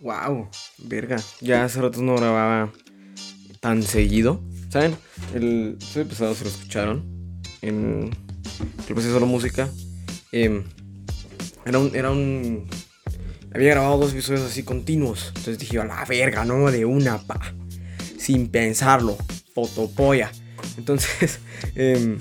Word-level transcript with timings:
Wow, 0.00 0.50
verga. 0.78 1.16
Ya 1.40 1.64
hace 1.64 1.80
rato 1.80 2.02
no 2.02 2.16
grababa 2.16 2.70
tan 3.60 3.82
seguido. 3.82 4.42
¿Saben? 4.68 4.96
El 5.34 5.76
episodio 5.76 6.08
pasado 6.08 6.34
se 6.34 6.44
lo 6.44 6.50
escucharon. 6.50 7.42
En 7.62 8.10
el 8.88 8.94
proceso 8.94 9.18
de 9.18 9.26
música. 9.26 9.70
Em, 10.32 10.64
era 11.64 11.78
un. 11.78 11.96
Era 11.96 12.10
un. 12.10 12.68
Había 13.54 13.70
grabado 13.70 13.98
dos 13.98 14.12
episodios 14.12 14.42
así 14.42 14.64
continuos. 14.64 15.28
Entonces 15.28 15.58
dije, 15.58 15.78
a 15.78 15.84
la 15.84 16.04
verga, 16.04 16.44
no 16.44 16.70
de 16.70 16.84
una, 16.84 17.18
pa. 17.18 17.40
Sin 18.18 18.48
pensarlo. 18.48 19.16
Fotopolla. 19.54 20.30
Entonces, 20.76 21.38
em, 21.74 22.18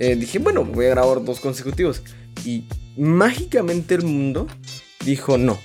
eh, 0.00 0.16
dije, 0.16 0.40
bueno, 0.40 0.64
voy 0.64 0.86
a 0.86 0.90
grabar 0.90 1.24
dos 1.24 1.38
consecutivos. 1.38 2.02
Y 2.44 2.66
mágicamente 2.96 3.94
el 3.94 4.02
mundo 4.02 4.48
dijo 5.04 5.38
no. 5.38 5.60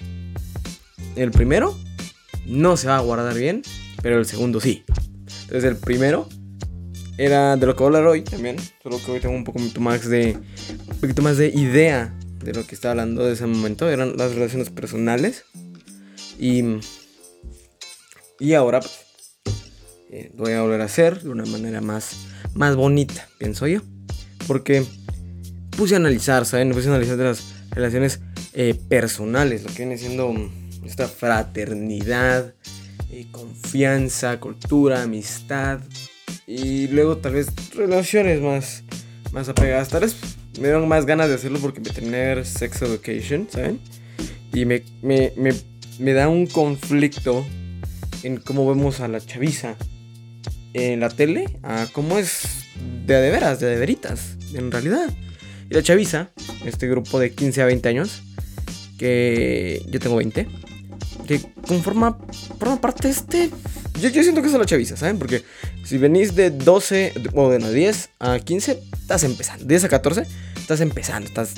El 1.18 1.32
primero 1.32 1.76
no 2.46 2.78
se 2.78 2.88
va 2.88 2.98
a 2.98 3.02
guardar 3.02 3.34
bien, 3.34 3.64
pero 4.02 4.20
el 4.20 4.26
segundo 4.26 4.62
sí. 4.62 4.84
Entonces 5.42 5.64
el 5.64 5.76
primero 5.78 6.30
era 7.18 7.58
de 7.58 7.66
lo 7.66 7.76
que 7.76 7.84
voy 7.84 7.96
a 7.96 7.98
hablar 7.98 8.08
hoy 8.08 8.22
también, 8.22 8.58
solo 8.84 9.00
que 9.04 9.12
hoy 9.12 9.20
tengo 9.20 9.36
un 9.36 9.44
poco 9.44 9.60
más 9.80 10.08
de 10.08 10.38
un 10.88 10.98
poquito 11.02 11.24
más 11.24 11.38
de 11.38 11.48
idea 11.48 12.14
de 12.44 12.54
lo 12.54 12.66
que 12.68 12.76
estaba 12.76 12.92
hablando 12.92 13.26
de 13.26 13.34
ese 13.34 13.48
momento, 13.48 13.90
eran 13.90 14.16
las 14.16 14.36
relaciones 14.36 14.70
personales. 14.70 15.44
Y 16.38 16.64
y 18.40 18.54
ahora 18.54 18.82
pues, 18.82 19.00
eh, 20.12 20.32
voy 20.36 20.52
a 20.52 20.62
volver 20.62 20.82
a 20.82 20.86
hacer 20.86 21.24
de 21.24 21.30
una 21.30 21.46
manera 21.46 21.82
más 21.82 22.16
más 22.54 22.76
bonita, 22.76 23.28
pienso 23.40 23.66
yo, 23.66 23.82
porque 24.46 24.86
puse 25.72 25.96
a 25.96 25.98
analizar, 25.98 26.46
¿saben? 26.46 26.72
Puse 26.72 26.90
a 26.90 26.92
analizar 26.92 27.18
de 27.18 27.24
las 27.24 27.44
relaciones 27.72 28.20
eh, 28.54 28.76
personales, 28.88 29.64
lo 29.64 29.70
que 29.70 29.78
viene 29.78 29.98
siendo 29.98 30.34
esta 30.86 31.08
fraternidad, 31.08 32.54
eh, 33.12 33.28
confianza, 33.32 34.40
cultura, 34.40 35.04
amistad 35.04 35.80
y 36.46 36.88
luego 36.88 37.18
tal 37.18 37.34
vez 37.34 37.48
relaciones 37.76 38.42
más, 38.42 38.84
más 39.32 39.50
apegadas. 39.50 39.90
Tal 39.90 40.02
vez 40.02 40.16
me 40.60 40.68
dieron 40.68 40.88
más 40.88 41.06
ganas 41.06 41.30
de 41.30 41.36
hacerlo 41.36 41.60
porque 41.60 41.80
me 41.80 41.90
tener 41.90 42.46
sex 42.46 42.82
education, 42.82 43.48
¿saben? 43.50 43.80
Y 44.54 44.66
me, 44.66 44.84
me, 45.02 45.34
me, 45.36 45.52
me 46.00 46.14
da 46.14 46.30
un 46.30 46.48
conflicto 46.48 47.46
en 48.24 48.38
cómo 48.38 48.68
vemos 48.68 49.00
a 49.00 49.08
la 49.08 49.22
chaviza 49.22 49.76
en 50.74 51.00
la 51.00 51.10
tele, 51.10 51.46
a 51.64 51.88
cómo 51.92 52.18
es 52.18 52.44
de 53.06 53.16
de 53.16 53.32
veras, 53.32 53.60
de 53.60 53.68
de 53.68 53.78
veritas, 53.78 54.38
en 54.54 54.72
realidad. 54.72 55.10
Y 55.70 55.74
la 55.74 55.84
chaviza, 55.84 56.32
este 56.66 56.88
grupo 56.88 57.20
de 57.20 57.32
15 57.34 57.62
a 57.62 57.66
20 57.66 57.90
años, 57.90 58.24
que 58.98 59.82
yo 59.88 60.00
tengo 60.00 60.16
20, 60.18 60.48
que 61.28 61.42
conforma, 61.68 62.18
forma 62.58 62.82
parte 62.82 63.08
de 63.08 63.14
este... 63.14 63.52
Yo, 64.00 64.10
yo 64.10 64.24
siento 64.24 64.42
que 64.42 64.48
es 64.48 64.54
la 64.54 64.66
chaviza, 64.66 64.98
¿saben? 64.98 65.20
Porque 65.20 65.44
si 65.84 65.98
venís 65.98 66.36
de 66.36 66.50
12, 66.50 67.14
o 67.34 67.50
de 67.50 67.60
10 67.60 68.10
a 68.20 68.40
15, 68.40 68.84
estás 69.02 69.24
empezando. 69.24 69.66
10 69.66 69.84
a 69.84 69.90
14, 69.90 70.26
estás 70.56 70.82
empezando, 70.82 71.28
estás... 71.28 71.54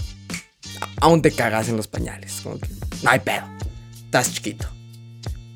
Aún 1.01 1.21
te 1.21 1.31
cagas 1.31 1.69
en 1.69 1.77
los 1.77 1.87
pañales, 1.87 2.41
como 2.43 2.59
que... 2.59 2.67
No 3.03 3.11
hay 3.11 3.19
pedo, 3.19 3.45
estás 4.05 4.33
chiquito. 4.33 4.67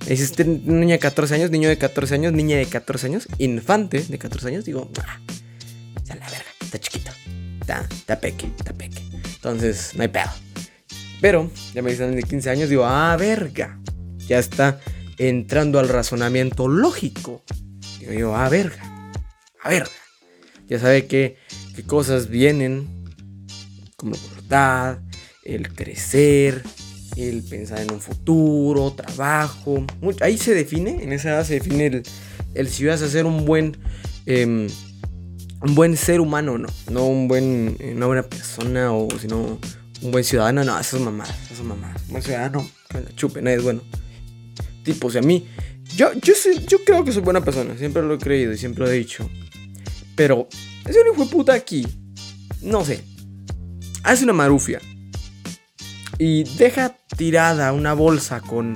Hiciste 0.10 0.44
niña 0.46 0.94
de 0.94 1.00
14 1.00 1.36
años, 1.36 1.52
niño 1.52 1.70
de 1.70 1.78
14 1.78 2.16
años, 2.16 2.34
niña 2.34 2.58
de 2.58 2.66
14 2.66 3.08
años, 3.08 3.28
infante 3.38 4.02
de 4.02 4.18
14 4.18 4.48
años, 4.50 4.66
digo, 4.66 4.90
ah, 5.00 5.20
ya 6.04 6.16
la 6.16 6.26
verga, 6.26 6.50
está 6.60 6.78
chiquito, 6.78 7.12
está, 7.62 7.88
está 7.90 8.20
peque, 8.20 8.52
está 8.58 8.74
peque. 8.74 9.02
Entonces, 9.36 9.92
no 9.96 10.04
hay 10.04 10.10
pedo. 10.10 10.30
Pero, 11.22 11.50
ya 11.74 11.82
me 11.82 11.92
dicen 11.92 12.16
de 12.16 12.24
15 12.24 12.50
años, 12.50 12.70
digo, 12.70 12.84
ah, 12.86 13.16
verga, 13.18 13.80
ya 14.28 14.40
está 14.40 14.80
entrando 15.18 15.80
al 15.80 15.90
razonamiento 15.90 16.68
lógico. 16.68 17.44
Digo 18.00 18.14
yo, 18.14 18.36
ah, 18.36 18.50
verga, 18.50 19.12
a 19.62 19.70
verga. 19.70 19.92
Ya 20.68 20.80
sabe 20.80 21.08
qué, 21.08 21.38
qué 21.76 21.84
cosas 21.84 22.30
vienen, 22.30 22.88
como 23.96 24.16
la 24.54 25.00
el 25.44 25.74
crecer, 25.74 26.64
el 27.18 27.44
pensar 27.44 27.82
en 27.82 27.92
un 27.92 28.00
futuro, 28.00 28.94
trabajo. 28.94 29.86
Ahí 30.22 30.38
se 30.38 30.54
define, 30.54 31.04
en 31.04 31.12
esa 31.12 31.30
edad 31.30 31.44
se 31.44 31.56
define 31.56 31.88
el, 31.88 32.04
el 32.54 32.70
si 32.70 32.86
vas 32.86 33.02
a 33.02 33.10
ser 33.10 33.26
un 33.26 33.46
buen, 33.46 33.78
eh, 34.26 34.46
un 34.46 35.76
buen 35.76 35.98
ser 35.98 36.22
humano 36.22 36.58
no. 36.58 36.68
No 36.92 37.08
un 37.08 37.28
buen, 37.28 37.76
eh, 37.80 37.94
una 37.96 38.06
buena 38.06 38.24
persona 38.24 38.94
o 38.94 39.08
sino 39.20 39.60
un 40.02 40.12
buen 40.12 40.24
ciudadano. 40.24 40.64
No, 40.64 40.80
esas 40.80 41.02
mamadas, 41.02 41.36
esas 41.52 41.66
mamadas. 41.66 42.02
Un 42.04 42.12
buen 42.12 42.24
ciudadano, 42.24 42.70
que 42.90 43.16
chupe, 43.16 43.42
nadie 43.42 43.58
es 43.58 43.64
bueno. 43.64 43.82
Tipo, 44.84 45.08
o 45.08 45.12
sea, 45.12 45.22
a 45.22 45.24
mí, 45.24 45.48
yo, 45.96 46.12
yo, 46.22 46.34
soy, 46.36 46.66
yo 46.66 46.84
creo 46.84 47.04
que 47.04 47.12
soy 47.12 47.22
buena 47.22 47.44
persona, 47.44 47.78
siempre 47.78 48.02
lo 48.02 48.16
he 48.16 48.18
creído 48.18 48.52
y 48.54 48.58
siempre 48.58 48.84
lo 48.84 48.92
he 48.92 48.96
dicho. 48.96 49.30
Pero, 50.16 50.48
ese 50.86 51.00
hijo 51.00 51.24
de 51.24 51.30
puta 51.30 51.54
aquí, 51.54 51.88
no 52.62 52.84
sé, 52.84 53.04
hace 54.04 54.24
una 54.24 54.34
marufia 54.34 54.80
y 56.18 56.44
deja 56.58 56.98
tirada 57.18 57.72
una 57.74 57.94
bolsa 57.94 58.42
con, 58.42 58.76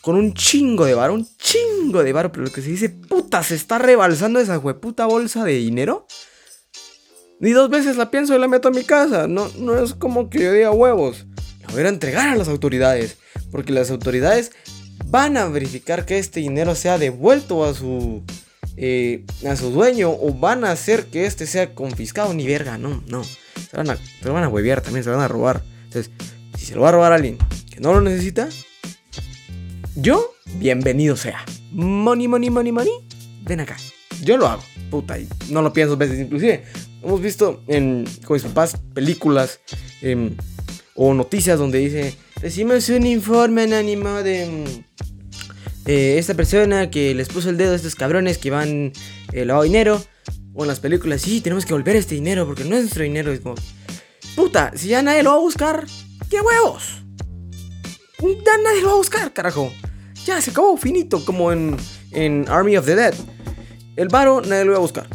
con 0.00 0.16
un 0.16 0.34
chingo 0.34 0.84
de 0.84 0.94
bar, 0.94 1.10
un 1.10 1.26
chingo 1.36 2.02
de 2.02 2.12
bar, 2.12 2.30
pero 2.30 2.44
lo 2.44 2.52
que 2.52 2.62
se 2.62 2.70
dice, 2.70 2.88
puta, 2.88 3.42
se 3.42 3.54
está 3.54 3.78
rebalsando 3.78 4.40
esa 4.40 4.60
puta 4.60 5.06
bolsa 5.06 5.44
de 5.44 5.54
dinero. 5.54 6.06
Ni 7.40 7.50
dos 7.50 7.68
veces 7.68 7.96
la 7.96 8.10
pienso 8.10 8.34
y 8.34 8.38
la 8.38 8.48
meto 8.48 8.68
a 8.68 8.70
mi 8.70 8.84
casa. 8.84 9.26
No, 9.26 9.50
no 9.58 9.82
es 9.82 9.94
como 9.94 10.30
que 10.30 10.44
yo 10.44 10.52
diga 10.52 10.70
huevos. 10.70 11.26
La 11.66 11.74
voy 11.74 11.82
a 11.82 11.88
entregar 11.88 12.28
a 12.28 12.36
las 12.36 12.48
autoridades. 12.48 13.18
Porque 13.50 13.72
las 13.72 13.90
autoridades 13.90 14.52
van 15.14 15.36
a 15.36 15.46
verificar 15.46 16.04
que 16.04 16.18
este 16.18 16.40
dinero 16.40 16.74
sea 16.74 16.98
devuelto 16.98 17.64
a 17.64 17.72
su, 17.72 18.24
eh, 18.76 19.24
a 19.48 19.54
su 19.54 19.70
dueño. 19.70 20.10
O 20.10 20.34
van 20.34 20.64
a 20.64 20.72
hacer 20.72 21.06
que 21.06 21.24
este 21.24 21.46
sea 21.46 21.72
confiscado. 21.72 22.34
Ni 22.34 22.44
verga, 22.48 22.78
no, 22.78 23.00
no. 23.06 23.22
Se, 23.22 23.76
lo 24.24 24.32
van 24.32 24.42
a 24.42 24.48
huevear 24.48 24.80
también, 24.80 25.04
se 25.04 25.10
van 25.10 25.20
a 25.20 25.28
robar. 25.28 25.62
Entonces, 25.84 26.10
si 26.58 26.66
se 26.66 26.74
lo 26.74 26.80
va 26.80 26.88
a 26.88 26.92
robar 26.92 27.12
a 27.12 27.14
alguien 27.14 27.38
que 27.70 27.78
no 27.78 27.94
lo 27.94 28.00
necesita, 28.00 28.48
yo, 29.94 30.34
bienvenido 30.56 31.14
sea. 31.14 31.44
Money, 31.70 32.26
money, 32.26 32.50
money, 32.50 32.72
money. 32.72 32.92
Ven 33.44 33.60
acá. 33.60 33.76
Yo 34.20 34.36
lo 34.36 34.48
hago. 34.48 34.64
Puta, 34.90 35.16
y 35.16 35.28
no 35.48 35.62
lo 35.62 35.72
pienso 35.72 35.96
veces. 35.96 36.18
Inclusive, 36.18 36.64
hemos 37.04 37.22
visto 37.22 37.62
en, 37.68 38.04
con 38.26 38.34
mis 38.34 38.42
papás 38.42 38.80
películas 38.92 39.60
eh, 40.02 40.34
o 40.96 41.14
noticias 41.14 41.56
donde 41.56 41.78
dice, 41.78 42.16
recibimos 42.40 42.88
un 42.88 43.06
informe 43.06 43.62
anónimo 43.62 44.10
de 44.24 44.84
eh, 45.86 46.16
esta 46.18 46.34
persona 46.34 46.90
que 46.90 47.14
les 47.14 47.28
puso 47.28 47.50
el 47.50 47.56
dedo 47.56 47.72
a 47.72 47.76
estos 47.76 47.94
cabrones 47.94 48.38
que 48.38 48.50
van 48.50 48.92
eh, 49.32 49.44
lavado 49.44 49.64
dinero. 49.64 50.02
O 50.54 50.62
en 50.62 50.68
las 50.68 50.80
películas, 50.80 51.22
sí, 51.22 51.40
tenemos 51.40 51.66
que 51.66 51.72
volver 51.72 51.96
este 51.96 52.14
dinero 52.14 52.46
porque 52.46 52.64
no 52.64 52.76
es 52.76 52.82
nuestro 52.82 53.02
dinero. 53.02 53.32
Es 53.32 53.40
puta, 54.36 54.72
si 54.76 54.88
ya 54.88 55.02
nadie 55.02 55.22
lo 55.22 55.30
va 55.30 55.36
a 55.36 55.40
buscar, 55.40 55.84
¿qué 56.30 56.40
huevos? 56.40 57.02
Ya 58.20 58.56
nadie 58.62 58.80
lo 58.80 58.88
va 58.88 58.92
a 58.94 58.98
buscar, 58.98 59.32
carajo. 59.32 59.72
Ya 60.24 60.40
se 60.40 60.52
acabó, 60.52 60.76
finito, 60.76 61.24
como 61.24 61.52
en, 61.52 61.76
en 62.12 62.46
Army 62.48 62.76
of 62.76 62.86
the 62.86 62.94
Dead. 62.94 63.14
El 63.96 64.08
varo 64.08 64.40
nadie 64.40 64.64
lo 64.64 64.72
va 64.72 64.78
a 64.78 64.80
buscar. 64.80 65.08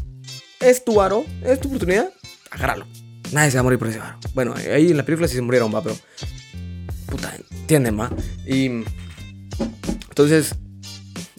Es 0.59 0.83
tu 0.83 0.95
varo, 0.95 1.25
es 1.43 1.59
tu 1.59 1.69
oportunidad, 1.69 2.11
agárralo. 2.51 2.85
Nadie 3.31 3.51
se 3.51 3.57
va 3.57 3.61
a 3.61 3.63
morir 3.63 3.79
por 3.79 3.87
ese 3.87 3.99
varo. 3.99 4.19
Bueno, 4.33 4.53
ahí 4.55 4.91
en 4.91 4.97
la 4.97 5.03
película 5.03 5.27
sí 5.27 5.35
se 5.35 5.41
murieron, 5.41 5.73
va, 5.73 5.81
pero. 5.81 5.95
Puta, 7.07 7.33
entienden, 7.61 7.99
va. 7.99 8.11
Y. 8.45 8.83
Entonces, 10.19 10.53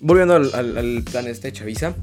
volviendo 0.00 0.34
al, 0.34 0.54
al, 0.54 0.78
al 0.78 1.02
plan 1.02 1.26
este, 1.26 1.52
Chavisa, 1.52 1.94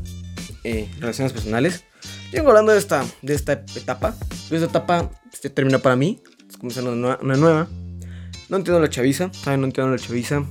eh, 0.63 0.87
relaciones 0.99 1.33
personales. 1.33 1.85
Llego 2.31 2.49
hablando 2.49 2.71
de 2.71 2.77
esta, 2.77 3.03
de 3.23 3.33
esta 3.33 3.53
etapa. 3.53 4.13
Esta 4.51 4.65
etapa 4.65 5.09
este, 5.33 5.49
termina 5.49 5.79
para 5.79 5.95
mí. 5.95 6.21
Es 6.47 6.55
comenzando 6.55 6.93
una 6.93 7.17
una 7.19 7.35
nueva. 7.35 7.67
No 8.49 8.57
entiendo 8.57 8.79
la 8.79 8.91
chaviza, 8.91 9.31
¿saben? 9.33 9.61
No 9.61 9.65
entiendo 9.65 9.91
la 9.91 9.97
chaviza. 9.97 10.45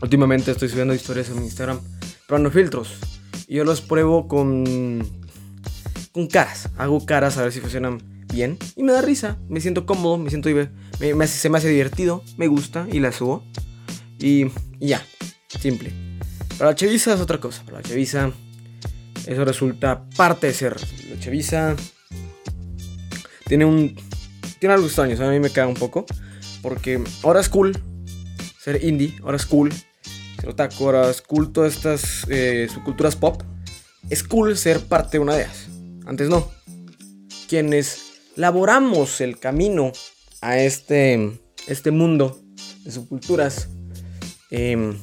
Últimamente 0.00 0.52
estoy 0.52 0.68
subiendo 0.68 0.94
historias 0.94 1.30
en 1.30 1.40
mi 1.40 1.46
Instagram, 1.46 1.80
pero 2.28 2.38
no 2.38 2.48
filtros. 2.52 3.00
Y 3.48 3.56
yo 3.56 3.64
los 3.64 3.80
pruebo 3.80 4.28
con. 4.28 5.04
con 6.12 6.28
caras. 6.28 6.68
Hago 6.76 7.04
caras 7.04 7.38
a 7.38 7.42
ver 7.42 7.50
si 7.50 7.58
funcionan 7.58 8.00
bien. 8.32 8.56
Y 8.76 8.84
me 8.84 8.92
da 8.92 9.02
risa. 9.02 9.36
Me 9.48 9.60
siento 9.60 9.84
cómodo, 9.84 10.16
me 10.16 10.30
siento. 10.30 10.48
Me, 11.00 11.14
me 11.16 11.26
se 11.26 11.50
me 11.50 11.58
hace 11.58 11.70
divertido, 11.70 12.22
me 12.36 12.46
gusta 12.46 12.86
y 12.92 13.00
la 13.00 13.10
subo. 13.10 13.42
Y, 14.18 14.46
ya, 14.80 15.04
simple. 15.60 15.92
Para 16.56 16.70
la 16.70 16.74
chaviza 16.74 17.14
es 17.14 17.20
otra 17.20 17.38
cosa. 17.38 17.64
Para 17.64 17.78
la 17.78 17.82
chaviza, 17.82 18.32
eso 19.26 19.44
resulta 19.44 20.08
parte 20.16 20.48
de 20.48 20.54
ser. 20.54 20.76
La 21.10 21.18
chaviza 21.20 21.76
tiene 23.46 23.64
un. 23.64 23.94
Tiene 24.58 24.74
algo 24.74 24.86
extraño, 24.86 25.16
a 25.24 25.30
mí 25.30 25.40
me 25.40 25.50
caga 25.50 25.68
un 25.68 25.74
poco. 25.74 26.04
Porque 26.62 27.02
ahora 27.22 27.40
es 27.40 27.48
cool 27.48 27.80
ser 28.58 28.82
indie, 28.82 29.14
ahora 29.22 29.36
es 29.36 29.46
cool 29.46 29.72
ser 30.40 30.50
otaku, 30.50 30.84
ahora 30.86 31.10
es 31.10 31.22
cool 31.22 31.52
todas 31.52 31.76
estas 31.76 32.26
eh, 32.28 32.68
subculturas 32.72 33.16
pop. 33.16 33.42
Es 34.10 34.22
cool 34.22 34.56
ser 34.56 34.80
parte 34.80 35.12
de 35.12 35.18
una 35.20 35.34
de 35.34 35.42
ellas. 35.42 35.68
Antes 36.06 36.28
no. 36.28 36.50
Quienes 37.48 38.08
laboramos 38.36 39.20
el 39.20 39.38
camino 39.38 39.92
a 40.40 40.58
este, 40.58 41.38
este 41.66 41.90
mundo 41.90 42.40
de 42.84 42.90
subculturas, 42.90 43.68
Em, 44.50 44.96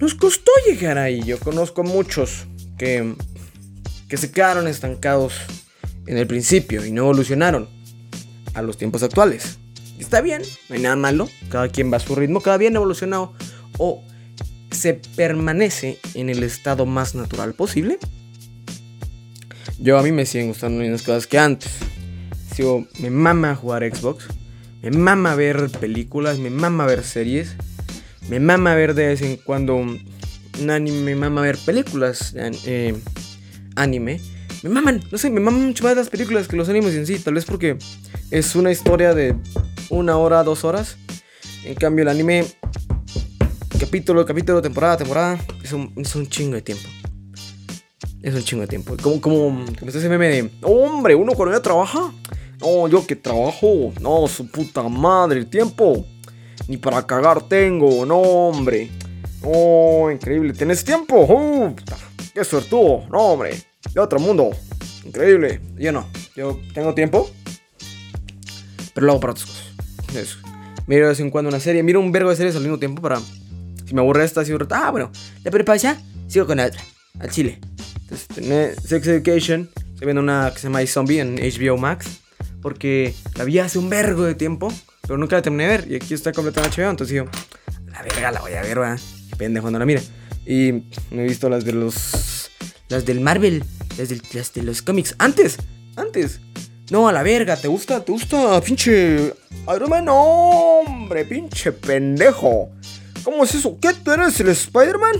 nos 0.00 0.14
costó 0.14 0.50
llegar 0.66 0.98
ahí. 0.98 1.22
Yo 1.22 1.38
conozco 1.38 1.82
muchos 1.82 2.46
que, 2.78 3.14
que 4.08 4.16
se 4.16 4.30
quedaron 4.30 4.68
estancados 4.68 5.34
en 6.06 6.18
el 6.18 6.26
principio 6.26 6.84
y 6.84 6.92
no 6.92 7.02
evolucionaron 7.02 7.68
a 8.54 8.62
los 8.62 8.76
tiempos 8.76 9.02
actuales. 9.02 9.58
Está 9.98 10.20
bien, 10.20 10.42
no 10.68 10.74
hay 10.74 10.82
nada 10.82 10.96
malo, 10.96 11.28
cada 11.50 11.68
quien 11.68 11.92
va 11.92 11.98
a 11.98 12.00
su 12.00 12.14
ritmo, 12.14 12.40
cada 12.40 12.56
bien 12.56 12.74
evolucionado 12.76 13.32
o 13.78 14.02
se 14.70 14.94
permanece 14.94 15.98
en 16.14 16.30
el 16.30 16.42
estado 16.42 16.84
más 16.84 17.14
natural 17.14 17.54
posible. 17.54 17.98
Yo 19.78 19.98
a 19.98 20.02
mí 20.02 20.12
me 20.12 20.26
siguen 20.26 20.48
gustando 20.48 20.82
las 20.82 21.02
cosas 21.02 21.26
que 21.26 21.38
antes. 21.38 21.70
Sigo, 22.54 22.86
me 23.00 23.10
mama 23.10 23.54
jugar 23.54 23.82
Xbox, 23.84 24.26
me 24.82 24.90
mama 24.90 25.34
ver 25.34 25.70
películas, 25.80 26.38
me 26.38 26.50
mama 26.50 26.86
ver 26.86 27.02
series, 27.02 27.56
me 28.28 28.40
mama 28.40 28.74
ver 28.74 28.94
de 28.94 29.06
vez 29.08 29.22
en 29.22 29.36
cuando 29.36 29.76
un 29.76 30.00
anime, 30.70 31.00
me 31.00 31.14
mama 31.14 31.42
ver 31.42 31.58
películas 31.58 32.34
eh, 32.36 32.94
anime. 33.76 34.20
Me 34.62 34.70
maman, 34.70 35.02
no 35.10 35.18
sé, 35.18 35.28
me 35.28 35.40
maman 35.40 35.66
mucho 35.66 35.84
más 35.84 35.94
las 35.94 36.08
películas 36.08 36.48
que 36.48 36.56
los 36.56 36.68
animes 36.70 36.94
en 36.94 37.06
sí, 37.06 37.18
tal 37.18 37.34
vez 37.34 37.44
porque 37.44 37.76
es 38.30 38.56
una 38.56 38.72
historia 38.72 39.12
de 39.12 39.34
una 39.90 40.16
hora, 40.16 40.42
dos 40.42 40.64
horas. 40.64 40.96
En 41.64 41.74
cambio, 41.74 42.02
el 42.02 42.08
anime, 42.08 42.46
capítulo, 43.78 44.24
capítulo, 44.24 44.62
temporada, 44.62 44.96
temporada, 44.96 45.38
es 45.62 45.72
un, 45.72 45.92
es 45.96 46.14
un 46.14 46.26
chingo 46.28 46.54
de 46.54 46.62
tiempo. 46.62 46.88
Es 48.22 48.34
un 48.34 48.42
chingo 48.42 48.62
de 48.62 48.68
tiempo. 48.68 48.96
Como, 49.02 49.20
como, 49.20 49.66
como 49.78 49.90
ese 49.90 50.08
meme 50.08 50.28
de, 50.28 50.50
hombre, 50.62 51.14
uno 51.14 51.34
cuando 51.34 51.54
ya 51.54 51.60
trabaja. 51.60 52.10
No, 52.60 52.88
yo 52.88 53.06
que 53.06 53.16
trabajo. 53.16 53.92
No, 54.00 54.26
su 54.28 54.50
puta 54.50 54.82
madre, 54.88 55.40
el 55.40 55.46
tiempo. 55.46 56.06
Ni 56.68 56.76
para 56.78 57.06
cagar 57.06 57.42
tengo, 57.48 58.06
no, 58.06 58.18
hombre. 58.18 58.90
Oh, 59.42 60.10
increíble. 60.10 60.54
¿Tienes 60.54 60.84
tiempo? 60.84 61.26
Uh, 61.28 61.74
qué 62.32 62.44
suertudo. 62.44 63.06
No, 63.10 63.18
hombre. 63.32 63.62
De 63.92 64.00
otro 64.00 64.18
mundo. 64.18 64.50
Increíble. 65.04 65.60
Yo 65.76 65.92
no. 65.92 66.08
Yo 66.34 66.58
tengo 66.72 66.94
tiempo. 66.94 67.30
Pero 68.94 69.06
lo 69.06 69.12
hago 69.12 69.20
para 69.20 69.32
otras 69.32 69.46
cosas. 69.46 70.16
Eso. 70.16 70.38
Miro 70.86 71.04
de 71.04 71.10
vez 71.10 71.20
en 71.20 71.30
cuando 71.30 71.50
una 71.50 71.60
serie. 71.60 71.82
Miro 71.82 72.00
un 72.00 72.12
vergo 72.12 72.30
de 72.30 72.36
series 72.36 72.56
al 72.56 72.62
mismo 72.62 72.78
tiempo 72.78 73.02
para. 73.02 73.20
Si 73.86 73.94
me 73.94 74.00
aburre 74.00 74.24
esta, 74.24 74.44
si 74.44 74.52
Ah, 74.70 74.90
bueno. 74.90 75.10
Ya 75.44 75.50
pero 75.50 75.74
ya. 75.74 76.00
Sigo 76.26 76.46
con 76.46 76.56
la 76.56 76.66
otra. 76.66 76.80
Al 77.20 77.30
chile. 77.30 77.60
Entonces, 78.02 78.26
tenés 78.28 78.76
Sex 78.82 79.06
Education. 79.06 79.70
Estoy 79.76 80.06
viendo 80.06 80.22
una 80.22 80.50
que 80.52 80.60
se 80.60 80.68
llama 80.68 80.84
Zombie 80.86 81.20
en 81.20 81.36
HBO 81.36 81.76
Max. 81.76 82.20
Porque 82.62 83.14
la 83.36 83.44
vi 83.44 83.58
hace 83.58 83.78
un 83.78 83.90
vergo 83.90 84.24
de 84.24 84.34
tiempo. 84.34 84.72
Pero 85.06 85.18
nunca 85.18 85.36
la 85.36 85.42
terminé 85.42 85.64
de 85.64 85.68
ver. 85.70 85.90
Y 85.90 85.96
aquí 85.96 86.14
está 86.14 86.32
completa 86.32 86.62
en 86.62 86.70
HBO. 86.70 86.90
Entonces 86.90 87.16
yo. 87.16 87.24
La 87.86 88.02
verga 88.02 88.32
la 88.32 88.40
voy 88.40 88.52
a 88.52 88.62
ver, 88.62 88.78
¿verdad? 88.78 88.98
Qué 89.30 89.36
pendejo 89.36 89.70
no 89.70 89.78
la 89.78 89.86
mira. 89.86 90.02
Y 90.46 90.84
me 91.10 91.24
he 91.24 91.28
visto 91.28 91.48
las 91.48 91.64
de 91.64 91.72
los. 91.72 92.50
Las 92.88 93.04
del 93.04 93.20
Marvel. 93.20 93.64
Las, 93.96 94.34
las 94.34 94.52
de 94.52 94.62
los 94.62 94.82
cómics. 94.82 95.14
Antes. 95.18 95.58
Antes. 95.96 96.40
No, 96.90 97.08
a 97.08 97.12
la 97.12 97.22
verga, 97.22 97.56
¿te 97.56 97.66
gusta? 97.66 98.04
¿Te 98.04 98.12
gusta, 98.12 98.60
pinche 98.60 99.32
Iron 99.74 99.88
Man? 99.88 100.04
No, 100.04 100.80
hombre, 100.80 101.24
pinche 101.24 101.72
pendejo. 101.72 102.70
¿Cómo 103.22 103.44
es 103.44 103.54
eso? 103.54 103.78
¿Qué? 103.80 103.94
¿Tú 103.94 104.12
el 104.12 104.20
Spider-Man? 104.20 105.14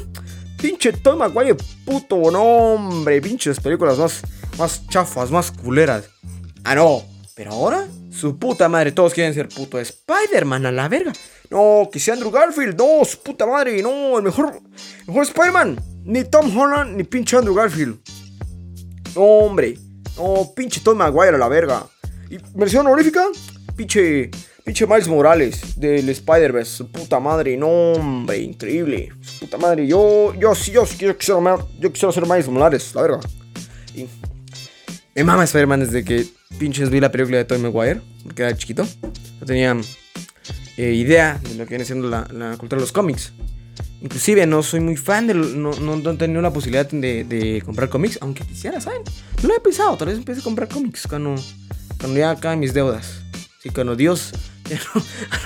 Pinche 0.59 0.93
Tom 0.93 1.19
Maguire, 1.19 1.57
puto, 1.87 2.31
no, 2.31 2.43
hombre. 2.43 3.21
Pinches 3.23 3.59
películas 3.61 3.99
más, 3.99 4.21
más 4.59 4.87
chafas, 4.89 5.31
más 5.31 5.51
culeras. 5.51 6.05
Ah, 6.65 6.75
no. 6.75 7.03
Pero 7.37 7.51
ahora, 7.51 7.89
su 8.13 8.39
puta 8.39 8.69
madre, 8.69 8.93
todos 8.93 9.13
quieren 9.13 9.35
ser 9.35 9.49
puto 9.49 9.81
Spider-Man 9.81 10.67
a 10.67 10.73
la 10.73 10.89
verga. 10.89 11.13
No, 11.51 11.89
que 11.93 11.99
sea 11.99 12.15
Andrew 12.15 12.31
Garfield, 12.31 12.79
no, 12.79 13.05
su 13.05 13.19
puta 13.23 13.45
madre, 13.45 13.83
no, 13.83 14.19
el 14.19 14.23
mejor, 14.23 14.61
mejor 15.07 15.25
Spider-Man. 15.25 15.81
Ni 16.05 16.23
Tom 16.25 16.57
Holland, 16.57 16.97
ni 16.97 17.03
pinche 17.03 17.37
Andrew 17.37 17.55
Garfield. 17.55 17.99
No, 19.17 19.23
hombre. 19.23 19.77
No, 20.17 20.53
pinche 20.55 20.81
Tom 20.81 20.99
Maguire 20.99 21.35
a 21.35 21.39
la 21.39 21.49
verga. 21.49 21.85
Y 22.31 22.39
versión 22.55 22.87
honorífica, 22.87 23.25
pinche, 23.75 24.31
pinche 24.63 24.87
Miles 24.87 25.09
Morales 25.09 25.81
del 25.81 26.09
Spider-Verse. 26.09 26.71
Su 26.71 26.93
puta 26.93 27.19
madre, 27.19 27.57
no, 27.57 27.69
hombre, 27.69 28.39
increíble. 28.39 29.13
Su 29.23 29.41
puta 29.41 29.59
madre, 29.59 29.89
yo, 29.89 30.35
yo 30.35 30.55
sí, 30.55 30.71
yo, 30.71 30.85
yo, 30.85 31.19
quisiera, 31.19 31.41
yo 31.81 31.93
quisiera 31.93 32.13
ser 32.13 32.27
Miles 32.27 32.49
Morales, 32.49 32.95
la 32.95 33.03
verga. 33.03 33.21
Y 33.97 34.09
me 35.17 35.25
mama 35.25 35.43
Spider-Man 35.45 35.81
desde 35.81 36.05
que 36.05 36.27
pinches 36.59 36.91
vi 36.91 37.01
la 37.01 37.11
película 37.11 37.39
de 37.39 37.45
Tom 37.45 37.61
Maguire, 37.62 38.01
porque 38.23 38.43
era 38.43 38.56
chiquito. 38.56 38.87
No 39.41 39.47
tenía 39.47 39.77
eh, 40.77 40.93
idea 40.93 41.41
de 41.43 41.55
lo 41.55 41.65
que 41.65 41.71
viene 41.71 41.85
siendo 41.85 42.09
la, 42.09 42.25
cultura 42.59 42.79
de 42.79 42.83
los 42.83 42.93
cómics. 42.93 43.33
Inclusive 44.01 44.47
no 44.47 44.62
soy 44.62 44.81
muy 44.81 44.97
fan 44.97 45.27
de... 45.27 45.35
No, 45.35 45.73
no, 45.73 45.97
no 45.97 46.11
he 46.11 46.17
tenido 46.17 46.43
la 46.43 46.53
posibilidad 46.53 46.87
de, 46.87 47.62
comprar 47.65 47.89
cómics, 47.89 48.19
aunque 48.21 48.45
quisiera, 48.45 48.81
¿saben? 48.81 49.03
No 49.43 49.49
lo 49.49 49.56
he 49.56 49.61
pensado, 49.61 49.97
tal 49.97 50.09
vez 50.09 50.19
empiece 50.19 50.41
a 50.41 50.45
comprar 50.45 50.69
cómics 50.69 51.06
cuando, 51.06 51.35
cuando 51.99 52.19
ya 52.19 52.31
acaben 52.31 52.61
mis 52.61 52.75
deudas. 52.75 53.23
Sí, 53.62 53.71
cuando 53.71 53.97
Dios 53.97 54.33
ya 54.69 54.79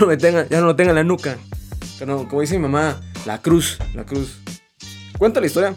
no, 0.00 0.06
me 0.06 0.16
tenga, 0.16 0.48
ya 0.48 0.60
no 0.60 0.66
lo 0.66 0.76
tenga 0.76 0.90
en 0.90 0.96
la 0.96 1.04
nuca. 1.04 1.38
Cuando, 1.98 2.28
como 2.28 2.40
dice 2.40 2.54
mi 2.56 2.62
mamá, 2.62 3.00
la 3.26 3.40
cruz, 3.40 3.78
la 3.94 4.04
cruz. 4.04 4.38
Cuenta 5.18 5.40
la 5.40 5.46
historia. 5.46 5.74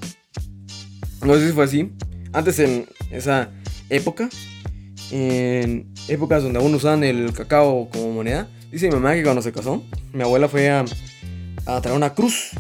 No 1.24 1.36
sé 1.36 1.48
si 1.48 1.54
fue 1.54 1.66
así. 1.66 1.92
Antes 2.34 2.60
en 2.60 2.88
esa 3.12 3.50
época, 3.90 4.30
en 5.12 5.94
épocas 6.08 6.44
donde 6.44 6.60
aún 6.60 6.74
usaban 6.74 7.04
el 7.04 7.34
cacao 7.34 7.90
como 7.92 8.12
moneda, 8.12 8.50
dice 8.72 8.88
mi 8.88 8.94
mamá 8.94 9.14
que 9.14 9.24
cuando 9.24 9.42
se 9.42 9.52
casó, 9.52 9.84
mi 10.14 10.24
abuela 10.24 10.48
fue 10.48 10.70
a, 10.70 10.86
a 11.66 11.82
traer 11.82 11.98
una 11.98 12.14
cruz 12.14 12.52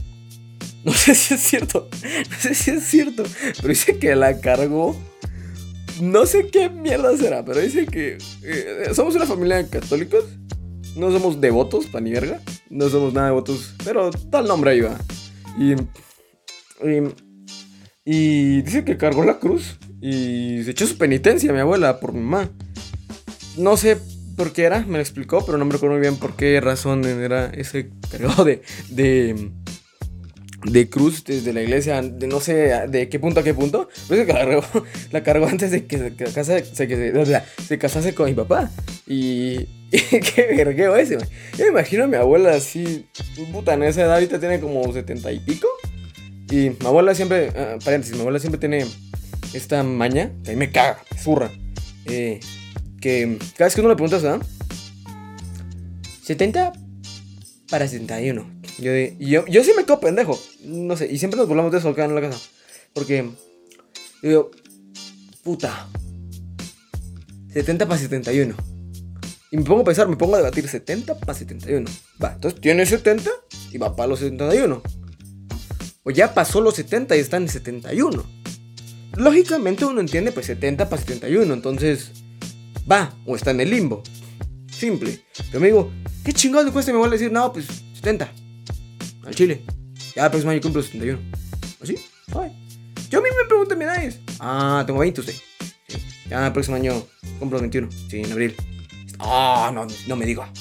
No 0.83 0.93
sé 0.93 1.13
si 1.15 1.33
es 1.35 1.41
cierto. 1.41 1.87
No 2.29 2.37
sé 2.37 2.55
si 2.55 2.71
es 2.71 2.83
cierto. 2.83 3.23
Pero 3.57 3.67
dice 3.67 3.97
que 3.97 4.15
la 4.15 4.39
cargó. 4.39 4.95
No 6.01 6.25
sé 6.25 6.47
qué 6.47 6.69
mierda 6.69 7.15
será, 7.15 7.45
pero 7.45 7.59
dice 7.59 7.85
que 7.85 8.17
eh, 8.43 8.89
somos 8.93 9.13
una 9.15 9.27
familia 9.27 9.57
de 9.57 9.69
católicos. 9.69 10.23
No 10.95 11.11
somos 11.11 11.39
devotos, 11.39 11.85
pa' 11.85 12.01
ni 12.01 12.11
verga. 12.11 12.41
No 12.69 12.89
somos 12.89 13.13
nada 13.13 13.27
devotos, 13.27 13.75
pero 13.83 14.09
tal 14.09 14.47
nombre 14.47 14.71
ahí 14.71 14.81
va. 14.81 14.97
Y, 15.59 15.73
y, 16.83 17.13
y, 18.03 18.61
dice 18.63 18.83
que 18.83 18.97
cargó 18.97 19.23
la 19.23 19.37
cruz 19.37 19.77
y 20.01 20.63
se 20.63 20.71
echó 20.71 20.87
su 20.87 20.97
penitencia, 20.97 21.53
mi 21.53 21.59
abuela, 21.59 21.99
por 21.99 22.13
mi 22.13 22.21
mamá. 22.21 22.49
No 23.57 23.77
sé 23.77 23.97
por 24.35 24.53
qué 24.53 24.63
era, 24.63 24.85
me 24.85 24.93
lo 24.93 24.99
explicó, 24.99 25.45
pero 25.45 25.57
no 25.57 25.65
me 25.65 25.73
recuerdo 25.73 25.95
muy 25.95 26.01
bien 26.01 26.17
por 26.17 26.35
qué 26.35 26.59
razón 26.59 27.05
era 27.05 27.47
ese 27.47 27.89
cargado 28.09 28.43
de, 28.43 28.61
de 28.89 29.51
de 30.63 30.89
cruz 30.89 31.23
desde 31.23 31.53
la 31.53 31.61
iglesia, 31.61 32.01
de 32.01 32.27
no 32.27 32.39
sé 32.39 32.87
de 32.87 33.09
qué 33.09 33.19
punto 33.19 33.39
a 33.39 33.43
qué 33.43 33.53
punto. 33.53 33.89
Pues 34.07 34.19
la 34.19 34.33
cargó, 34.33 34.63
la 35.11 35.23
cargó 35.23 35.47
antes 35.47 35.71
de 35.71 35.85
que 35.85 35.97
se, 35.97 36.15
casase, 36.15 36.65
se, 36.65 36.87
se, 36.87 37.41
se 37.67 37.77
casase 37.77 38.13
con 38.13 38.27
mi 38.27 38.33
papá. 38.33 38.69
Y, 39.07 39.65
qué 39.91 40.53
vergueo 40.55 40.95
ese, 40.95 41.17
Yo 41.57 41.65
me 41.65 41.71
imagino 41.71 42.05
a 42.05 42.07
mi 42.07 42.15
abuela 42.15 42.51
así, 42.51 43.07
puta, 43.51 43.73
en 43.73 43.83
esa 43.83 44.01
edad 44.01 44.13
ahorita 44.15 44.39
tiene 44.39 44.59
como 44.59 44.91
setenta 44.93 45.31
y 45.31 45.39
pico. 45.39 45.67
Y 46.49 46.71
mi 46.71 46.85
abuela 46.85 47.15
siempre, 47.15 47.49
uh, 47.49 47.79
paréntesis, 47.83 48.15
mi 48.15 48.21
abuela 48.21 48.39
siempre 48.39 48.59
tiene 48.59 48.85
esta 49.53 49.83
maña, 49.83 50.31
que 50.43 50.51
a 50.51 50.53
mí 50.53 50.59
me 50.59 50.71
caga, 50.71 51.03
me 51.11 51.17
zurra. 51.17 51.51
Eh, 52.05 52.39
que 52.99 53.37
cada 53.57 53.65
vez 53.65 53.75
que 53.75 53.81
uno 53.81 53.89
le 53.89 53.95
pregunta, 53.95 54.17
¿verdad? 54.17 54.45
70 56.23 56.73
para 57.69 57.87
71. 57.87 58.61
Yo, 58.79 58.91
yo, 59.19 59.45
yo 59.47 59.63
sí 59.63 59.71
me 59.75 59.83
quedo 59.85 59.99
pendejo. 59.99 60.39
No 60.63 60.95
sé, 60.95 61.11
y 61.11 61.17
siempre 61.17 61.37
nos 61.37 61.47
burlamos 61.47 61.71
de 61.71 61.79
eso 61.79 61.89
acá 61.89 62.05
en 62.05 62.15
la 62.15 62.21
casa. 62.21 62.39
Porque, 62.93 63.29
yo 64.21 64.29
digo, 64.29 64.51
puta, 65.43 65.87
70 67.53 67.87
para 67.87 67.99
71. 67.99 68.55
Y 69.51 69.57
me 69.57 69.63
pongo 69.63 69.81
a 69.81 69.85
pensar, 69.85 70.07
me 70.07 70.15
pongo 70.15 70.35
a 70.35 70.37
debatir 70.37 70.67
70 70.67 71.19
para 71.19 71.33
71. 71.33 71.89
Va, 72.23 72.33
entonces 72.33 72.61
tiene 72.61 72.85
70 72.85 73.29
y 73.71 73.77
va 73.77 73.95
para 73.95 74.07
los 74.07 74.19
71. 74.19 74.81
O 76.03 76.11
ya 76.11 76.33
pasó 76.33 76.61
los 76.61 76.75
70 76.75 77.15
y 77.17 77.19
está 77.19 77.37
en 77.37 77.49
71. 77.49 78.40
Lógicamente 79.15 79.85
uno 79.85 79.99
entiende 79.99 80.31
pues 80.31 80.45
70 80.45 80.89
para 80.89 81.01
71, 81.01 81.53
entonces 81.53 82.11
va, 82.89 83.13
o 83.25 83.35
está 83.35 83.51
en 83.51 83.61
el 83.61 83.69
limbo. 83.69 84.03
Simple. 84.71 85.21
Pero 85.47 85.59
me 85.59 85.67
digo, 85.67 85.91
¿qué 86.23 86.33
chingado 86.33 86.65
le 86.65 86.71
cuesta? 86.71 86.91
me 86.91 86.97
voy 86.97 87.07
a 87.07 87.11
decir, 87.11 87.31
no, 87.31 87.51
pues 87.51 87.67
70 87.93 88.31
al 89.25 89.35
Chile. 89.35 89.63
Ya 90.15 90.25
el 90.25 90.31
próximo 90.31 90.51
año 90.51 90.61
cumplo 90.61 90.81
71. 90.81 91.19
¿Así? 91.81 91.95
Ay. 92.35 92.51
Yo 93.09 93.19
a 93.19 93.21
mí 93.21 93.29
me 93.37 93.47
preguntan 93.47 93.77
mi 93.77 93.83
edad. 93.83 94.13
Ah, 94.39 94.83
tengo 94.85 94.99
20 94.99 95.21
usted. 95.21 95.33
Sí. 95.87 95.97
Ya 96.29 96.47
el 96.47 96.53
próximo 96.53 96.77
año 96.77 97.05
cumplo 97.39 97.59
21. 97.59 97.89
Sí, 98.09 98.21
en 98.21 98.31
abril. 98.31 98.55
Ah, 99.19 99.71
no, 99.73 99.85
no 100.07 100.15
me 100.15 100.25
diga. 100.25 100.51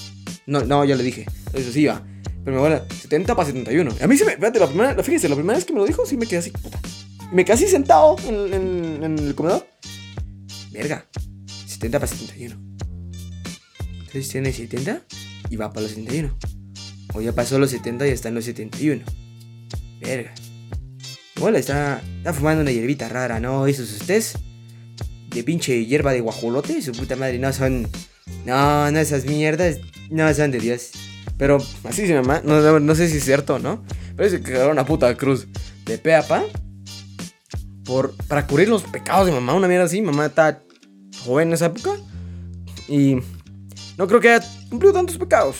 No, 0.46 0.62
no, 0.64 0.84
ya 0.84 0.96
le 0.96 1.04
dije. 1.04 1.26
Eso 1.52 1.70
sí 1.72 1.86
va. 1.86 2.02
Pero 2.44 2.52
me 2.52 2.56
abuela, 2.56 2.84
70 3.00 3.34
para 3.34 3.46
71. 3.46 3.94
A 4.00 4.06
mí 4.06 4.16
se 4.16 4.24
me. 4.24 4.32
Fíjate, 4.32 4.58
la 4.58 4.66
primera, 4.66 5.02
fíjese, 5.02 5.28
la 5.28 5.36
primera 5.36 5.56
vez 5.56 5.64
que 5.64 5.72
me 5.72 5.78
lo 5.78 5.86
dijo, 5.86 6.04
sí 6.06 6.16
me 6.16 6.26
quedé 6.26 6.38
así. 6.38 6.52
Me 7.32 7.44
quedé 7.44 7.68
sentado 7.68 8.16
en, 8.26 9.02
el 9.02 9.34
comedor. 9.34 9.66
Verga. 10.72 11.06
70 11.66 11.98
para 12.00 12.10
71. 12.10 12.56
Entonces 13.98 14.28
tiene 14.28 14.52
70 14.52 15.02
y 15.48 15.56
va 15.56 15.72
para 15.72 15.82
los 15.82 15.92
71. 15.92 16.36
O 17.14 17.20
ya 17.20 17.32
pasó 17.32 17.58
los 17.58 17.70
70 17.70 18.06
y 18.08 18.10
está 18.10 18.28
en 18.28 18.34
los 18.34 18.44
71. 18.44 19.04
Verga. 20.00 20.34
Igual 21.36 21.56
está, 21.56 22.02
está 22.18 22.32
fumando 22.32 22.62
una 22.62 22.72
hierbita 22.72 23.08
rara, 23.08 23.38
¿no? 23.38 23.66
Esos 23.66 23.92
ustedes. 23.92 24.34
De 25.28 25.44
pinche 25.44 25.86
hierba 25.86 26.12
de 26.12 26.20
guajolote. 26.20 26.82
Su 26.82 26.90
puta 26.92 27.14
madre. 27.14 27.38
No 27.38 27.52
son. 27.52 27.86
No, 28.44 28.90
no 28.90 28.98
esas 28.98 29.24
mierdas. 29.24 29.78
No 30.10 30.32
son 30.34 30.50
de 30.50 30.58
Dios. 30.58 30.90
Pero 31.38 31.58
así 31.84 32.06
se 32.06 32.14
llama. 32.14 32.42
No, 32.44 32.94
sé 32.96 33.08
si 33.08 33.18
es 33.18 33.24
cierto, 33.24 33.60
¿no? 33.60 33.84
Pero 34.16 34.28
es 34.28 34.40
que 34.40 34.58
una 34.64 34.84
puta 34.84 35.16
cruz 35.16 35.46
de 35.86 35.96
pe 35.98 36.14
a 36.16 36.26
pa. 36.26 36.44
Por, 37.90 38.14
para 38.28 38.46
cubrir 38.46 38.68
los 38.68 38.84
pecados 38.84 39.26
de 39.26 39.32
mamá. 39.32 39.54
Una 39.54 39.66
mierda 39.66 39.86
así. 39.86 40.00
Mamá 40.00 40.26
está 40.26 40.62
joven 41.24 41.48
en 41.48 41.54
esa 41.54 41.66
época. 41.66 41.96
Y 42.86 43.16
no 43.98 44.06
creo 44.06 44.20
que 44.20 44.30
haya 44.30 44.46
cumplido 44.68 44.94
tantos 44.94 45.18
pecados. 45.18 45.56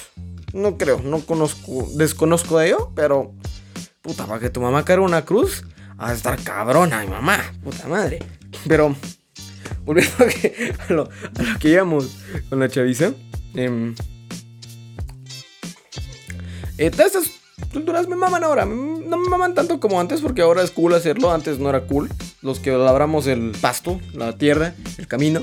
No 0.53 0.79
creo, 0.79 1.01
no 1.03 1.21
conozco, 1.21 1.89
desconozco 1.97 2.59
de 2.59 2.69
ello, 2.69 2.93
pero 2.95 3.35
puta, 4.03 4.27
para 4.27 4.41
que 4.41 4.51
tu 4.51 4.61
mamá 4.61 4.85
cargue 4.85 5.05
una 5.05 5.25
cruz, 5.25 5.65
a 5.99 6.13
estar 6.13 6.43
cabrona, 6.43 7.03
mi 7.03 7.09
mamá, 7.09 7.39
puta 7.63 7.87
madre. 7.87 8.21
Pero, 8.67 8.97
volviendo 9.85 10.25
a, 10.89 10.93
lo, 10.93 11.09
que 11.61 11.69
íbamos 11.69 12.09
con 12.49 12.61
la 12.61 12.69
chaviza, 12.69 13.13
eh, 13.55 13.95
eh, 16.79 16.87
estas 16.87 17.31
culturas 17.73 18.09
me 18.09 18.17
maman 18.17 18.43
ahora, 18.43 18.67
no 19.11 19.19
me 19.19 19.29
maman 19.29 19.55
tanto 19.55 19.81
como 19.81 20.00
antes, 20.00 20.21
porque 20.21 20.40
ahora 20.40 20.62
es 20.62 20.71
cool 20.71 20.95
hacerlo, 20.95 21.33
antes 21.33 21.59
no 21.59 21.69
era 21.69 21.83
cool. 21.83 22.09
Los 22.40 22.61
que 22.61 22.71
labramos 22.71 23.26
el 23.26 23.52
pasto, 23.61 24.00
la 24.14 24.38
tierra, 24.38 24.75
el 24.97 25.07
camino, 25.07 25.43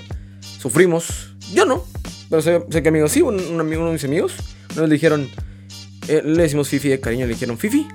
sufrimos. 0.60 1.34
Yo 1.54 1.66
no, 1.66 1.86
pero 2.30 2.42
sé, 2.42 2.62
que 2.70 2.88
amigos 2.88 3.12
sí, 3.12 3.22
un, 3.22 3.38
amigo, 3.60 3.82
uno 3.82 3.88
de 3.88 3.94
mis 3.94 4.04
amigos, 4.06 4.34
nos 4.76 4.90
dijeron, 4.90 5.30
eh, 6.08 6.22
le 6.24 6.44
decimos 6.44 6.70
Fifi 6.70 6.90
de 6.90 7.00
cariño, 7.00 7.26
le 7.26 7.34
dijeron 7.34 7.58
Fifi. 7.58 7.88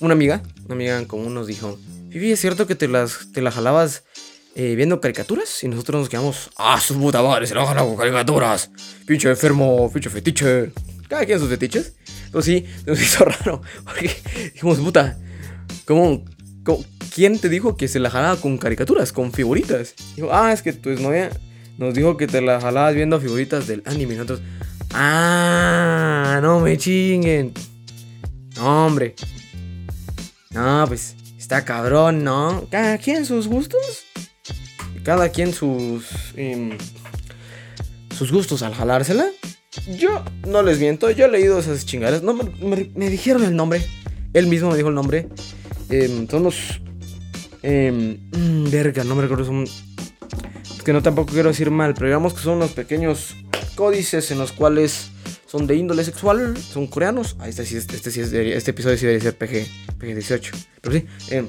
Una 0.00 0.14
amiga, 0.14 0.42
una 0.64 0.74
amiga 0.74 0.98
en 0.98 1.04
común 1.04 1.34
nos 1.34 1.46
dijo, 1.46 1.78
Fifi, 2.10 2.32
¿es 2.32 2.40
cierto 2.40 2.66
que 2.66 2.74
te 2.74 2.88
las, 2.88 3.30
te 3.32 3.42
jalabas 3.50 4.04
eh, 4.54 4.74
viendo 4.74 5.00
caricaturas? 5.00 5.62
Y 5.62 5.68
nosotros 5.68 6.00
nos 6.00 6.08
quedamos, 6.08 6.50
ah, 6.56 6.80
su 6.80 6.98
puta 6.98 7.22
madre, 7.22 7.46
se 7.46 7.54
la 7.54 7.66
jala 7.66 7.82
con 7.82 7.96
caricaturas. 7.96 8.70
Pinche 9.06 9.28
enfermo, 9.28 9.90
pinche 9.92 10.10
fetiche. 10.10 10.72
Cada 11.08 11.24
quien 11.24 11.38
sus 11.38 11.48
fetiches. 11.48 11.94
Pero 12.30 12.42
sí, 12.42 12.64
nos 12.86 13.00
hizo 13.00 13.24
raro. 13.44 13.62
Porque 13.84 14.10
dijimos, 14.54 14.78
puta, 14.78 15.18
¿cómo, 15.84 16.24
quién 17.14 17.38
te 17.38 17.48
dijo 17.48 17.76
que 17.76 17.88
se 17.88 17.98
la 17.98 18.10
jalaba 18.10 18.40
con 18.40 18.58
caricaturas, 18.58 19.12
con 19.12 19.32
figuritas? 19.32 19.94
Dijo, 20.16 20.28
ah, 20.32 20.52
es 20.52 20.62
que 20.62 20.72
tu 20.72 20.90
novia 20.90 21.30
nos 21.78 21.94
dijo 21.94 22.16
que 22.16 22.26
te 22.26 22.40
la 22.40 22.60
jalabas 22.60 22.94
viendo 22.94 23.20
figuritas 23.20 23.66
del 23.66 23.82
anime. 23.86 24.14
Nosotros, 24.14 24.42
ah, 24.92 26.40
no 26.42 26.60
me 26.60 26.76
chinguen. 26.76 27.52
No, 28.56 28.86
hombre. 28.86 29.14
No, 30.50 30.84
pues 30.88 31.14
está 31.38 31.64
cabrón, 31.64 32.24
¿no? 32.24 32.66
Cada 32.70 32.98
quien 32.98 33.24
sus 33.24 33.46
gustos. 33.46 34.04
Cada 35.04 35.28
quien 35.30 35.52
sus. 35.52 36.04
Em, 36.36 36.76
sus 38.16 38.32
gustos 38.32 38.62
al 38.62 38.74
jalársela. 38.74 39.26
Yo 39.86 40.24
no 40.46 40.62
les 40.62 40.80
miento, 40.80 41.10
yo 41.10 41.26
he 41.26 41.28
leído 41.30 41.58
esas 41.58 41.86
chingadas. 41.86 42.22
No, 42.22 42.34
me, 42.34 43.10
dijeron 43.10 43.44
el 43.44 43.56
nombre. 43.56 43.82
Él 44.34 44.46
mismo 44.46 44.70
me 44.70 44.76
dijo 44.76 44.88
el 44.88 44.94
nombre. 44.94 45.28
Eh, 45.90 46.26
son 46.30 46.42
los. 46.42 46.80
Em, 47.62 48.18
mm, 48.32 48.70
verga, 48.70 49.04
no 49.04 49.14
me 49.14 49.22
recuerdo. 49.22 49.44
Son 49.44 49.64
que 50.88 50.92
no 50.94 51.02
tampoco 51.02 51.34
quiero 51.34 51.50
decir 51.50 51.70
mal, 51.70 51.92
pero 51.92 52.06
digamos 52.06 52.32
que 52.32 52.40
son 52.40 52.54
unos 52.54 52.70
pequeños 52.70 53.36
códices 53.74 54.30
en 54.30 54.38
los 54.38 54.52
cuales 54.52 55.10
son 55.44 55.66
de 55.66 55.76
índole 55.76 56.02
sexual, 56.02 56.56
son 56.56 56.86
coreanos. 56.86 57.36
Ah, 57.40 57.46
este, 57.46 57.66
sí, 57.66 57.76
este, 57.76 57.96
este, 57.96 58.56
este 58.56 58.70
episodio 58.70 58.96
sí 58.96 59.04
debería 59.04 59.30
ser 59.30 59.36
PG, 59.36 59.66
PG-18. 59.98 60.66
Pero 60.80 60.96
sí. 60.96 61.06
Eh, 61.30 61.44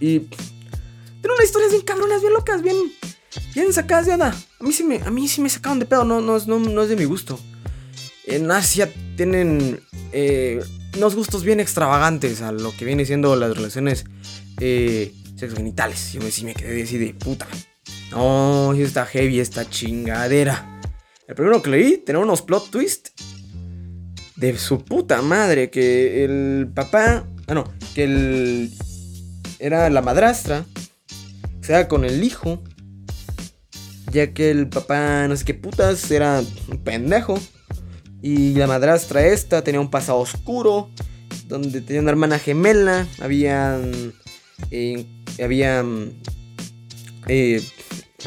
y. 0.00 0.20
Tiene 1.20 1.34
unas 1.34 1.44
historias 1.44 1.70
bien 1.70 1.84
cabronas, 1.84 2.20
bien 2.20 2.32
locas, 2.32 2.62
bien. 2.62 2.76
Bien 3.54 3.72
sacadas 3.72 4.06
de 4.06 4.16
nada. 4.16 4.36
A 4.58 4.64
mí 4.64 4.72
sí 4.72 4.84
me, 4.84 4.96
a 4.98 5.10
mí 5.10 5.28
sí 5.28 5.40
me 5.40 5.48
sacaron 5.48 5.78
de 5.78 5.86
pedo, 5.86 6.04
no, 6.04 6.20
no, 6.20 6.38
no, 6.38 6.58
no 6.58 6.82
es 6.82 6.88
de 6.88 6.96
mi 6.96 7.04
gusto. 7.04 7.38
En 8.24 8.50
Asia 8.50 8.92
tienen 9.16 9.80
eh, 10.12 10.62
unos 10.96 11.14
gustos 11.14 11.44
bien 11.44 11.60
extravagantes 11.60 12.42
a 12.42 12.52
lo 12.52 12.76
que 12.76 12.84
viene 12.84 13.04
siendo 13.04 13.34
las 13.36 13.56
relaciones 13.56 14.04
eh, 14.60 15.14
sexogenitales. 15.36 16.12
Yo 16.12 16.20
me, 16.20 16.30
sí 16.30 16.44
me 16.44 16.54
quedé 16.54 16.82
así 16.82 16.98
de 16.98 17.14
puta. 17.14 17.46
No, 18.10 18.72
está 18.74 19.06
heavy 19.06 19.40
esta 19.40 19.68
chingadera. 19.68 20.80
El 21.26 21.34
primero 21.34 21.62
que 21.62 21.70
leí 21.70 21.96
tenía 21.98 22.20
unos 22.20 22.42
plot 22.42 22.70
twist 22.70 23.10
de 24.36 24.58
su 24.58 24.84
puta 24.84 25.22
madre. 25.22 25.70
Que 25.70 26.24
el 26.24 26.68
papá. 26.74 27.26
Ah, 27.46 27.54
no. 27.54 27.64
Que 27.94 28.04
el. 28.04 28.72
Era 29.58 29.88
la 29.90 30.02
madrastra. 30.02 30.64
O 31.60 31.64
sea, 31.64 31.86
con 31.86 32.04
el 32.04 32.24
hijo. 32.24 32.62
Ya 34.10 34.32
que 34.32 34.50
el 34.50 34.68
papá, 34.68 35.26
no 35.28 35.36
sé 35.36 35.44
qué 35.44 35.54
putas, 35.54 36.10
era 36.10 36.42
un 36.68 36.78
pendejo. 36.78 37.38
Y 38.22 38.54
la 38.54 38.66
madrastra 38.66 39.26
esta 39.26 39.62
tenía 39.62 39.80
un 39.80 39.90
pasado 39.90 40.18
oscuro. 40.18 40.90
Donde 41.46 41.80
tenía 41.80 42.02
una 42.02 42.10
hermana 42.10 42.38
gemela. 42.38 43.06
Habían. 43.20 44.12
Eh, 44.70 45.06
habían. 45.38 46.12
Eh, 47.26 47.62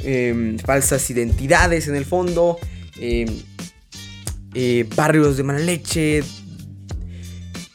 Em, 0.02 0.58
falsas 0.58 1.10
identidades 1.10 1.88
en 1.88 1.96
el 1.96 2.06
fondo, 2.06 2.58
em, 3.00 3.28
eh, 4.56 4.88
barrios 4.96 5.38
de 5.38 5.44
mala 5.44 5.60
leche, 5.60 6.24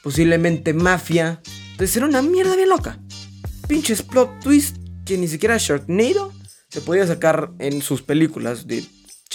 posiblemente 0.02 0.74
mafia. 0.74 1.40
Entonces 1.70 1.96
era 1.96 2.06
una 2.06 2.22
mierda 2.22 2.56
bien 2.56 2.68
loca. 2.68 3.00
Pinches 3.68 4.02
plot 4.02 4.40
twist 4.40 4.76
que 5.04 5.16
ni 5.16 5.28
siquiera 5.28 5.56
Sharknado 5.58 6.32
se 6.68 6.80
podía 6.80 7.06
sacar 7.06 7.50
en 7.58 7.82
sus 7.82 8.02
películas 8.02 8.66
de 8.66 8.84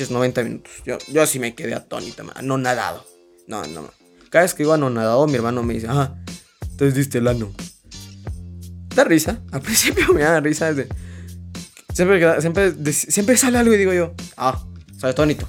90 0.09 0.43
minutos. 0.43 0.71
Yo, 0.85 0.97
yo 1.11 1.21
así 1.21 1.39
me 1.39 1.55
quedé 1.55 1.73
atónita, 1.73 2.23
no 2.41 2.57
nadado. 2.57 3.05
No, 3.47 3.65
no. 3.65 3.91
Cada 4.29 4.43
vez 4.43 4.53
que 4.53 4.63
iba 4.63 4.75
a 4.75 4.77
no 4.77 4.89
nadado, 4.89 5.27
mi 5.27 5.35
hermano 5.35 5.63
me 5.63 5.75
dice, 5.75 5.87
ah, 5.89 6.15
entonces 6.61 6.95
diste 6.95 7.19
el 7.19 7.27
ano. 7.27 7.53
Da 8.95 9.03
risa. 9.03 9.41
Al 9.51 9.61
principio 9.63 10.13
me 10.13 10.21
da 10.21 10.39
risa 10.39 10.73
desde 10.73 10.89
Siempre, 11.93 12.41
siempre, 12.41 12.93
siempre 12.93 13.37
sale 13.37 13.59
algo 13.59 13.73
y 13.73 13.77
digo 13.77 13.93
yo, 13.93 14.15
ah, 14.35 14.63
soy 14.97 15.11
atónito. 15.11 15.45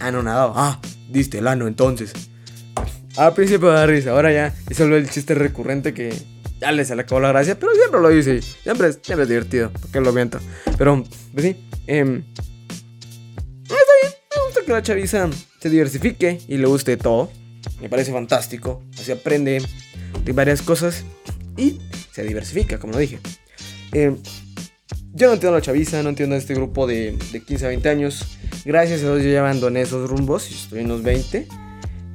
Anonadado. 0.00 0.52
Ah, 0.56 0.80
diste 1.08 1.38
el 1.38 1.46
ano 1.46 1.68
entonces. 1.68 2.12
Al 3.16 3.32
principio 3.32 3.68
da 3.68 3.86
risa, 3.86 4.10
ahora 4.10 4.32
ya 4.32 4.52
es 4.68 4.76
solo 4.76 4.96
el 4.96 5.08
chiste 5.08 5.34
recurrente 5.34 5.94
que 5.94 6.12
ya 6.60 6.72
le 6.72 6.84
se 6.84 6.94
le 6.94 7.02
acabó 7.02 7.20
la 7.20 7.28
gracia, 7.28 7.58
pero 7.58 7.74
siempre 7.74 8.00
lo 8.00 8.08
dice. 8.08 8.40
Siempre, 8.42 8.92
siempre 8.92 9.24
es 9.24 9.28
divertido, 9.28 9.70
porque 9.72 10.00
lo 10.00 10.12
miento. 10.12 10.38
Pero, 10.78 11.04
pues 11.32 11.44
sí, 11.44 11.56
eh, 11.86 12.22
está 13.62 13.74
bien. 14.02 14.12
Me 14.36 14.46
gusta 14.46 14.60
que 14.64 14.72
la 14.72 14.82
chaviza 14.82 15.28
se 15.60 15.70
diversifique 15.70 16.40
y 16.48 16.56
le 16.56 16.66
guste 16.66 16.96
todo. 16.96 17.30
Me 17.80 17.88
parece 17.88 18.12
fantástico. 18.12 18.82
Así 18.98 19.12
aprende 19.12 19.62
de 20.24 20.32
varias 20.32 20.62
cosas 20.62 21.04
y 21.56 21.80
se 22.12 22.22
diversifica, 22.22 22.78
como 22.78 22.98
dije. 22.98 23.18
Eh, 23.92 24.16
yo 25.12 25.28
no 25.28 25.34
entiendo 25.34 25.56
la 25.56 25.62
chaviza, 25.62 26.02
no 26.02 26.08
entiendo 26.08 26.34
este 26.34 26.54
grupo 26.54 26.86
de, 26.86 27.16
de 27.32 27.42
15 27.42 27.66
a 27.66 27.68
20 27.68 27.88
años. 27.88 28.24
Gracias 28.64 29.00
a 29.02 29.04
Dios 29.04 29.22
yo 29.22 29.30
ya 29.30 29.40
abandoné 29.40 29.82
esos 29.82 30.08
rumbos 30.08 30.50
y 30.50 30.54
estoy 30.54 30.80
en 30.80 30.88
los 30.88 31.02
20. 31.02 31.46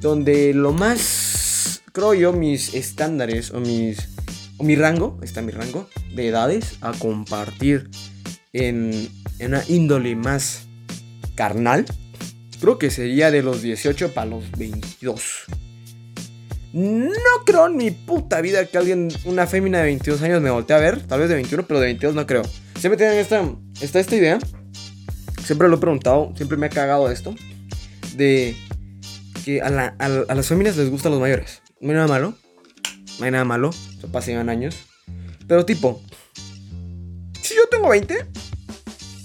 Donde 0.00 0.54
lo 0.54 0.72
más, 0.72 1.82
creo 1.92 2.14
yo, 2.14 2.32
mis 2.32 2.74
estándares 2.74 3.52
o 3.52 3.60
mis 3.60 4.08
mi 4.62 4.76
rango, 4.76 5.18
está 5.22 5.42
mi 5.42 5.52
rango 5.52 5.88
de 6.14 6.28
edades 6.28 6.76
a 6.80 6.92
compartir 6.92 7.90
en, 8.52 9.08
una 9.40 9.62
índole 9.68 10.16
más 10.16 10.66
carnal. 11.34 11.86
Creo 12.60 12.78
que 12.78 12.90
sería 12.90 13.30
de 13.30 13.42
los 13.42 13.62
18 13.62 14.12
para 14.12 14.26
los 14.26 14.50
22. 14.52 15.44
No 16.72 17.10
creo 17.44 17.66
en 17.66 17.76
mi 17.76 17.90
puta 17.90 18.40
vida 18.40 18.64
que 18.66 18.78
alguien, 18.78 19.08
una 19.24 19.46
fémina 19.46 19.78
de 19.78 19.84
22 19.84 20.22
años 20.22 20.42
me 20.42 20.50
voltee 20.50 20.76
a 20.76 20.80
ver. 20.80 21.06
Tal 21.06 21.20
vez 21.20 21.28
de 21.28 21.36
21, 21.36 21.66
pero 21.66 21.80
de 21.80 21.86
22 21.86 22.14
no 22.14 22.26
creo. 22.26 22.42
Siempre 22.78 22.96
tienen 22.96 23.18
esta, 23.18 23.42
está 23.80 23.98
esta 23.98 24.16
idea. 24.16 24.38
Siempre 25.44 25.68
lo 25.68 25.76
he 25.76 25.80
preguntado, 25.80 26.32
siempre 26.36 26.56
me 26.56 26.66
ha 26.66 26.70
cagado 26.70 27.10
esto. 27.10 27.34
De 28.14 28.54
que 29.44 29.62
a, 29.62 29.70
las 29.70 30.46
féminas 30.46 30.76
les 30.76 30.90
gustan 30.90 31.12
los 31.12 31.20
mayores. 31.20 31.62
No 31.80 31.92
nada 31.92 32.06
malo. 32.06 32.34
No 33.20 33.26
hay 33.26 33.30
nada 33.30 33.44
malo. 33.44 33.70
Se 33.72 34.08
pasan 34.08 34.48
años. 34.48 34.76
Pero 35.46 35.64
tipo, 35.64 36.02
si 37.40 37.54
yo 37.54 37.62
tengo 37.70 37.88
20, 37.88 38.26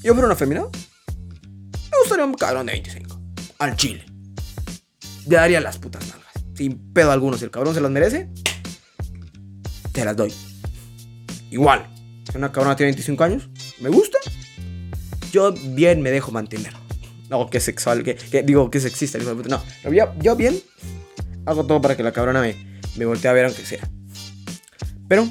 yo 0.03 0.13
fuera 0.13 0.27
una 0.27 0.35
fémina, 0.35 0.61
me 0.61 1.97
gustaría 2.01 2.25
un 2.25 2.33
cabrón 2.35 2.67
de 2.67 2.73
25. 2.73 3.19
Al 3.57 3.75
chile. 3.75 4.05
Le 5.27 5.35
daría 5.35 5.59
las 5.61 5.79
putas 5.79 6.07
nalgas. 6.07 6.33
Sin 6.53 6.93
pedo 6.93 7.11
alguno. 7.11 7.37
Si 7.37 7.45
el 7.45 7.51
cabrón 7.51 7.73
se 7.73 7.81
las 7.81 7.89
merece, 7.89 8.29
te 9.91 10.05
las 10.05 10.15
doy. 10.15 10.31
Igual 11.49 11.95
una 12.35 12.51
cabrona 12.51 12.75
tiene 12.75 12.91
25 12.91 13.23
años, 13.23 13.49
me 13.79 13.89
gusta, 13.89 14.17
yo 15.31 15.53
bien 15.53 16.01
me 16.01 16.11
dejo 16.11 16.31
mantener. 16.31 16.73
No, 17.29 17.49
que 17.49 17.59
sexual, 17.59 18.03
que, 18.03 18.43
digo 18.43 18.69
que 18.69 18.79
sexista, 18.79 19.17
no, 19.17 19.63
yo, 19.91 20.13
yo 20.19 20.35
bien, 20.35 20.59
hago 21.45 21.65
todo 21.65 21.81
para 21.81 21.97
que 21.97 22.03
la 22.03 22.11
cabrona 22.11 22.41
me, 22.41 22.74
me 22.95 23.05
voltee 23.05 23.29
a 23.29 23.33
ver 23.33 23.45
aunque 23.45 23.65
sea. 23.65 23.87
Pero, 25.07 25.27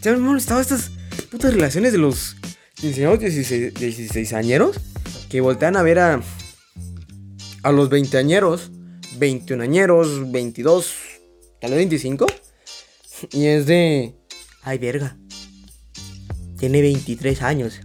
¿se 0.00 0.10
han 0.10 0.20
molestado 0.20 0.60
estas 0.60 0.90
putas 1.30 1.52
relaciones 1.52 1.92
de 1.92 1.98
los 1.98 2.36
15 2.76 3.18
16, 3.18 3.74
16 3.74 4.32
añeros? 4.32 4.80
Que 5.28 5.40
voltean 5.40 5.76
a 5.76 5.82
ver 5.82 5.98
a, 5.98 6.20
a 7.62 7.72
los 7.72 7.88
20 7.88 8.16
añeros, 8.18 8.70
21 9.18 9.62
añeros, 9.62 10.30
22, 10.30 10.94
tal 11.60 11.70
vez 11.70 11.78
25. 11.78 12.26
Y 13.32 13.46
es 13.46 13.66
de... 13.66 14.14
Ay, 14.62 14.78
verga. 14.78 15.16
Tiene 16.58 16.80
23 16.80 17.42
años. 17.42 17.80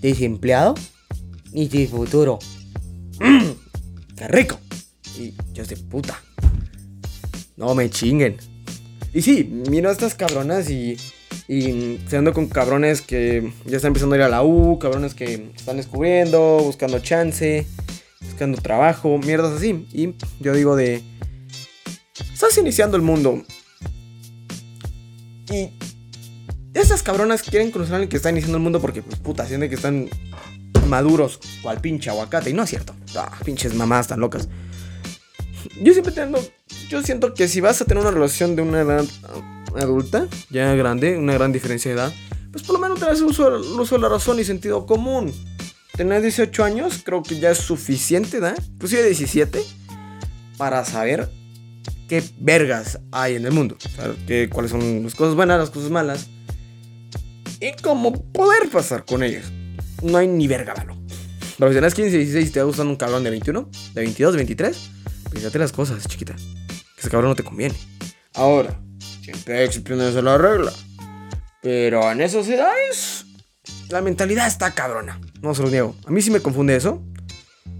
Desempleado 0.00 0.74
y 1.52 1.68
sin 1.68 1.88
futuro. 1.88 2.38
¡Mmm! 3.20 3.52
¡Qué 4.16 4.28
rico! 4.28 4.58
Y 5.18 5.34
yo 5.52 5.64
de 5.64 5.76
puta. 5.76 6.23
No 7.56 7.74
me 7.74 7.88
chinguen. 7.90 8.36
Y 9.12 9.22
sí, 9.22 9.44
miro 9.70 9.88
a 9.88 9.92
estas 9.92 10.14
cabronas 10.14 10.70
y. 10.70 10.96
Y 11.46 12.00
se 12.08 12.16
ando 12.16 12.32
con 12.32 12.48
cabrones 12.48 13.02
que 13.02 13.52
ya 13.66 13.76
están 13.76 13.90
empezando 13.90 14.14
a 14.14 14.18
ir 14.18 14.24
a 14.24 14.28
la 14.28 14.42
U, 14.42 14.78
cabrones 14.78 15.14
que 15.14 15.50
están 15.54 15.76
descubriendo, 15.76 16.58
buscando 16.62 17.00
chance, 17.00 17.66
buscando 18.22 18.60
trabajo, 18.62 19.18
mierdas 19.18 19.52
así. 19.52 19.86
Y 19.92 20.14
yo 20.40 20.54
digo 20.54 20.74
de. 20.74 21.02
Estás 22.32 22.56
iniciando 22.58 22.96
el 22.96 23.02
mundo. 23.02 23.42
Y 25.50 25.70
estas 26.72 27.02
cabronas 27.02 27.42
quieren 27.42 27.70
conocer 27.70 27.92
a 27.92 27.96
alguien 27.96 28.08
que 28.08 28.16
está 28.16 28.30
iniciando 28.30 28.56
el 28.56 28.64
mundo 28.64 28.80
porque, 28.80 29.02
pues, 29.02 29.18
puta, 29.20 29.46
sienten 29.46 29.68
que 29.68 29.76
están 29.76 30.08
maduros, 30.88 31.38
cual 31.62 31.80
pinche 31.80 32.10
aguacate. 32.10 32.50
Y 32.50 32.52
no 32.52 32.62
es 32.62 32.70
cierto. 32.70 32.94
Ah, 33.16 33.38
pinches 33.44 33.74
mamás 33.74 34.08
tan 34.08 34.20
locas. 34.20 34.48
Yo 35.80 35.92
siempre 35.92 36.12
tengo. 36.12 36.38
Yo 36.88 37.02
siento 37.02 37.34
que 37.34 37.48
si 37.48 37.60
vas 37.60 37.80
a 37.80 37.84
tener 37.84 38.02
una 38.02 38.10
relación 38.10 38.56
de 38.56 38.62
una 38.62 38.80
edad 38.80 39.04
adulta, 39.76 40.28
ya 40.50 40.74
grande, 40.74 41.16
una 41.16 41.34
gran 41.34 41.52
diferencia 41.52 41.90
de 41.90 41.96
edad, 41.96 42.12
pues 42.52 42.62
por 42.64 42.74
lo 42.74 42.80
menos 42.80 43.00
tenés 43.00 43.20
uso, 43.20 43.58
uso 43.58 43.96
de 43.96 44.02
la 44.02 44.08
razón 44.08 44.38
y 44.38 44.44
sentido 44.44 44.86
común. 44.86 45.32
Tener 45.96 46.22
18 46.22 46.64
años 46.64 47.02
creo 47.04 47.22
que 47.22 47.38
ya 47.38 47.50
es 47.50 47.58
suficiente, 47.58 48.40
¿da? 48.40 48.54
Inclusive 48.74 49.04
17, 49.04 49.62
para 50.56 50.84
saber 50.84 51.30
qué 52.08 52.22
vergas 52.38 52.98
hay 53.12 53.36
en 53.36 53.46
el 53.46 53.52
mundo. 53.52 53.76
que, 54.26 54.48
cuáles 54.50 54.70
son 54.70 55.02
las 55.02 55.14
cosas 55.14 55.34
buenas, 55.34 55.58
las 55.58 55.70
cosas 55.70 55.90
malas. 55.90 56.28
Y 57.60 57.72
cómo 57.82 58.12
poder 58.32 58.68
pasar 58.70 59.04
con 59.04 59.22
ellas. 59.22 59.50
No 60.02 60.18
hay 60.18 60.26
ni 60.26 60.46
verga 60.46 60.74
malo. 60.76 60.96
Pero 61.58 61.70
si 61.70 61.74
tenés 61.76 61.94
15, 61.94 62.18
16 62.18 62.48
y 62.48 62.50
te 62.50 62.60
va 62.60 62.66
gustando 62.66 62.90
un 62.90 62.96
cabrón 62.96 63.22
de 63.24 63.30
21, 63.30 63.70
de 63.94 64.00
22, 64.00 64.32
de 64.32 64.36
23, 64.38 64.90
fíjate 65.32 65.58
las 65.58 65.72
cosas, 65.72 66.06
chiquita. 66.08 66.34
Que 67.04 67.08
ese 67.08 67.10
cabrón 67.10 67.32
no 67.32 67.36
te 67.36 67.44
conviene. 67.44 67.74
Ahora, 68.32 68.80
siempre 69.22 69.62
a 69.62 70.22
la 70.22 70.38
regla. 70.38 70.72
Pero 71.60 72.10
en 72.10 72.22
esas 72.22 72.48
edades, 72.48 73.26
la 73.90 74.00
mentalidad 74.00 74.46
está 74.46 74.74
cabrona. 74.74 75.20
No 75.42 75.54
se 75.54 75.62
lo 75.62 75.68
niego. 75.68 75.94
A 76.06 76.10
mí 76.10 76.22
sí 76.22 76.30
me 76.30 76.40
confunde 76.40 76.74
eso. 76.74 77.02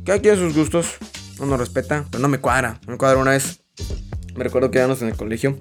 Cada 0.04 0.21
quien 0.21 0.37
sus 0.37 0.54
gustos. 0.54 0.97
No 1.40 1.47
nos 1.47 1.59
respeta, 1.59 2.04
pero 2.11 2.21
no 2.21 2.28
me 2.28 2.38
cuadra. 2.38 2.78
Me 2.87 2.99
cuadra 2.99 3.19
una 3.19 3.31
vez. 3.31 3.61
Me 4.37 4.45
recuerdo 4.45 4.71
que 4.71 4.76
íbamos 4.78 5.00
en 5.00 5.09
el 5.09 5.16
colegio. 5.16 5.59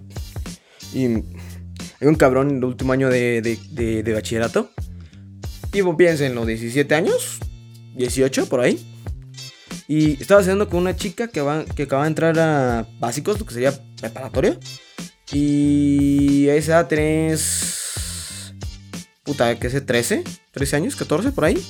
Y 0.93 1.05
hay 1.05 2.08
un 2.08 2.15
cabrón 2.15 2.50
en 2.50 2.58
el 2.58 2.65
último 2.65 2.91
año 2.91 3.10
de, 3.10 3.41
de, 3.41 4.03
de, 4.03 4.13
bachillerato. 4.13 4.72
Tipo, 5.72 5.96
piensen, 5.96 6.36
los 6.36 6.46
17 6.46 6.93
años, 6.96 7.39
18 7.96 8.50
por 8.50 8.60
ahí. 8.60 8.93
Y 9.96 10.20
estaba 10.20 10.42
haciendo 10.42 10.68
con 10.70 10.80
una 10.80 10.96
chica 10.96 11.28
que, 11.28 11.40
va, 11.40 11.66
que 11.66 11.84
acaba 11.84 12.02
de 12.02 12.08
entrar 12.08 12.40
a 12.40 12.88
básicos, 13.00 13.40
lo 13.40 13.46
que 13.46 13.54
sería 13.54 13.80
preparatoria. 14.02 14.58
Y 15.32 16.50
a 16.50 16.56
esa 16.56 16.72
edad 16.72 16.88
tenés. 16.88 18.56
Puta, 19.22 19.60
¿qué 19.60 19.70
sé? 19.70 19.86
¿13? 19.86 20.24
¿13 20.51 20.74
años? 20.74 21.00
¿14 21.00 21.32
por 21.32 21.46
ahí? 21.46 21.64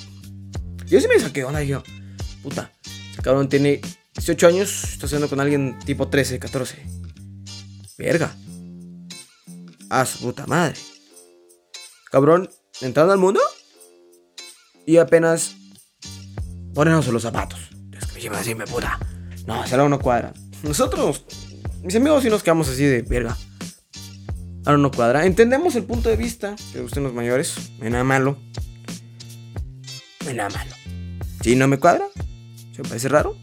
Yo 0.85 1.01
sí 1.01 1.07
me 1.09 1.19
saqué 1.19 1.43
onda 1.43 1.63
yo, 1.63 1.83
puta, 2.43 2.71
ese 3.11 3.21
cabrón 3.21 3.49
tiene 3.49 3.81
18 4.15 4.47
años, 4.47 4.83
está 4.85 5.07
haciendo 5.07 5.27
con 5.27 5.41
alguien 5.41 5.77
tipo 5.85 6.07
13, 6.07 6.39
14. 6.39 6.77
Verga. 7.97 8.33
A 9.89 10.05
su 10.05 10.19
puta 10.19 10.47
madre. 10.47 10.75
Cabrón, 12.09 12.49
entrando 12.79 13.11
al 13.11 13.19
mundo 13.19 13.41
y 14.85 14.95
apenas 14.95 15.57
Ponernos 16.73 17.07
los 17.07 17.21
zapatos. 17.21 17.72
Que 18.23 18.29
así, 18.29 18.55
me 18.55 18.65
puta. 18.65 18.97
No, 19.47 19.65
ese 19.65 19.75
no 19.75 19.99
cuadra. 19.99 20.31
Nosotros, 20.63 21.25
mis 21.83 21.93
amigos, 21.93 22.23
sí 22.23 22.29
nos 22.29 22.41
quedamos 22.41 22.69
así 22.69 22.85
de 22.85 23.01
verga. 23.01 23.37
Ahora 24.65 24.77
no 24.77 24.91
cuadra. 24.91 25.25
Entendemos 25.25 25.75
el 25.75 25.83
punto 25.83 26.07
de 26.07 26.15
vista 26.15 26.55
de 26.73 26.81
ustedes 26.83 27.03
los 27.03 27.13
mayores. 27.13 27.73
No 27.79 27.83
hay 27.83 27.91
nada 27.91 28.05
malo. 28.05 28.37
No 30.21 30.29
hay 30.29 30.35
nada 30.35 30.49
malo. 30.51 30.71
Si 31.41 31.57
no 31.57 31.67
me 31.67 31.79
cuadra, 31.79 32.05
se 32.73 32.81
me 32.81 32.87
parece 32.87 33.09
raro. 33.09 33.35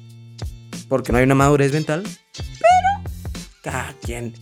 Porque 0.89 1.13
no 1.13 1.19
hay 1.19 1.25
una 1.25 1.35
madurez 1.35 1.75
mental. 1.75 2.03
Pero 2.35 3.13
cada 3.63 3.93
quien 4.01 4.33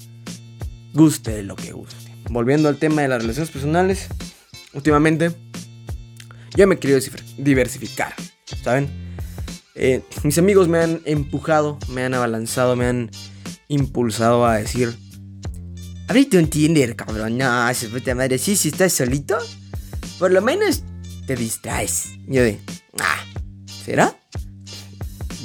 guste 0.95 1.33
de 1.33 1.43
lo 1.43 1.57
que 1.57 1.73
guste. 1.73 2.13
Volviendo 2.31 2.69
al 2.69 2.77
tema 2.77 3.03
de 3.03 3.09
las 3.09 3.23
relaciones 3.23 3.51
personales. 3.51 4.07
Últimamente, 4.73 5.33
ya 6.55 6.69
me 6.69 6.77
he 6.77 6.79
querido 6.79 7.01
diversificar. 7.39 8.15
¿saben? 8.63 9.08
Eh, 9.81 10.03
mis 10.25 10.37
amigos 10.39 10.67
me 10.67 10.79
han 10.79 11.01
empujado, 11.05 11.79
me 11.89 12.03
han 12.03 12.13
abalanzado, 12.13 12.75
me 12.75 12.87
han 12.87 13.11
impulsado 13.69 14.45
a 14.45 14.57
decir... 14.57 14.93
Abrite 16.09 16.39
un 16.39 16.49
Tinder, 16.49 16.97
cabrón. 16.97 17.39
No, 17.39 17.73
se 17.75 17.89
puta 17.89 18.15
madre. 18.15 18.39
Sí, 18.39 18.57
si 18.57 18.69
estás 18.69 18.95
solito, 18.95 19.39
por 20.19 20.33
lo 20.33 20.43
menos 20.43 20.83
te 21.27 21.37
distraes. 21.37 22.15
Yo 22.27 22.43
de, 22.43 22.59
ah, 22.99 23.25
¿será? 23.85 24.17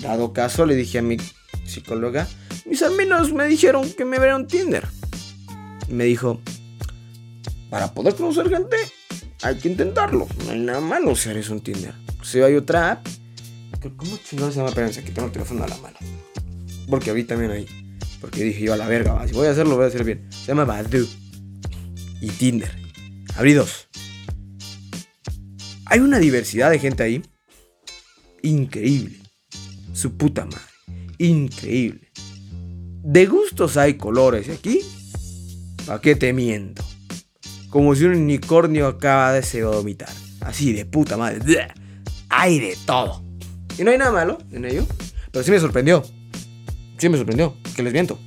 Dado 0.01 0.33
caso, 0.33 0.65
le 0.65 0.75
dije 0.75 0.99
a 0.99 1.01
mi 1.01 1.17
psicóloga, 1.65 2.27
mis 2.65 2.81
amigos 2.81 3.33
me 3.33 3.45
dijeron 3.45 3.91
que 3.91 4.05
me 4.05 4.15
abriera 4.15 4.37
un 4.37 4.47
Tinder. 4.47 4.87
Y 5.89 5.93
me 5.93 6.05
dijo, 6.05 6.41
para 7.69 7.93
poder 7.93 8.15
conocer 8.15 8.49
gente, 8.49 8.77
hay 9.43 9.57
que 9.57 9.67
intentarlo. 9.67 10.27
No 10.45 10.51
hay 10.51 10.59
nada 10.59 10.79
malo 10.79 11.15
si 11.15 11.29
eres 11.29 11.49
un 11.49 11.61
Tinder. 11.61 11.93
Si 12.23 12.41
hay 12.41 12.55
otra 12.55 12.91
app. 12.93 13.07
¿Cómo 13.91 14.17
chingados 14.17 14.53
se 14.53 14.59
llama? 14.59 14.69
Espérense, 14.69 15.01
aquí 15.01 15.11
tengo 15.11 15.27
el 15.27 15.33
teléfono 15.33 15.63
a 15.63 15.67
la 15.67 15.77
mano. 15.77 15.97
Porque 16.89 17.11
ahí 17.11 17.23
también 17.23 17.51
ahí. 17.51 17.67
Porque 18.21 18.43
dije 18.43 18.61
yo 18.61 18.73
a 18.73 18.77
la 18.77 18.87
verga, 18.87 19.27
si 19.27 19.33
voy 19.33 19.47
a 19.47 19.51
hacerlo, 19.51 19.75
voy 19.75 19.85
a 19.85 19.87
hacer 19.87 20.03
bien. 20.03 20.27
Se 20.31 20.47
llama 20.47 20.65
Badu. 20.65 21.07
Y 22.21 22.27
Tinder. 22.29 22.71
Abrí 23.35 23.53
dos. 23.53 23.89
Hay 25.85 25.99
una 25.99 26.19
diversidad 26.19 26.71
de 26.71 26.79
gente 26.79 27.03
ahí. 27.03 27.21
Increíble. 28.41 29.19
Su 29.93 30.15
puta 30.17 30.45
madre. 30.45 31.07
Increíble. 31.17 32.11
De 33.03 33.25
gustos 33.25 33.77
hay 33.77 33.95
colores. 33.95 34.49
aquí, 34.49 34.79
¿para 35.85 35.99
qué 35.99 36.15
te 36.15 36.31
miento? 36.31 36.83
Como 37.69 37.93
si 37.95 38.05
un 38.05 38.15
unicornio 38.15 38.87
acaba 38.87 39.33
de 39.33 39.43
se 39.43 39.63
vomitar. 39.63 40.13
Así 40.39 40.73
de 40.73 40.85
puta 40.85 41.17
madre 41.17 41.39
hay 42.35 42.59
de 42.59 42.75
todo. 42.85 43.22
Y 43.77 43.83
no 43.83 43.91
hay 43.91 43.97
nada 43.97 44.11
malo 44.11 44.37
en 44.51 44.65
ello. 44.65 44.85
Pero 45.31 45.43
sí 45.43 45.51
me 45.51 45.59
sorprendió. 45.59 46.03
Sí 46.97 47.09
me 47.09 47.17
sorprendió. 47.17 47.55
Que 47.75 47.83
les 47.83 47.93
miento. 47.93 48.19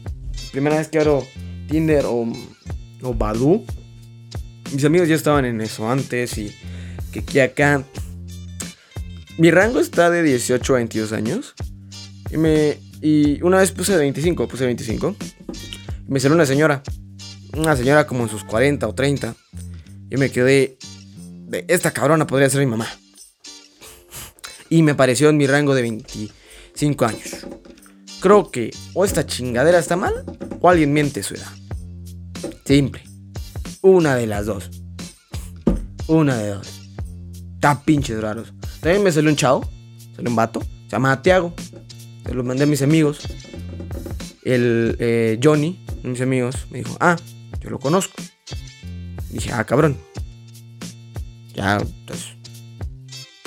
Primera 0.53 0.77
vez 0.77 0.89
que 0.89 0.99
abro 0.99 1.27
Tinder 1.69 2.05
o, 2.07 2.27
o 3.03 3.15
Badu. 3.15 3.65
Mis 4.73 4.85
amigos 4.85 5.09
ya 5.09 5.15
estaban 5.15 5.45
en 5.45 5.61
eso 5.61 5.89
antes 5.89 6.37
y 6.39 6.55
que 7.13 7.21
aquí 7.21 7.41
acá. 7.41 7.85
Mi 9.39 9.51
rango 9.51 9.81
está 9.81 10.11
de 10.11 10.23
18 10.23 10.73
a 10.73 10.77
22 10.77 11.13
años. 11.13 11.55
Y 12.31 12.37
me. 12.37 12.79
Y 13.01 13.43
una 13.43 13.59
vez 13.59 13.71
puse 13.71 13.97
25, 13.97 14.49
puse 14.49 14.65
25. 14.65 15.15
Y 16.09 16.11
me 16.11 16.19
salió 16.19 16.35
una 16.35 16.47
señora. 16.47 16.83
Una 17.57 17.77
señora 17.77 18.07
como 18.07 18.25
en 18.25 18.29
sus 18.29 18.43
40 18.45 18.89
o 18.89 18.95
30. 18.95 19.35
Yo 20.09 20.19
me 20.19 20.31
quedé. 20.31 20.79
De 21.47 21.65
esta 21.69 21.93
cabrona 21.93 22.27
podría 22.27 22.51
ser 22.51 22.59
mi 22.59 22.67
mamá 22.67 22.89
y 24.69 24.83
me 24.83 24.95
pareció 24.95 25.29
en 25.29 25.37
mi 25.37 25.47
rango 25.47 25.75
de 25.75 25.83
25 25.83 27.05
años. 27.05 27.47
Creo 28.21 28.51
que 28.51 28.71
o 28.95 29.05
esta 29.05 29.27
chingadera 29.27 29.79
está 29.79 29.97
mal 29.97 30.25
o 30.61 30.69
alguien 30.69 30.93
miente 30.93 31.23
su 31.23 31.35
edad. 31.35 31.53
Simple. 32.65 33.03
Una 33.83 34.17
de 34.17 34.27
las 34.27 34.47
dos. 34.47 34.71
Una 36.09 36.37
de 36.37 36.51
dos. 36.51 36.69
Está 37.55 37.83
pinches 37.83 38.21
raros. 38.21 38.53
También 38.81 39.03
me 39.03 39.13
salió 39.13 39.31
un 39.31 39.37
chavo, 39.37 39.69
salió 40.15 40.31
un 40.31 40.37
vato, 40.37 40.61
se 40.61 40.91
llama 40.91 41.23
Tiago. 41.23 41.55
Se 42.25 42.35
lo 42.35 42.43
mandé 42.43 42.65
a 42.65 42.67
mis 42.67 42.83
amigos. 42.83 43.21
El 44.43 44.97
eh, 44.99 45.39
Johnny, 45.43 45.85
mis 46.03 46.21
amigos, 46.21 46.67
me 46.71 46.79
dijo, 46.79 46.97
ah, 47.01 47.17
yo 47.61 47.71
lo 47.71 47.79
conozco. 47.79 48.15
dije, 49.31 49.53
ah, 49.53 49.65
cabrón. 49.65 49.97
Ya, 51.55 51.79
entonces, 51.79 52.37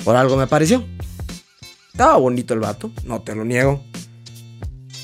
por 0.04 0.16
algo 0.16 0.36
me 0.36 0.46
pareció. 0.46 0.84
Estaba 2.00 2.16
bonito 2.16 2.54
el 2.54 2.60
vato, 2.60 2.90
no 3.04 3.20
te 3.20 3.34
lo 3.34 3.44
niego. 3.44 3.84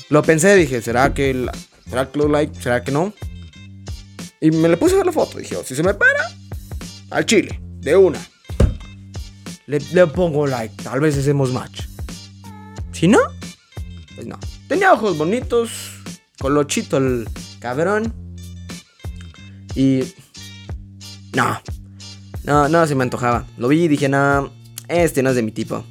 Lo 0.09 0.23
pensé, 0.23 0.55
dije, 0.55 0.81
¿será 0.81 1.13
que, 1.13 1.31
la, 1.31 1.51
¿será 1.87 2.11
que 2.11 2.17
lo 2.17 2.27
like? 2.27 2.59
¿Será 2.59 2.83
que 2.83 2.91
no? 2.91 3.13
Y 4.41 4.49
me 4.49 4.67
le 4.67 4.77
puse 4.77 4.95
a 4.95 4.97
ver 4.97 5.05
la 5.05 5.11
foto. 5.11 5.37
Dije, 5.37 5.57
oh, 5.57 5.63
si 5.63 5.75
se 5.75 5.83
me 5.83 5.93
para, 5.93 6.27
al 7.11 7.23
chile, 7.27 7.61
de 7.81 7.95
una. 7.95 8.19
Le, 9.67 9.79
le 9.93 10.07
pongo 10.07 10.47
like, 10.47 10.73
tal 10.81 10.99
vez 10.99 11.15
hacemos 11.15 11.53
match. 11.53 11.83
Si 12.93 13.07
no, 13.07 13.19
pues 14.15 14.25
no. 14.25 14.39
Tenía 14.67 14.91
ojos 14.91 15.19
bonitos, 15.19 16.01
colochito 16.39 16.97
el 16.97 17.29
cabrón. 17.59 18.11
Y. 19.75 19.99
No. 21.35 21.61
No, 22.43 22.67
no 22.67 22.87
se 22.87 22.95
me 22.95 23.03
antojaba. 23.03 23.45
Lo 23.55 23.67
vi 23.67 23.83
y 23.83 23.87
dije, 23.87 24.09
no, 24.09 24.51
este 24.87 25.21
no 25.21 25.29
es 25.29 25.35
de 25.35 25.43
mi 25.43 25.51
tipo. 25.51 25.85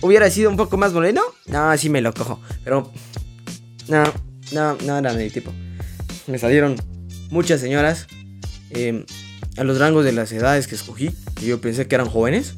¿Hubiera 0.00 0.30
sido 0.30 0.50
un 0.50 0.56
poco 0.56 0.76
más 0.76 0.92
moreno? 0.92 1.22
No, 1.46 1.76
sí 1.76 1.90
me 1.90 2.00
lo 2.00 2.12
cojo. 2.12 2.40
Pero. 2.64 2.92
No, 3.88 4.04
no, 4.52 4.76
no 4.84 4.98
era 4.98 5.12
mi 5.12 5.28
tipo. 5.30 5.52
Me 6.26 6.38
salieron 6.38 6.76
muchas 7.30 7.60
señoras. 7.60 8.06
Eh, 8.70 9.04
a 9.56 9.64
los 9.64 9.78
rangos 9.78 10.04
de 10.04 10.12
las 10.12 10.30
edades 10.30 10.68
que 10.68 10.76
escogí, 10.76 11.10
que 11.34 11.46
yo 11.46 11.60
pensé 11.60 11.88
que 11.88 11.94
eran 11.96 12.08
jóvenes, 12.08 12.54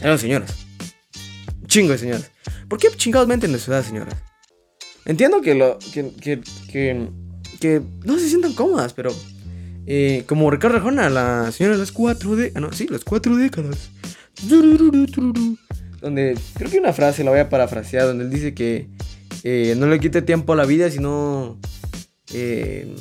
eran 0.00 0.18
señoras. 0.18 0.54
Chingo 1.66 1.92
de 1.92 1.98
señoras. 1.98 2.30
¿Por 2.68 2.78
qué 2.78 2.88
chingados 2.94 3.26
menten 3.26 3.58
su 3.58 3.72
edad, 3.72 3.82
señoras? 3.82 4.14
Entiendo 5.06 5.40
que, 5.40 5.54
lo, 5.54 5.78
que, 5.94 6.10
que, 6.20 6.40
que, 7.60 7.82
no 8.04 8.18
se 8.18 8.28
sientan 8.28 8.52
cómodas, 8.52 8.92
pero 8.92 9.14
eh, 9.86 10.24
como 10.26 10.50
Ricardo 10.50 10.76
Arjona, 10.76 11.08
la 11.08 11.50
señora 11.52 11.76
las 11.76 11.92
cuatro 11.92 12.36
de... 12.36 12.52
Ah, 12.54 12.60
no, 12.60 12.72
sí, 12.72 12.86
las 12.88 13.04
cuatro 13.04 13.36
décadas. 13.36 13.90
Donde 16.06 16.38
creo 16.54 16.70
que 16.70 16.78
una 16.78 16.92
frase 16.92 17.24
la 17.24 17.32
voy 17.32 17.40
a 17.40 17.48
parafrasear, 17.48 18.06
donde 18.06 18.22
él 18.22 18.30
dice 18.30 18.54
que 18.54 18.86
eh, 19.42 19.74
no 19.76 19.88
le 19.88 19.98
quite 19.98 20.22
tiempo 20.22 20.52
a 20.52 20.56
la 20.56 20.64
vida, 20.64 20.88
sino... 20.88 21.58
Eh, 22.32 22.94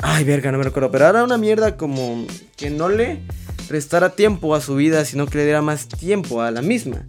ay, 0.00 0.24
verga, 0.24 0.52
no 0.52 0.58
me 0.58 0.64
recuerdo. 0.64 0.90
Pero 0.90 1.08
era 1.08 1.24
una 1.24 1.38
mierda 1.38 1.78
como 1.78 2.26
que 2.58 2.68
no 2.68 2.90
le 2.90 3.22
restara 3.70 4.10
tiempo 4.10 4.54
a 4.54 4.60
su 4.60 4.76
vida, 4.76 5.06
sino 5.06 5.24
que 5.24 5.38
le 5.38 5.44
diera 5.44 5.62
más 5.62 5.88
tiempo 5.88 6.42
a 6.42 6.50
la 6.50 6.60
misma. 6.60 7.08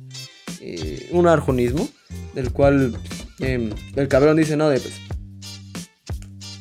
Eh, 0.62 1.10
un 1.12 1.28
arjonismo, 1.28 1.90
del 2.34 2.54
cual 2.54 2.98
eh, 3.42 3.74
el 3.94 4.08
cabrón 4.08 4.38
dice, 4.38 4.56
no, 4.56 4.70
de 4.70 4.80
pues... 4.80 4.94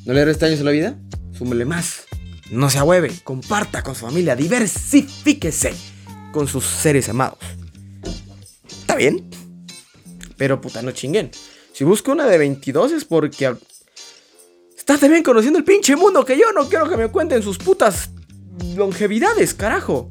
No 0.04 0.14
le 0.14 0.24
resta 0.24 0.46
años 0.46 0.62
a 0.62 0.64
la 0.64 0.72
vida, 0.72 0.98
súmele 1.30 1.64
más. 1.64 2.06
No 2.50 2.68
se 2.70 2.78
ahueve, 2.78 3.12
comparta 3.22 3.84
con 3.84 3.94
su 3.94 4.04
familia, 4.04 4.34
diversifíquese 4.34 5.72
con 6.32 6.48
sus 6.48 6.64
seres 6.64 7.08
amados. 7.08 7.38
Bien, 8.96 9.28
pero 10.36 10.60
puta, 10.60 10.82
no 10.82 10.92
chinguen. 10.92 11.30
Si 11.72 11.84
busco 11.84 12.12
una 12.12 12.26
de 12.26 12.38
22 12.38 12.92
es 12.92 13.04
porque 13.04 13.54
está 14.76 14.98
también 14.98 15.22
conociendo 15.22 15.58
el 15.58 15.64
pinche 15.64 15.96
mundo 15.96 16.24
que 16.24 16.38
yo 16.38 16.52
no 16.52 16.68
quiero 16.68 16.88
que 16.88 16.96
me 16.96 17.08
cuenten 17.08 17.42
sus 17.42 17.58
putas 17.58 18.10
longevidades, 18.76 19.54
carajo. 19.54 20.10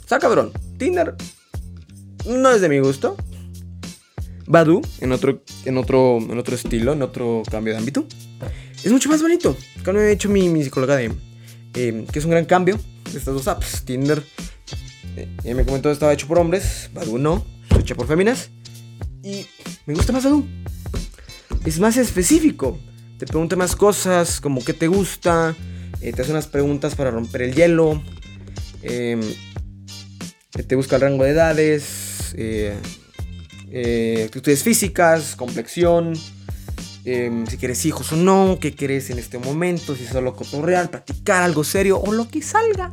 Está 0.00 0.18
cabrón. 0.18 0.52
Tinder 0.78 1.16
no 2.26 2.50
es 2.50 2.60
de 2.60 2.68
mi 2.68 2.78
gusto. 2.78 3.16
Badu, 4.46 4.80
en 5.00 5.10
otro, 5.10 5.42
en 5.64 5.76
otro, 5.76 6.18
en 6.18 6.38
otro 6.38 6.54
estilo, 6.54 6.92
en 6.92 7.02
otro 7.02 7.42
cambio 7.50 7.72
de 7.72 7.80
ámbito, 7.80 8.06
es 8.84 8.92
mucho 8.92 9.08
más 9.08 9.20
bonito. 9.20 9.56
Cuando 9.82 10.00
he 10.02 10.12
hecho 10.12 10.28
mi, 10.28 10.48
mi 10.48 10.62
psicóloga 10.62 10.94
de 10.96 11.12
eh, 11.74 12.06
que 12.12 12.18
es 12.18 12.24
un 12.24 12.30
gran 12.30 12.44
cambio 12.44 12.78
de 13.10 13.18
estas 13.18 13.34
dos 13.34 13.48
apps. 13.48 13.84
Tinder, 13.84 14.22
eh, 15.16 15.54
me 15.54 15.64
comentó 15.64 15.90
estaba 15.90 16.12
hecho 16.12 16.26
por 16.26 16.38
hombres, 16.38 16.90
Badu 16.92 17.18
no, 17.18 17.44
hecho 17.78 17.96
por 17.96 18.06
féminas. 18.06 18.50
Y 19.22 19.46
me 19.86 19.94
gusta 19.94 20.12
más 20.12 20.24
Badu. 20.24 20.46
Es 21.64 21.80
más 21.80 21.96
específico. 21.96 22.78
Te 23.18 23.26
pregunta 23.26 23.56
más 23.56 23.74
cosas, 23.74 24.40
como 24.40 24.62
qué 24.62 24.74
te 24.74 24.88
gusta, 24.88 25.56
eh, 26.00 26.12
te 26.12 26.22
hace 26.22 26.30
unas 26.30 26.46
preguntas 26.46 26.94
para 26.94 27.10
romper 27.10 27.42
el 27.42 27.54
hielo. 27.54 28.02
Eh, 28.82 29.18
te 30.66 30.74
busca 30.76 30.96
el 30.96 31.02
rango 31.02 31.24
de 31.24 31.30
edades, 31.30 32.34
eh, 32.36 32.74
actitudes 34.26 34.62
físicas, 34.62 35.34
complexión, 35.34 36.14
eh, 37.08 37.44
si 37.48 37.56
quieres 37.56 37.86
hijos 37.86 38.12
o 38.12 38.16
no, 38.16 38.58
qué 38.60 38.74
quieres 38.74 39.10
en 39.10 39.20
este 39.20 39.38
momento, 39.38 39.94
si 39.94 40.04
solo 40.04 40.34
cotorrear, 40.34 40.90
platicar 40.90 41.44
algo 41.44 41.62
serio 41.62 42.00
o 42.00 42.10
lo 42.10 42.28
que 42.28 42.42
salga. 42.42 42.88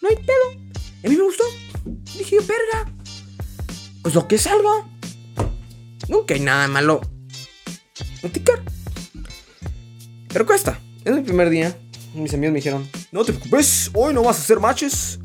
No 0.00 0.08
hay 0.08 0.14
pedo. 0.14 0.61
A 1.04 1.08
mí 1.08 1.16
me 1.16 1.22
gustó. 1.22 1.44
Dije, 2.16 2.36
verga. 2.38 2.92
Pues 4.02 4.14
lo 4.14 4.26
que 4.28 4.38
salga. 4.38 4.86
Nunca 6.08 6.34
hay 6.34 6.40
nada 6.40 6.68
malo. 6.68 7.00
Platicar. 8.20 8.62
Pero 10.28 10.46
cuesta. 10.46 10.80
Es 11.04 11.14
mi 11.14 11.22
primer 11.22 11.50
día. 11.50 11.76
Mis 12.14 12.34
amigos 12.34 12.52
me 12.52 12.58
dijeron, 12.58 12.88
no 13.10 13.24
te 13.24 13.32
preocupes, 13.32 13.90
hoy 13.94 14.12
no 14.12 14.22
vas 14.22 14.38
a 14.38 14.42
hacer 14.42 14.60
matches. 14.60 15.18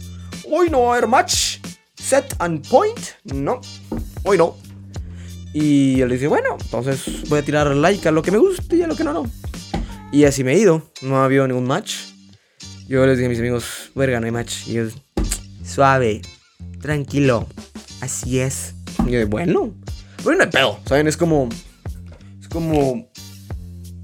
Hoy 0.49 0.69
no 0.69 0.83
va 0.83 0.93
a 0.93 0.97
haber 0.97 1.07
match. 1.07 1.57
Set 1.95 2.33
and 2.39 2.65
point. 2.69 2.99
No, 3.25 3.59
hoy 4.23 4.37
no. 4.37 4.55
Y 5.53 5.97
yo 5.97 6.07
le 6.07 6.15
dije, 6.15 6.27
bueno, 6.27 6.57
entonces 6.59 7.27
voy 7.29 7.39
a 7.39 7.43
tirar 7.43 7.75
like 7.75 8.07
a 8.07 8.11
lo 8.11 8.21
que 8.21 8.31
me 8.31 8.37
guste 8.37 8.77
y 8.77 8.83
a 8.83 8.87
lo 8.87 8.95
que 8.95 9.03
no, 9.03 9.11
no. 9.11 9.29
Y 10.11 10.23
así 10.23 10.43
me 10.43 10.53
he 10.53 10.59
ido. 10.59 10.89
No 11.01 11.17
ha 11.17 11.25
habido 11.25 11.47
ningún 11.47 11.65
match. 11.65 11.95
Yo 12.87 13.05
les 13.05 13.17
dije 13.17 13.25
a 13.25 13.29
mis 13.29 13.39
amigos, 13.39 13.91
verga, 13.95 14.19
no 14.19 14.25
hay 14.25 14.31
match. 14.31 14.67
Y 14.67 14.71
ellos, 14.71 14.93
suave, 15.67 16.21
tranquilo. 16.81 17.47
Así 18.01 18.39
es. 18.39 18.75
Y 19.05 19.11
yo, 19.11 19.27
bueno, 19.27 19.73
bueno, 20.23 20.39
no 20.39 20.43
hay 20.43 20.49
pedo. 20.49 20.79
¿Saben? 20.85 21.07
Es 21.07 21.17
como. 21.17 21.49
Es 22.41 22.47
como. 22.47 23.09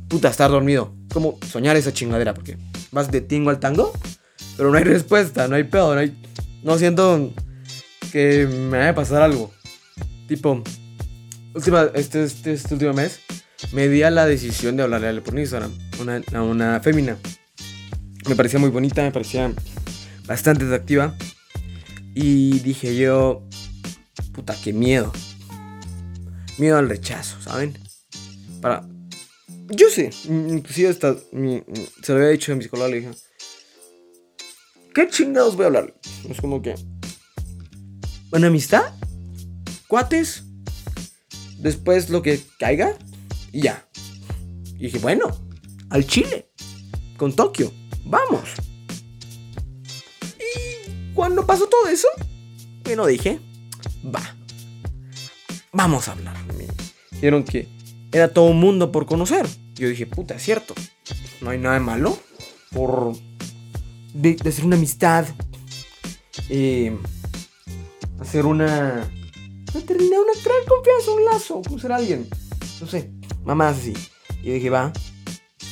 Puta, 0.08 0.30
estar 0.30 0.49
dormido. 0.52 0.95
Es 1.08 1.13
como 1.13 1.38
soñar 1.49 1.76
esa 1.76 1.93
chingadera. 1.93 2.34
Porque 2.34 2.58
vas 2.91 3.12
de 3.12 3.21
tingo 3.21 3.49
al 3.49 3.60
tango. 3.60 3.93
Pero 4.58 4.71
no 4.71 4.78
hay 4.78 4.84
respuesta, 4.86 5.47
no 5.47 5.56
hay 5.56 5.63
pedo, 5.63 5.93
no 5.93 5.99
hay. 5.99 6.15
No 6.63 6.78
siento 6.78 7.34
que 8.12 8.47
me 8.47 8.78
vaya 8.78 8.89
a 8.89 8.95
pasar 8.95 9.21
algo. 9.21 9.52
Tipo, 10.28 10.63
última, 11.54 11.89
este, 11.93 12.23
este, 12.23 12.54
este 12.54 12.73
último 12.73 12.93
mes 12.93 13.19
me 13.73 13.88
di 13.88 14.04
a 14.04 14.10
la 14.10 14.26
decisión 14.26 14.78
de 14.78 14.84
hablarle 14.84 15.21
por 15.21 15.38
Instagram. 15.38 15.71
Una, 15.99 16.21
a 16.34 16.41
una 16.41 16.80
fémina. 16.80 17.17
Me 18.28 18.36
parecía 18.36 18.60
muy 18.60 18.69
bonita, 18.69 19.02
me 19.02 19.12
parecía 19.12 19.52
bastante 20.26 20.65
atractiva. 20.65 21.15
Y 22.13 22.60
dije 22.60 22.95
yo, 22.95 23.47
puta, 24.34 24.56
qué 24.63 24.73
miedo. 24.73 25.12
Miedo 26.58 26.78
al 26.78 26.89
rechazo, 26.89 27.41
¿saben? 27.41 27.78
Para... 28.62 28.88
Yo 29.69 29.89
sé, 29.89 30.12
inclusive 30.28 30.89
hasta 30.89 31.15
se 31.15 32.12
lo 32.12 32.15
había 32.15 32.30
dicho 32.30 32.52
a 32.52 32.56
mi 32.56 32.63
psicóloga, 32.63 32.89
le 32.89 32.99
dije, 32.99 33.12
¿qué 34.93 35.08
chingados 35.10 35.56
voy 35.56 35.63
a 35.63 35.67
hablar? 35.67 35.95
Es 36.30 36.39
como 36.39 36.62
que, 36.62 36.76
¿una 38.32 38.47
amistad? 38.47 38.93
¿Cuates? 39.88 40.43
Después 41.60 42.10
lo 42.10 42.21
que 42.21 42.41
caiga 42.60 42.97
y 43.52 43.62
ya. 43.62 43.88
Y 44.76 44.84
dije, 44.84 44.99
bueno, 44.99 45.32
al 45.89 46.06
Chile, 46.06 46.52
con 47.17 47.34
Tokio, 47.34 47.71
vamos. 48.04 48.49
Cuando 51.23 51.45
pasó 51.45 51.67
todo 51.67 51.88
eso, 51.88 52.09
bueno, 52.83 53.05
dije, 53.05 53.39
va, 54.13 54.36
vamos 55.71 56.09
a 56.09 56.12
hablar. 56.12 56.36
Dijeron 57.12 57.45
que 57.45 57.69
era 58.12 58.33
todo 58.33 58.49
un 58.49 58.59
mundo 58.59 58.91
por 58.91 59.05
conocer. 59.05 59.47
Yo 59.75 59.88
dije, 59.88 60.05
puta, 60.05 60.36
es 60.36 60.43
cierto, 60.43 60.75
no 61.39 61.51
hay 61.51 61.59
nada 61.59 61.79
malo 61.79 62.19
por 62.73 63.13
hacer 64.45 64.65
una 64.65 64.75
amistad, 64.75 65.25
eh, 66.49 66.93
hacer 68.19 68.45
una 68.45 69.09
terminar 69.88 70.19
una 70.19 70.33
crear 70.43 70.65
confianza, 70.67 71.12
un 71.12 71.23
lazo, 71.23 71.62
conocer 71.62 71.93
a 71.93 71.95
alguien. 71.95 72.27
No 72.81 72.88
sé, 72.88 73.13
mamás 73.45 73.77
así. 73.77 73.93
Y 74.41 74.47
yo 74.47 74.53
dije, 74.55 74.69
va, 74.69 74.91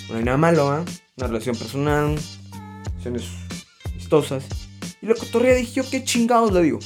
no 0.10 0.16
hay 0.16 0.24
nada 0.24 0.38
malo, 0.38 0.72
¿ah? 0.72 0.86
Una 1.18 1.28
relación 1.28 1.58
personal, 1.58 2.18
relaciones 2.86 3.28
amistosas. 3.92 4.61
Y 5.02 5.08
la 5.08 5.16
cotorrea 5.16 5.56
dije 5.56 5.74
yo, 5.74 5.90
¿qué 5.90 6.04
chingados 6.04 6.54
le 6.54 6.62
digo? 6.62 6.80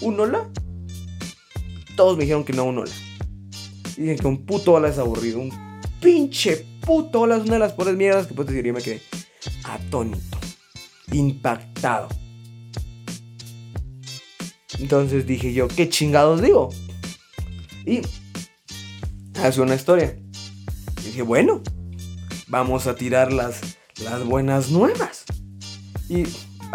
¿Un 0.00 0.18
hola? 0.18 0.50
Todos 1.94 2.16
me 2.16 2.24
dijeron 2.24 2.44
que 2.44 2.54
no, 2.54 2.64
un 2.64 2.78
hola. 2.78 2.92
Y 3.96 4.02
dije 4.02 4.16
que 4.16 4.26
un 4.26 4.46
puto 4.46 4.72
hola 4.72 4.88
es 4.88 4.98
aburrido. 4.98 5.40
Un 5.40 5.52
pinche 6.00 6.64
puto 6.80 7.20
hola 7.20 7.36
es 7.36 7.42
una 7.42 7.54
de 7.54 7.58
las 7.58 7.72
peores 7.72 7.96
mierdas 7.96 8.26
que 8.26 8.34
puedes 8.34 8.50
decir. 8.50 8.66
Y 8.66 8.72
me 8.72 8.80
quedé 8.80 9.02
atónito, 9.64 10.38
impactado. 11.12 12.08
Entonces 14.78 15.26
dije 15.26 15.52
yo, 15.52 15.68
¿qué 15.68 15.88
chingados 15.88 16.40
digo? 16.40 16.70
Y 17.84 18.00
hace 19.42 19.60
una 19.60 19.74
historia. 19.74 20.16
Y 21.02 21.06
dije, 21.08 21.22
bueno, 21.22 21.62
vamos 22.48 22.86
a 22.86 22.94
tirar 22.96 23.32
las, 23.32 23.60
las 24.02 24.24
buenas 24.24 24.70
nuevas. 24.70 25.24
Y 26.08 26.24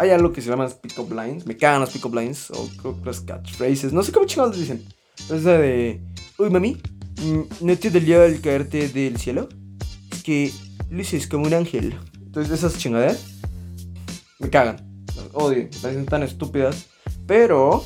hay 0.00 0.08
algo 0.08 0.32
que 0.32 0.40
se 0.40 0.48
llama 0.48 0.66
pick-up 0.66 1.12
lines. 1.12 1.46
Me 1.46 1.58
cagan 1.58 1.82
las 1.82 1.90
pick-up 1.90 2.14
lines 2.14 2.50
o 2.52 2.70
las 3.04 3.20
catchphrases. 3.20 3.92
No 3.92 4.02
sé 4.02 4.10
cómo 4.12 4.24
chingados 4.24 4.58
dicen. 4.58 4.82
Pero 5.28 5.38
esa 5.38 5.58
de, 5.58 6.00
uy, 6.38 6.48
mami, 6.48 6.80
mm, 7.20 7.66
¿no 7.66 7.76
te 7.76 7.90
dolió 7.90 8.24
el 8.24 8.40
caerte 8.40 8.88
del 8.88 9.18
cielo? 9.18 9.50
Es 10.10 10.22
que 10.22 10.50
luces 10.88 11.26
como 11.26 11.44
un 11.44 11.52
ángel. 11.52 11.98
Entonces 12.18 12.50
esas 12.50 12.78
chingaderas 12.78 13.22
me 14.38 14.48
cagan. 14.48 15.04
Las 15.14 15.26
odio, 15.34 15.64
me 15.64 15.78
parecen 15.82 16.06
tan 16.06 16.22
estúpidas. 16.22 16.86
Pero 17.26 17.84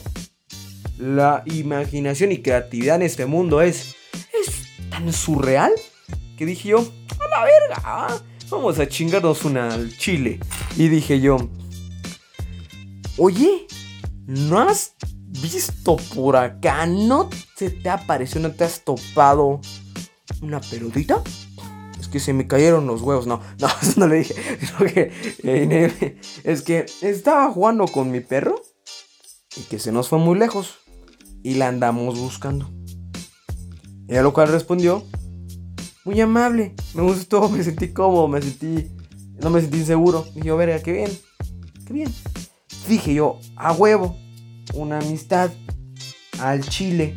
la 0.97 1.43
imaginación 1.47 2.31
y 2.31 2.43
creatividad 2.43 2.95
en 2.95 3.03
este 3.03 3.27
mundo 3.27 3.61
es, 3.61 3.97
es 4.41 4.89
tan 4.89 5.13
surreal 5.13 5.73
que 6.39 6.47
dije 6.47 6.69
yo, 6.69 6.79
a 6.79 7.29
la 7.29 7.45
verga, 7.45 7.83
ah, 7.85 8.19
vamos 8.49 8.79
a 8.79 8.87
chingarnos 8.87 9.45
una 9.45 9.75
al 9.75 9.97
chile. 9.97 10.39
Y 10.77 10.87
dije 10.87 11.21
yo, 11.21 11.39
oye, 13.17 13.67
¿no 14.27 14.61
has 14.61 14.95
visto 15.43 15.97
por 16.15 16.37
acá? 16.37 16.87
¿No 16.87 17.29
se 17.57 17.71
te 17.71 17.89
apareció, 17.89 18.41
no 18.41 18.53
te 18.53 18.65
has 18.65 18.85
topado 18.85 19.61
una 20.43 20.61
pelotita? 20.61 21.23
Es 21.99 22.09
que 22.09 22.21
se 22.21 22.33
me 22.33 22.47
cayeron 22.47 22.87
los 22.87 23.03
huevos. 23.03 23.27
No, 23.27 23.41
no, 23.59 23.69
eso 23.83 24.01
no 24.01 24.07
le 24.07 24.17
dije. 24.17 24.35
eh, 25.43 26.21
es 26.45 26.63
que 26.63 26.87
estaba 27.03 27.51
jugando 27.51 27.87
con 27.87 28.11
mi 28.11 28.21
perro 28.21 28.61
y 29.57 29.63
que 29.63 29.79
se 29.79 29.93
nos 29.93 30.09
fue 30.09 30.19
muy 30.19 30.39
lejos 30.39 30.79
y 31.43 31.55
la 31.55 31.69
andamos 31.69 32.19
buscando. 32.19 32.71
Y 34.09 34.17
a 34.17 34.23
lo 34.23 34.33
cual 34.33 34.49
respondió, 34.49 35.05
muy 36.05 36.21
amable, 36.21 36.75
me 36.95 37.03
gustó, 37.03 37.49
me 37.49 37.63
sentí 37.65 37.93
cómodo, 37.93 38.29
me 38.29 38.43
sentí, 38.43 38.91
no 39.41 39.49
me 39.51 39.61
sentí 39.61 39.79
inseguro. 39.79 40.27
Dije, 40.35 40.53
verga, 40.53 40.83
qué 40.83 40.93
bien, 40.93 41.11
qué 41.87 41.93
bien. 41.93 42.13
Dije 42.89 43.15
yo, 43.15 43.41
a 43.57 43.73
huevo, 43.73 44.17
una 44.75 44.99
amistad 44.99 45.51
al 46.39 46.63
chile. 46.69 47.15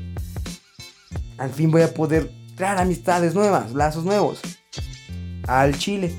Al 1.38 1.50
fin 1.52 1.72
voy 1.72 1.82
a 1.82 1.94
poder 1.94 2.32
crear 2.56 2.78
amistades 2.78 3.36
nuevas, 3.36 3.74
lazos 3.74 4.06
nuevos. 4.06 4.40
Al 5.48 5.78
chile. 5.78 6.14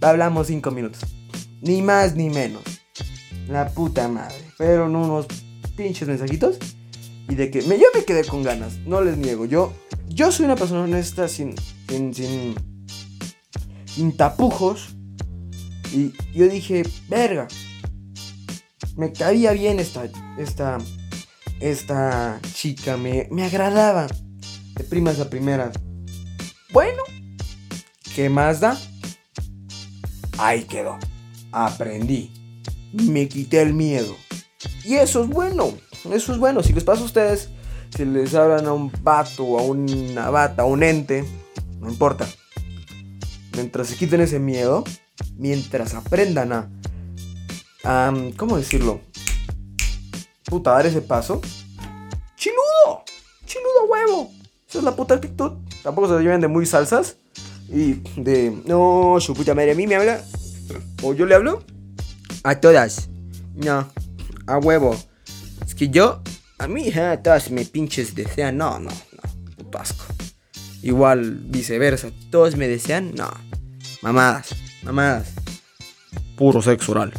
Hablamos 0.00 0.46
cinco 0.46 0.70
minutos. 0.70 1.02
Ni 1.60 1.82
más 1.82 2.14
ni 2.14 2.30
menos. 2.30 2.62
La 3.48 3.68
puta 3.68 4.08
madre. 4.08 4.44
Fueron 4.56 4.94
unos 4.96 5.26
pinches 5.76 6.06
mensajitos. 6.06 6.58
Y 7.28 7.34
de 7.34 7.50
que 7.50 7.62
yo 7.62 7.86
me 7.94 8.04
quedé 8.04 8.24
con 8.24 8.42
ganas. 8.42 8.78
No 8.78 9.00
les 9.00 9.16
niego. 9.16 9.44
Yo, 9.44 9.72
yo 10.08 10.30
soy 10.30 10.46
una 10.46 10.56
persona 10.56 10.82
honesta 10.82 11.28
sin, 11.28 11.54
sin, 11.88 12.14
sin, 12.14 12.54
sin 13.86 14.16
tapujos. 14.16 14.94
Y 15.92 16.12
yo 16.32 16.48
dije, 16.48 16.84
verga, 17.08 17.48
me 18.96 19.12
caía 19.12 19.52
bien 19.52 19.80
esta, 19.80 20.08
esta, 20.38 20.78
esta 21.60 22.40
chica, 22.54 22.96
me, 22.96 23.28
me 23.30 23.44
agradaba. 23.44 24.06
De 24.74 24.84
primas 24.84 25.20
a 25.20 25.28
primeras. 25.28 25.74
Bueno, 26.72 27.02
¿qué 28.14 28.30
más 28.30 28.60
da? 28.60 28.78
Ahí 30.38 30.64
quedó. 30.64 30.98
Aprendí. 31.52 32.32
Me 32.92 33.28
quité 33.28 33.60
el 33.60 33.74
miedo. 33.74 34.16
Y 34.84 34.94
eso 34.94 35.22
es 35.22 35.28
bueno. 35.28 35.74
Eso 36.10 36.32
es 36.32 36.38
bueno. 36.38 36.62
Si 36.62 36.72
les 36.72 36.84
pasa 36.84 37.02
a 37.02 37.04
ustedes, 37.04 37.50
si 37.94 38.04
les 38.04 38.34
hablan 38.34 38.66
a 38.66 38.72
un 38.72 38.90
vato, 39.02 39.58
a 39.58 39.62
una 39.62 40.30
bata, 40.30 40.62
a 40.62 40.66
un 40.66 40.82
ente, 40.82 41.24
no 41.78 41.90
importa. 41.90 42.26
Mientras 43.54 43.88
se 43.88 43.96
quiten 43.96 44.22
ese 44.22 44.38
miedo, 44.38 44.84
mientras 45.36 45.94
aprendan 45.94 46.52
a 46.52 46.70
¿cómo 48.36 48.56
decirlo? 48.56 49.00
Puta, 50.44 50.72
dar 50.72 50.86
ese 50.86 51.02
paso. 51.02 51.40
¡Chiludo! 52.36 53.04
¡Chiludo 53.46 53.86
huevo! 53.88 54.30
Esa 54.68 54.78
es 54.78 54.84
la 54.84 54.94
puta 54.94 55.14
actitud. 55.14 55.52
Tampoco 55.82 56.08
se 56.08 56.22
lleven 56.22 56.40
de 56.40 56.48
muy 56.48 56.66
salsas. 56.66 57.16
Y 57.68 57.94
de, 58.20 58.62
no, 58.64 59.16
su 59.20 59.34
puta 59.34 59.54
madre 59.54 59.72
a 59.72 59.74
mí 59.74 59.86
me 59.86 59.96
habla. 59.96 60.22
O 61.02 61.14
yo 61.14 61.26
le 61.26 61.34
hablo. 61.34 61.62
A 62.44 62.60
todas. 62.60 63.08
No, 63.54 63.88
a 64.46 64.58
huevo. 64.58 64.96
Es 65.66 65.74
que 65.74 65.88
yo, 65.88 66.22
a 66.58 66.68
mí, 66.68 66.90
a 66.90 67.22
todas 67.22 67.50
me 67.50 67.64
pinches 67.64 68.14
desean. 68.14 68.56
No, 68.56 68.78
no, 68.78 68.90
no. 68.90 69.70
Puto. 69.70 70.06
Igual 70.82 71.36
viceversa. 71.36 72.10
Todos 72.30 72.56
me 72.56 72.68
desean. 72.68 73.14
No. 73.14 73.30
Mamadas. 74.02 74.54
Mamadas. 74.82 75.28
Puro 76.36 76.60
sexo 76.60 76.92
oral. 76.92 77.12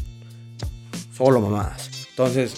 Solo 1.24 1.40
mamadas. 1.40 1.90
Entonces, 2.10 2.54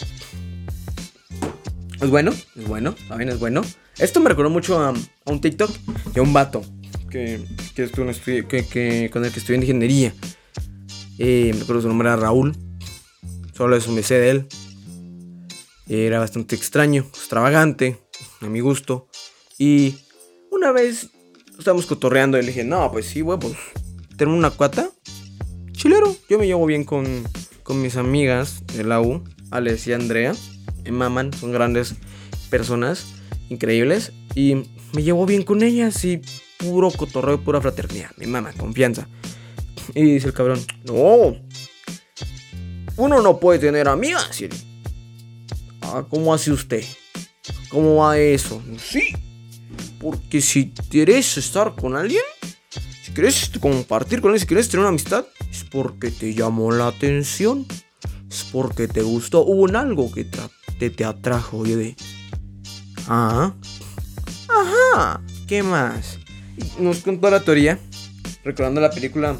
es 2.01 2.09
bueno, 2.09 2.31
es 2.31 2.67
bueno, 2.67 2.95
también 3.07 3.29
es 3.29 3.37
bueno. 3.37 3.61
Esto 3.99 4.19
me 4.21 4.29
recordó 4.29 4.49
mucho 4.49 4.81
a, 4.81 4.91
un 5.25 5.39
TikTok 5.39 5.69
de 6.13 6.19
un 6.19 6.33
vato 6.33 6.63
que, 7.11 7.45
que, 7.75 7.87
que, 8.65 9.09
con 9.13 9.23
el 9.23 9.31
que 9.31 9.39
estudié 9.39 9.59
ingeniería. 9.59 10.15
Eh, 11.19 11.51
me 11.53 11.61
acuerdo 11.61 11.83
su 11.83 11.89
nombre 11.89 12.07
era 12.07 12.17
Raúl. 12.17 12.57
Solo 13.53 13.75
eso 13.75 13.91
me 13.91 14.01
sé 14.01 14.15
de 14.15 14.29
él. 14.31 14.47
Era 15.87 16.17
bastante 16.17 16.55
extraño, 16.55 17.05
extravagante, 17.07 17.99
a 18.41 18.47
mi 18.47 18.61
gusto. 18.61 19.09
Y 19.59 19.95
una 20.49 20.71
vez 20.71 21.11
estábamos 21.59 21.85
cotorreando 21.85 22.39
y 22.39 22.41
le 22.41 22.47
dije, 22.47 22.63
no, 22.63 22.91
pues 22.91 23.05
sí, 23.05 23.21
güey, 23.21 23.37
pues 23.37 23.53
tengo 24.17 24.33
una 24.33 24.49
cuata. 24.49 24.89
Chilero, 25.73 26.15
yo 26.27 26.39
me 26.39 26.47
llevo 26.47 26.65
bien 26.65 26.83
con, 26.83 27.05
con 27.65 27.81
mis 27.81 27.97
amigas 27.97 28.63
de 28.77 28.83
la 28.83 29.01
U, 29.01 29.23
Alex 29.49 29.87
y 29.87 29.93
Andrea. 29.93 30.33
Me 30.83 30.91
maman, 30.91 31.33
son 31.33 31.51
grandes 31.51 31.95
personas, 32.51 33.07
increíbles. 33.49 34.13
Y 34.35 34.67
me 34.93 35.01
llevo 35.01 35.25
bien 35.25 35.41
con 35.41 35.63
ellas 35.63 36.05
y 36.05 36.21
puro 36.59 36.91
cotorreo, 36.91 37.43
pura 37.43 37.59
fraternidad. 37.59 38.11
Mi 38.17 38.27
mamá, 38.27 38.53
confianza. 38.53 39.09
Y 39.95 40.03
dice 40.03 40.27
el 40.27 40.33
cabrón, 40.33 40.63
no. 40.85 41.35
Uno 42.97 43.21
no 43.23 43.39
puede 43.39 43.57
tener 43.57 43.87
amigas. 43.87 44.43
Ah, 45.81 46.05
¿cómo 46.07 46.35
hace 46.35 46.51
usted? 46.51 46.83
¿Cómo 47.69 47.95
va 47.95 48.19
eso? 48.19 48.61
Sí. 48.77 49.11
Porque 49.99 50.39
si 50.39 50.71
quieres 50.91 51.35
estar 51.39 51.73
con 51.73 51.95
alguien, 51.95 52.21
si 53.03 53.11
quieres 53.11 53.49
compartir 53.59 54.21
con 54.21 54.29
alguien, 54.29 54.41
si 54.41 54.47
quieres 54.47 54.69
tener 54.69 54.81
una 54.81 54.89
amistad, 54.89 55.25
es 55.55 55.63
porque 55.63 56.11
te 56.11 56.33
llamó 56.33 56.71
la 56.71 56.87
atención. 56.87 57.65
Es 58.29 58.45
porque 58.51 58.87
te 58.87 59.01
gustó. 59.01 59.45
Hubo 59.45 59.67
algo 59.77 60.11
que 60.11 60.25
te, 60.25 60.89
te 60.89 61.05
atrajo. 61.05 61.65
Yo 61.65 61.77
de. 61.77 61.95
Ah. 63.07 63.53
Ajá. 64.49 65.21
¿Qué 65.47 65.63
más? 65.63 66.19
nos 66.79 66.99
contó 66.99 67.29
la 67.29 67.41
teoría. 67.41 67.79
Recordando 68.43 68.81
la 68.81 68.89
película. 68.89 69.37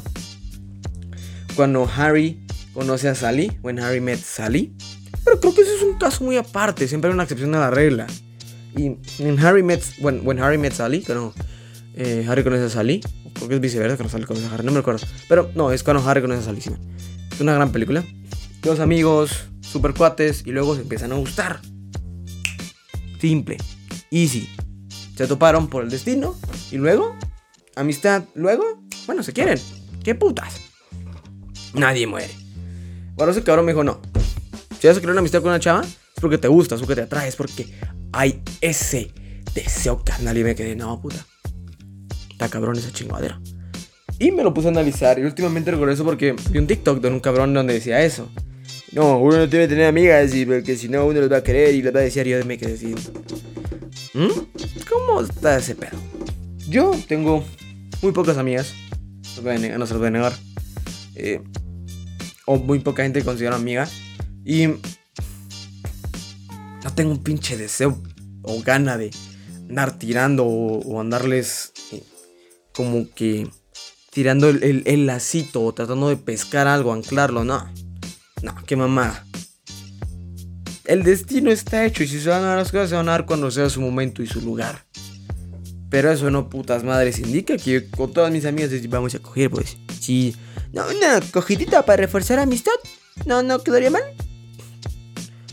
Cuando 1.54 1.88
Harry 1.94 2.46
conoce 2.72 3.08
a 3.08 3.14
Sally. 3.14 3.52
When 3.62 3.78
Harry 3.78 4.00
met 4.00 4.18
Sally. 4.18 4.72
Pero 5.22 5.38
creo 5.40 5.54
que 5.54 5.62
ese 5.62 5.74
es 5.76 5.82
un 5.82 5.98
caso 5.98 6.24
muy 6.24 6.38
aparte. 6.38 6.88
Siempre 6.88 7.10
hay 7.10 7.14
una 7.14 7.24
excepción 7.24 7.54
a 7.54 7.58
la 7.58 7.70
regla. 7.70 8.06
Y 8.74 8.96
en 9.18 9.38
Harry 9.40 9.62
met. 9.62 9.82
When, 10.00 10.22
when 10.26 10.38
Harry 10.38 10.56
met 10.56 10.72
Sally. 10.72 11.02
Cuando 11.02 11.34
eh, 11.94 12.24
Harry 12.26 12.42
conoce 12.42 12.64
a 12.64 12.70
Sally 12.70 13.02
creo 13.46 13.60
que 13.60 13.66
es 13.66 13.72
viceversa, 13.72 13.96
cuando 13.96 14.10
sale 14.10 14.26
con 14.26 14.36
Harry, 14.52 14.64
no 14.64 14.72
me 14.72 14.80
acuerdo. 14.80 15.06
Pero 15.28 15.50
no, 15.54 15.72
es 15.72 15.82
cuando 15.82 16.08
Harry 16.08 16.20
conoce 16.20 16.40
a 16.40 16.44
Sally, 16.44 16.62
Es 17.32 17.40
una 17.40 17.54
gran 17.54 17.72
película. 17.72 18.04
Dos 18.62 18.80
amigos, 18.80 19.46
super 19.60 19.94
cuates, 19.94 20.42
y 20.46 20.50
luego 20.50 20.74
se 20.74 20.82
empiezan 20.82 21.12
a 21.12 21.16
gustar. 21.16 21.60
Simple, 23.20 23.56
easy. 24.10 24.48
Se 25.16 25.26
toparon 25.26 25.68
por 25.68 25.84
el 25.84 25.90
destino, 25.90 26.36
y 26.70 26.76
luego, 26.76 27.16
amistad, 27.74 28.24
luego, 28.34 28.82
bueno, 29.06 29.22
se 29.22 29.32
quieren. 29.32 29.58
¿Qué 30.02 30.14
putas? 30.14 30.60
Nadie 31.74 32.06
muere. 32.06 32.34
Bueno, 33.14 33.32
ese 33.32 33.42
cabrón 33.42 33.66
me 33.66 33.72
dijo, 33.72 33.84
no. 33.84 34.00
Si 34.80 34.86
vas 34.86 34.96
a 34.96 35.00
crear 35.00 35.12
una 35.12 35.20
amistad 35.20 35.40
con 35.40 35.48
una 35.48 35.60
chava, 35.60 35.82
es 35.82 36.20
porque 36.20 36.38
te 36.38 36.48
gusta, 36.48 36.74
es 36.74 36.80
porque 36.80 36.96
te 36.96 37.02
atrae, 37.02 37.28
es 37.28 37.36
porque 37.36 37.66
hay 38.12 38.42
ese 38.60 39.12
deseo 39.54 40.02
carnal. 40.04 40.36
Y 40.36 40.44
me 40.44 40.54
quedé, 40.54 40.76
no, 40.76 41.00
puta. 41.00 41.24
Está 42.36 42.50
cabrón 42.50 42.76
esa 42.76 42.92
chingadera. 42.92 43.40
Y 44.18 44.30
me 44.30 44.42
lo 44.42 44.52
puse 44.52 44.68
a 44.68 44.70
analizar. 44.70 45.18
Y 45.18 45.24
últimamente 45.24 45.70
recuerdo 45.70 45.94
eso 45.94 46.04
porque 46.04 46.36
vi 46.50 46.58
un 46.58 46.66
TikTok 46.66 47.00
de 47.00 47.08
un 47.08 47.18
cabrón 47.18 47.54
donde 47.54 47.72
decía 47.72 48.02
eso. 48.04 48.28
No, 48.92 49.18
uno 49.18 49.38
no 49.38 49.46
debe 49.46 49.66
tener 49.66 49.86
amigas 49.86 50.34
y 50.34 50.44
porque 50.44 50.76
si 50.76 50.90
no 50.90 51.06
uno 51.06 51.22
los 51.22 51.32
va 51.32 51.38
a 51.38 51.42
querer 51.42 51.74
y 51.74 51.80
les 51.80 51.94
va 51.94 52.00
a 52.00 52.02
decir. 52.02 52.26
Yo 52.26 52.44
me 52.44 52.58
quedé 52.58 52.72
decir. 52.72 52.94
¿Mm? 54.12 54.28
¿Cómo 54.86 55.22
está 55.22 55.56
ese 55.56 55.76
pedo? 55.76 55.96
Yo 56.68 56.90
tengo 57.08 57.42
muy 58.02 58.12
pocas 58.12 58.36
amigas. 58.36 58.74
No, 59.42 59.86
se 59.86 59.94
los 59.94 59.98
voy 59.98 60.08
a 60.08 60.10
negar. 60.10 60.34
Eh, 61.14 61.40
o 62.44 62.56
muy 62.56 62.80
poca 62.80 63.02
gente 63.02 63.20
que 63.20 63.24
considero 63.24 63.54
amiga. 63.54 63.88
Y 64.44 64.66
no 64.66 64.78
tengo 66.94 67.12
un 67.12 67.22
pinche 67.22 67.56
deseo 67.56 67.98
o 68.42 68.60
gana 68.60 68.98
de 68.98 69.10
andar 69.70 69.98
tirando 69.98 70.44
o 70.44 71.00
andarles 71.00 71.72
como 72.76 73.08
que 73.14 73.48
tirando 74.10 74.50
el, 74.50 75.06
lacito 75.06 75.64
o 75.64 75.72
tratando 75.72 76.08
de 76.08 76.16
pescar 76.16 76.66
algo, 76.66 76.92
anclarlo, 76.92 77.42
no. 77.42 77.72
No, 78.42 78.54
qué 78.66 78.76
mamada. 78.76 79.26
El 80.84 81.02
destino 81.02 81.50
está 81.50 81.84
hecho 81.84 82.04
y 82.04 82.08
si 82.08 82.20
se 82.20 82.28
van 82.28 82.44
a 82.44 82.48
dar 82.48 82.58
las 82.58 82.70
cosas, 82.70 82.90
se 82.90 82.96
van 82.96 83.08
a 83.08 83.12
dar 83.12 83.26
cuando 83.26 83.50
sea 83.50 83.68
su 83.70 83.80
momento 83.80 84.22
y 84.22 84.26
su 84.26 84.40
lugar. 84.40 84.84
Pero 85.90 86.10
eso 86.10 86.30
no 86.30 86.50
putas 86.50 86.84
madres 86.84 87.18
indica 87.18 87.56
que 87.56 87.88
con 87.88 88.12
todas 88.12 88.30
mis 88.30 88.44
amigas 88.44 88.70
vamos 88.88 89.14
a 89.14 89.18
coger, 89.18 89.50
pues. 89.50 89.76
Sí. 90.00 90.36
No, 90.72 90.84
una 90.86 91.20
cogidita 91.32 91.84
para 91.84 92.02
reforzar 92.02 92.38
amistad. 92.38 92.72
No, 93.24 93.42
no 93.42 93.62
quedaría 93.62 93.90
mal. 93.90 94.02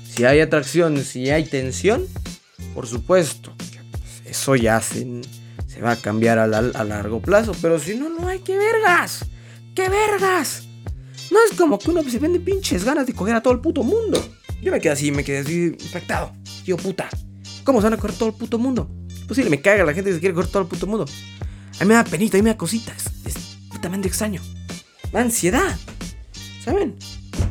Si 0.10 0.26
hay 0.26 0.42
atracción, 0.42 1.04
si 1.04 1.30
hay 1.30 1.46
tensión, 1.46 2.06
por 2.74 2.86
supuesto. 2.86 3.54
Eso 4.26 4.56
ya 4.56 4.82
se, 4.82 5.22
se 5.74 5.82
va 5.82 5.92
a 5.92 5.96
cambiar 5.96 6.38
a, 6.38 6.44
a 6.44 6.84
largo 6.84 7.20
plazo. 7.20 7.54
Pero 7.62 7.80
si 7.80 7.96
no, 7.96 8.10
no 8.10 8.28
hay 8.28 8.40
que 8.40 8.56
vergas. 8.56 9.26
¡Qué 9.74 9.90
vergas! 9.90 10.68
No 11.32 11.40
es 11.50 11.58
como 11.58 11.80
que 11.80 11.90
uno 11.90 12.04
se 12.04 12.20
vende 12.20 12.40
pinches 12.40 12.84
ganas 12.84 13.08
de 13.08 13.14
coger 13.14 13.36
a 13.36 13.42
todo 13.42 13.54
el 13.54 13.60
puto 13.60 13.82
mundo. 13.82 14.24
Yo 14.62 14.72
me 14.72 14.80
quedé 14.80 14.94
así, 14.94 15.12
me 15.12 15.24
quedé 15.24 15.40
así 15.40 15.76
impactado. 15.80 16.32
Yo, 16.64 16.78
puta. 16.78 17.10
¿Cómo 17.64 17.80
se 17.80 17.86
van 17.86 17.94
a 17.94 17.98
coger 17.98 18.16
todo 18.16 18.30
el 18.30 18.36
puto 18.36 18.60
mundo? 18.60 18.90
Posible, 19.28 19.50
me 19.50 19.62
caga 19.62 19.84
la 19.84 19.94
gente 19.94 20.12
que 20.12 20.16
se 20.16 20.20
quiere 20.20 20.36
coger 20.36 20.52
todo 20.52 20.62
el 20.62 20.68
puto 20.68 20.86
mundo. 20.86 21.06
A 21.80 21.84
mí 21.84 21.88
me 21.88 21.96
da 21.96 22.04
penita, 22.04 22.38
a 22.38 22.40
mí 22.40 22.44
me 22.44 22.52
da 22.52 22.58
cositas. 22.58 23.06
Es, 23.26 23.36
putamente 23.72 24.08
extraño. 24.08 24.42
Me 25.12 25.22
ansiedad. 25.22 25.76
¿Saben? 26.64 26.96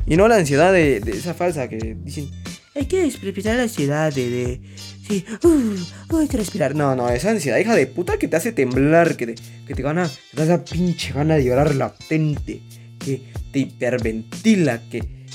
Y 0.06 0.16
no 0.16 0.28
la 0.28 0.36
ansiedad 0.36 0.72
de, 0.72 0.98
esa 0.98 1.34
falsa 1.34 1.68
que 1.68 1.96
dicen, 2.04 2.30
hay 2.74 2.86
que 2.86 3.02
respirar 3.02 3.56
la 3.56 3.64
ansiedad 3.64 4.12
de, 4.12 4.30
de 4.30 4.60
sí, 5.06 5.24
uh, 5.42 6.28
que 6.28 6.36
respirar. 6.36 6.74
No, 6.74 6.94
no, 6.94 7.08
esa 7.08 7.30
ansiedad, 7.30 7.58
hija 7.58 7.74
de 7.74 7.86
puta, 7.86 8.18
que 8.18 8.28
te 8.28 8.36
hace 8.36 8.52
temblar, 8.52 9.16
que 9.16 9.26
te, 9.26 9.34
que 9.66 9.74
te 9.74 9.82
gana, 9.82 10.08
te 10.30 10.36
da 10.36 10.44
esa 10.44 10.64
pinche 10.64 11.12
gana 11.12 11.36
de 11.36 11.44
llorar 11.44 11.74
latente, 11.74 12.62
que 12.98 13.32
te 13.52 13.58
hiperventila, 13.60 14.80
que, 14.88 15.26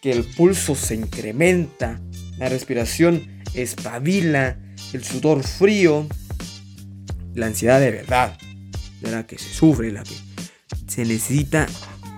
que 0.00 0.12
el 0.12 0.24
pulso 0.24 0.74
se 0.74 0.94
incrementa, 0.94 2.00
la 2.38 2.48
respiración 2.48 3.42
espabila, 3.54 4.58
el 4.92 5.04
sudor 5.04 5.42
frío, 5.42 6.06
la 7.34 7.46
ansiedad 7.46 7.80
de 7.80 7.90
verdad, 7.90 8.36
de 9.00 9.10
la 9.10 9.26
que 9.26 9.38
se 9.38 9.52
sufre, 9.52 9.92
la 9.92 10.02
que 10.02 10.14
se 10.86 11.04
necesita 11.04 11.66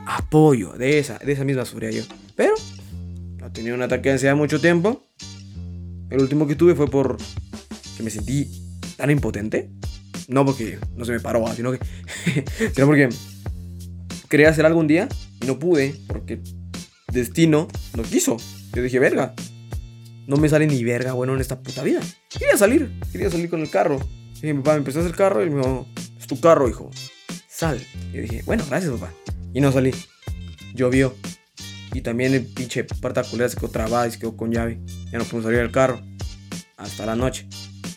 apoyo, 0.06 0.72
de 0.72 0.98
esa, 0.98 1.18
de 1.18 1.32
esa 1.32 1.44
misma 1.44 1.64
sufría 1.64 1.90
yo. 1.90 2.02
Pero 2.34 2.54
no 3.36 3.52
tenía 3.52 3.74
un 3.74 3.82
ataque 3.82 4.08
de 4.08 4.14
ansiedad 4.14 4.36
mucho 4.36 4.60
tiempo. 4.60 5.04
El 6.12 6.20
último 6.20 6.46
que 6.46 6.54
tuve 6.54 6.74
fue 6.74 6.88
por 6.88 7.16
que 7.96 8.02
me 8.02 8.10
sentí 8.10 8.46
tan 8.98 9.10
impotente. 9.10 9.70
No 10.28 10.44
porque 10.44 10.78
no 10.94 11.06
se 11.06 11.12
me 11.12 11.20
paró, 11.20 11.42
sino 11.56 11.72
que 11.72 11.78
sino 12.74 12.86
porque 12.86 13.08
quería 14.28 14.50
hacer 14.50 14.66
algún 14.66 14.86
día 14.86 15.08
y 15.40 15.46
no 15.46 15.58
pude 15.58 15.94
porque 16.06 16.42
destino 17.10 17.66
no 17.96 18.02
quiso. 18.02 18.36
Yo 18.74 18.82
dije, 18.82 18.98
verga, 18.98 19.34
no 20.26 20.36
me 20.36 20.50
sale 20.50 20.66
ni 20.66 20.84
verga 20.84 21.14
bueno 21.14 21.34
en 21.34 21.40
esta 21.40 21.62
puta 21.62 21.82
vida. 21.82 22.00
Quería 22.28 22.58
salir, 22.58 22.92
quería 23.10 23.30
salir 23.30 23.48
con 23.48 23.62
el 23.62 23.70
carro. 23.70 23.98
Y 24.42 24.48
mi 24.48 24.58
papá 24.58 24.72
me 24.72 24.78
empezó 24.78 24.98
a 24.98 25.02
hacer 25.02 25.12
el 25.12 25.16
carro 25.16 25.42
y 25.42 25.48
me 25.48 25.56
dijo, 25.56 25.86
es 26.20 26.26
tu 26.26 26.38
carro, 26.40 26.68
hijo. 26.68 26.90
Sal. 27.48 27.80
Y 28.12 28.18
dije, 28.18 28.42
bueno, 28.44 28.64
gracias, 28.68 28.92
papá. 28.92 29.14
Y 29.54 29.62
no 29.62 29.72
salí. 29.72 29.92
Llovió. 30.74 31.14
Y 31.92 32.00
también 32.00 32.34
el 32.34 32.46
pinche 32.46 32.84
puerta 32.84 33.22
culera 33.22 33.48
se 33.48 33.56
quedó 33.56 33.68
trabada 33.68 34.08
y 34.08 34.12
se 34.12 34.18
quedó 34.18 34.36
con 34.36 34.50
llave. 34.50 34.80
Ya 35.10 35.18
no 35.18 35.24
pudo 35.24 35.42
salir 35.42 35.58
del 35.58 35.70
carro. 35.70 36.00
Hasta 36.76 37.06
la 37.06 37.14
noche. 37.14 37.46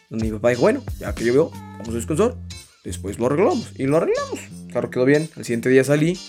Donde 0.09 0.25
mi 0.25 0.31
papá 0.33 0.49
dijo, 0.49 0.61
bueno, 0.61 0.83
ya 0.99 1.15
que 1.15 1.23
llovió, 1.23 1.49
vamos 1.49 1.89
a 1.89 1.93
descansar. 1.93 2.35
Después 2.83 3.17
lo 3.17 3.27
arreglamos. 3.27 3.71
Y 3.75 3.85
lo 3.85 3.97
arreglamos. 3.97 4.39
El 4.67 4.73
carro 4.73 4.89
quedó 4.89 5.05
bien. 5.05 5.29
Al 5.35 5.45
siguiente 5.45 5.69
día 5.69 5.83
salí. 5.83 6.19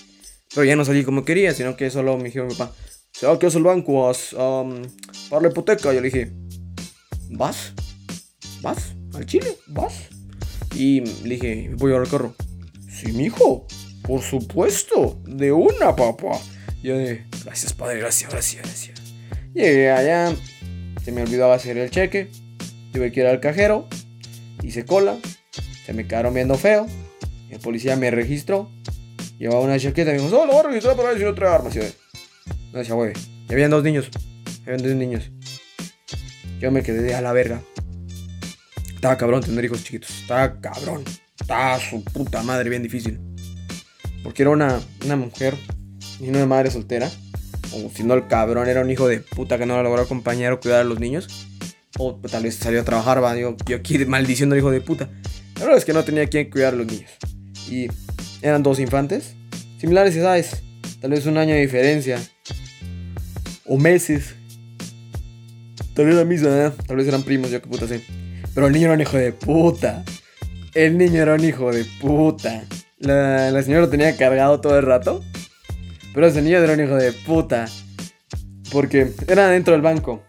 Pero 0.53 0.63
ya 0.63 0.75
no 0.75 0.85
salí 0.85 1.03
como 1.03 1.25
quería, 1.25 1.53
sino 1.53 1.75
que 1.75 1.89
solo 1.89 2.17
me 2.17 2.25
dijeron 2.25 2.47
mi 2.47 2.55
papá, 2.55 2.73
se 3.11 3.27
va 3.27 3.37
que 3.37 3.47
es 3.47 3.55
el 3.55 3.63
banco 3.63 4.09
a 4.09 4.61
um, 4.61 4.81
para 5.29 5.41
la 5.41 5.49
hipoteca. 5.49 5.93
Yo 5.93 6.01
le 6.01 6.09
dije, 6.09 6.31
¿vas? 7.31 7.73
¿Vas? 8.61 8.93
¿Al 9.13 9.25
Chile? 9.25 9.57
¿Vas? 9.67 10.07
Y 10.73 11.01
le 11.01 11.35
dije, 11.35 11.71
voy 11.75 11.93
a 11.93 11.97
el 11.97 12.07
carro. 12.07 12.33
Sí, 12.89 13.11
mijo. 13.11 13.67
Por 14.03 14.21
supuesto, 14.21 15.21
de 15.25 15.51
una, 15.51 15.95
papá. 15.95 16.39
Yo 16.83 16.97
dije, 16.97 17.25
gracias, 17.43 17.73
padre, 17.73 17.99
gracias, 17.99 18.31
gracias, 18.31 18.63
gracias. 18.63 19.01
Llegué 19.53 19.91
allá, 19.91 20.35
se 21.03 21.11
me 21.11 21.23
olvidaba 21.23 21.55
hacer 21.55 21.77
el 21.77 21.89
cheque. 21.89 22.29
Tuve 22.93 23.11
que 23.11 23.21
ir 23.21 23.27
al 23.27 23.39
cajero, 23.39 23.87
hice 24.61 24.85
cola, 24.85 25.17
se 25.85 25.93
me 25.93 26.07
quedaron 26.07 26.33
viendo 26.33 26.55
feo. 26.55 26.87
El 27.49 27.59
policía 27.59 27.95
me 27.95 28.11
registró, 28.11 28.69
llevaba 29.39 29.61
una 29.61 29.79
chaqueta 29.79 30.11
y 30.11 30.15
me 30.15 30.21
dijo, 30.23 30.29
no, 30.29 30.45
lo 30.45 30.53
voy 30.53 30.59
a 30.59 30.67
registrar 30.67 30.95
para 30.95 31.09
ver 31.09 31.17
si 31.17 31.23
no 31.23 31.33
trae 31.33 31.53
armas. 31.53 31.75
Y 31.75 31.79
no 32.71 32.79
decía, 32.79 32.95
güey, 32.95 33.13
ya 33.47 33.53
habían 33.53 33.71
dos 33.71 33.83
niños, 33.83 34.09
habían 34.65 34.83
dos 34.83 34.91
niños. 34.93 35.31
Yo 36.59 36.71
me 36.71 36.83
quedé 36.83 37.15
a 37.15 37.21
la 37.21 37.33
verga. 37.33 37.61
Estaba 38.93 39.17
cabrón 39.17 39.41
tener 39.41 39.63
hijos 39.65 39.83
chiquitos, 39.83 40.09
estaba 40.09 40.59
cabrón. 40.59 41.03
Estaba 41.39 41.79
su 41.79 42.03
puta 42.03 42.43
madre 42.43 42.69
bien 42.69 42.83
difícil. 42.83 43.19
Porque 44.23 44.41
era 44.41 44.51
una, 44.51 44.81
una 45.05 45.15
mujer 45.15 45.55
y 46.19 46.29
una 46.29 46.45
madre 46.45 46.71
soltera. 46.71 47.09
O 47.73 47.89
si 47.93 48.03
no, 48.03 48.13
el 48.13 48.27
cabrón 48.27 48.69
era 48.69 48.81
un 48.81 48.89
hijo 48.89 49.07
de 49.07 49.19
puta 49.19 49.57
que 49.57 49.65
no 49.65 49.81
logró 49.83 50.01
acompañar 50.01 50.53
o 50.53 50.59
cuidar 50.59 50.81
a 50.81 50.83
los 50.83 50.99
niños. 50.99 51.27
O 51.99 52.15
tal 52.15 52.43
vez 52.43 52.55
salió 52.55 52.81
a 52.81 52.83
trabajar, 52.83 53.23
va. 53.23 53.35
Yo, 53.35 53.55
yo 53.65 53.77
aquí 53.77 53.97
maldiciendo 54.05 54.53
al 54.53 54.59
hijo 54.59 54.71
de 54.71 54.81
puta. 54.81 55.09
La 55.59 55.75
es 55.75 55.85
que 55.85 55.93
no 55.93 56.03
tenía 56.03 56.27
quien 56.27 56.49
cuidar 56.49 56.73
a 56.73 56.77
los 56.77 56.85
niños. 56.85 57.09
Y 57.69 57.87
eran 58.41 58.63
dos 58.63 58.79
infantes. 58.79 59.35
Similares 59.79 60.15
edades. 60.15 60.63
Tal 61.01 61.11
vez 61.11 61.25
un 61.25 61.37
año 61.37 61.53
de 61.53 61.61
diferencia. 61.61 62.19
O 63.65 63.77
meses. 63.77 64.35
Tal 65.93 66.05
vez 66.05 66.15
la 66.15 66.25
misma 66.25 66.49
edad. 66.49 66.73
Tal 66.85 66.97
vez 66.97 67.07
eran 67.07 67.23
primos, 67.23 67.49
yo 67.49 67.61
qué 67.61 67.67
puta 67.67 67.87
sé. 67.87 68.01
Pero 68.53 68.67
el 68.67 68.73
niño 68.73 68.85
era 68.85 68.93
un 68.93 69.01
hijo 69.01 69.17
de 69.17 69.33
puta. 69.33 70.03
El 70.73 70.97
niño 70.97 71.21
era 71.21 71.33
un 71.33 71.43
hijo 71.43 71.71
de 71.71 71.85
puta. 71.99 72.63
La, 72.99 73.51
la 73.51 73.63
señora 73.63 73.81
lo 73.81 73.89
tenía 73.89 74.15
cargado 74.15 74.61
todo 74.61 74.77
el 74.77 74.85
rato. 74.85 75.23
Pero 76.17 76.29
ese 76.29 76.41
niño 76.41 76.57
era 76.57 76.73
un 76.73 76.79
hijo 76.79 76.95
de 76.95 77.11
puta. 77.13 77.67
Porque 78.71 79.11
era 79.27 79.49
dentro 79.49 79.73
del 79.73 79.83
banco. 79.83 80.23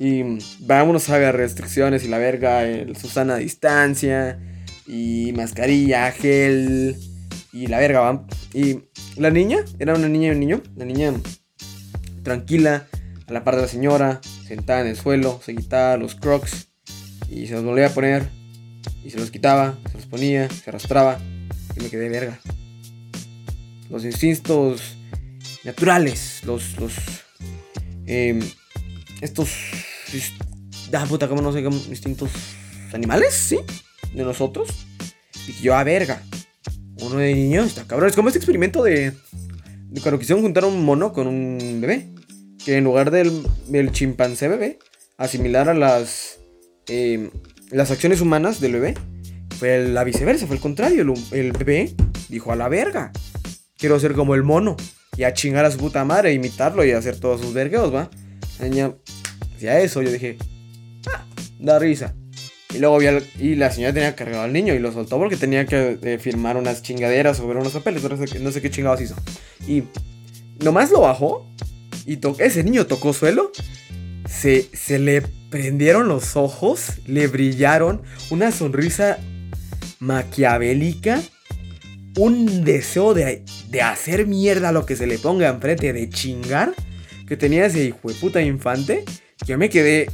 Y 0.00 0.24
vámonos 0.58 1.08
a 1.10 1.30
restricciones 1.30 2.02
y 2.02 2.08
la 2.08 2.18
verga, 2.18 2.64
el 2.64 2.96
Susana 2.96 3.34
a 3.34 3.36
distancia. 3.36 4.40
Y 4.88 5.32
mascarilla, 5.36 6.10
gel. 6.10 6.96
Y 7.52 7.68
la 7.68 7.78
verga, 7.78 8.00
va. 8.00 8.26
Y 8.52 8.80
la 9.14 9.30
niña, 9.30 9.58
era 9.78 9.94
una 9.94 10.08
niña 10.08 10.26
y 10.26 10.30
un 10.32 10.40
niño. 10.40 10.60
La 10.74 10.84
niña 10.84 11.12
tranquila, 12.24 12.88
a 13.28 13.32
la 13.32 13.44
par 13.44 13.54
de 13.54 13.62
la 13.62 13.68
señora, 13.68 14.20
sentada 14.44 14.80
en 14.80 14.88
el 14.88 14.96
suelo, 14.96 15.40
se 15.40 15.54
quitaba 15.54 15.98
los 15.98 16.16
crocs. 16.16 16.66
Y 17.28 17.46
se 17.46 17.52
los 17.52 17.62
volvía 17.62 17.86
a 17.86 17.90
poner. 17.90 18.28
Y 19.04 19.10
se 19.10 19.18
los 19.18 19.30
quitaba, 19.30 19.78
se 19.92 19.98
los 19.98 20.06
ponía, 20.06 20.50
se 20.50 20.68
arrastraba. 20.68 21.20
Y 21.76 21.80
me 21.80 21.90
quedé 21.90 22.08
verga. 22.08 22.40
Los 23.90 24.04
instintos 24.04 24.96
naturales, 25.64 26.40
los. 26.44 26.78
los 26.78 26.92
eh, 28.06 28.38
estos. 29.20 29.50
Ah, 30.92 31.06
puta, 31.08 31.28
como 31.28 31.42
no 31.42 31.52
sé, 31.52 31.60
instintos 31.60 32.30
animales, 32.92 33.34
¿sí? 33.34 33.58
De 34.14 34.24
nosotros. 34.24 34.70
Dije 35.46 35.62
yo, 35.62 35.76
a 35.76 35.84
verga. 35.84 36.22
Uno 37.00 37.16
de 37.16 37.34
niño 37.34 37.62
está 37.62 37.84
cabrón. 37.84 38.08
Es 38.08 38.16
como 38.16 38.28
este 38.28 38.38
experimento 38.38 38.82
de, 38.82 39.12
cuando 40.02 40.18
quisieron 40.18 40.42
juntar 40.42 40.64
un 40.64 40.84
mono 40.84 41.12
con 41.12 41.26
un 41.26 41.80
bebé. 41.80 42.08
Que 42.64 42.76
en 42.76 42.84
lugar 42.84 43.10
del, 43.10 43.42
del 43.68 43.90
chimpancé 43.90 44.48
bebé, 44.48 44.78
asimilar 45.16 45.68
a 45.68 45.74
las. 45.74 46.38
Eh, 46.88 47.30
las 47.70 47.90
acciones 47.90 48.20
humanas 48.20 48.60
del 48.60 48.72
bebé, 48.72 48.94
fue 49.58 49.78
la 49.88 50.04
viceversa, 50.04 50.46
fue 50.46 50.56
el 50.56 50.62
contrario. 50.62 51.14
El, 51.30 51.52
bebé 51.52 51.94
dijo 52.28 52.52
a 52.52 52.56
la 52.56 52.68
verga. 52.68 53.12
Quiero 53.80 53.98
ser 53.98 54.12
como 54.12 54.34
el 54.34 54.42
mono. 54.42 54.76
Y 55.16 55.24
a 55.24 55.34
chingar 55.34 55.64
a 55.64 55.70
su 55.70 55.78
puta 55.78 56.04
madre, 56.04 56.32
imitarlo 56.32 56.84
y 56.84 56.92
hacer 56.92 57.18
todos 57.18 57.40
sus 57.40 57.52
vergueos, 57.52 57.92
¿va? 57.92 58.10
La 58.58 58.68
niña 58.68 58.92
hacía 59.56 59.80
eso. 59.80 60.02
Yo 60.02 60.12
dije, 60.12 60.38
ah, 61.12 61.24
da 61.58 61.78
risa. 61.78 62.14
Y 62.72 62.78
luego 62.78 62.98
vi 62.98 63.06
al, 63.06 63.26
y 63.38 63.56
la 63.56 63.70
señora 63.70 63.92
tenía 63.92 64.14
cargado 64.14 64.44
al 64.44 64.52
niño 64.52 64.74
y 64.74 64.78
lo 64.78 64.92
soltó 64.92 65.18
porque 65.18 65.36
tenía 65.36 65.66
que 65.66 65.98
eh, 66.02 66.18
firmar 66.18 66.56
unas 66.56 66.82
chingaderas 66.82 67.38
sobre 67.38 67.58
unos 67.58 67.72
papeles. 67.72 68.02
No 68.02 68.26
sé, 68.26 68.38
no 68.38 68.52
sé 68.52 68.62
qué 68.62 68.70
chingados 68.70 69.00
hizo. 69.00 69.16
Y 69.66 69.82
nomás 70.62 70.90
lo 70.90 71.00
bajó 71.00 71.50
y 72.06 72.18
ese 72.38 72.62
niño 72.62 72.86
tocó 72.86 73.12
suelo. 73.12 73.50
Se, 74.28 74.68
se 74.72 74.98
le 74.98 75.22
prendieron 75.50 76.06
los 76.06 76.36
ojos, 76.36 76.92
le 77.06 77.26
brillaron 77.26 78.02
una 78.30 78.52
sonrisa 78.52 79.18
maquiavélica, 79.98 81.20
un 82.16 82.64
deseo 82.64 83.14
de, 83.14 83.44
de 83.68 83.82
hacer 83.82 84.26
mierda 84.26 84.72
lo 84.72 84.86
que 84.86 84.96
se 84.96 85.06
le 85.06 85.18
ponga 85.18 85.48
enfrente, 85.48 85.92
de 85.92 86.08
chingar, 86.08 86.74
que 87.26 87.36
tenía 87.36 87.66
ese 87.66 87.84
hijo 87.84 88.08
de 88.08 88.14
puta 88.14 88.42
infante, 88.42 89.04
que 89.46 89.56
me 89.56 89.68
quedé 89.70 90.08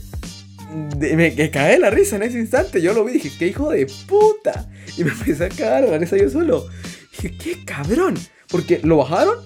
de, 0.99 1.17
me, 1.17 1.31
me 1.31 1.51
cagué 1.51 1.79
la 1.79 1.91
risa 1.91 2.17
en 2.17 2.23
ese 2.23 2.39
instante. 2.39 2.83
Yo 2.83 2.93
lo 2.93 3.05
vi 3.05 3.13
y 3.13 3.15
dije, 3.15 3.33
qué 3.39 3.47
hijo 3.49 3.71
de 3.71 3.87
puta. 4.07 4.69
Y 4.97 5.05
me 5.05 5.11
empecé 5.11 5.47
a 5.47 5.49
cagar 5.49 5.89
la 5.89 5.99
risa 5.99 6.17
yo 6.17 6.29
solo. 6.29 6.69
dije, 7.13 7.37
qué 7.37 7.65
cabrón. 7.65 8.15
Porque 8.49 8.81
lo 8.83 8.99
bajaron 8.99 9.39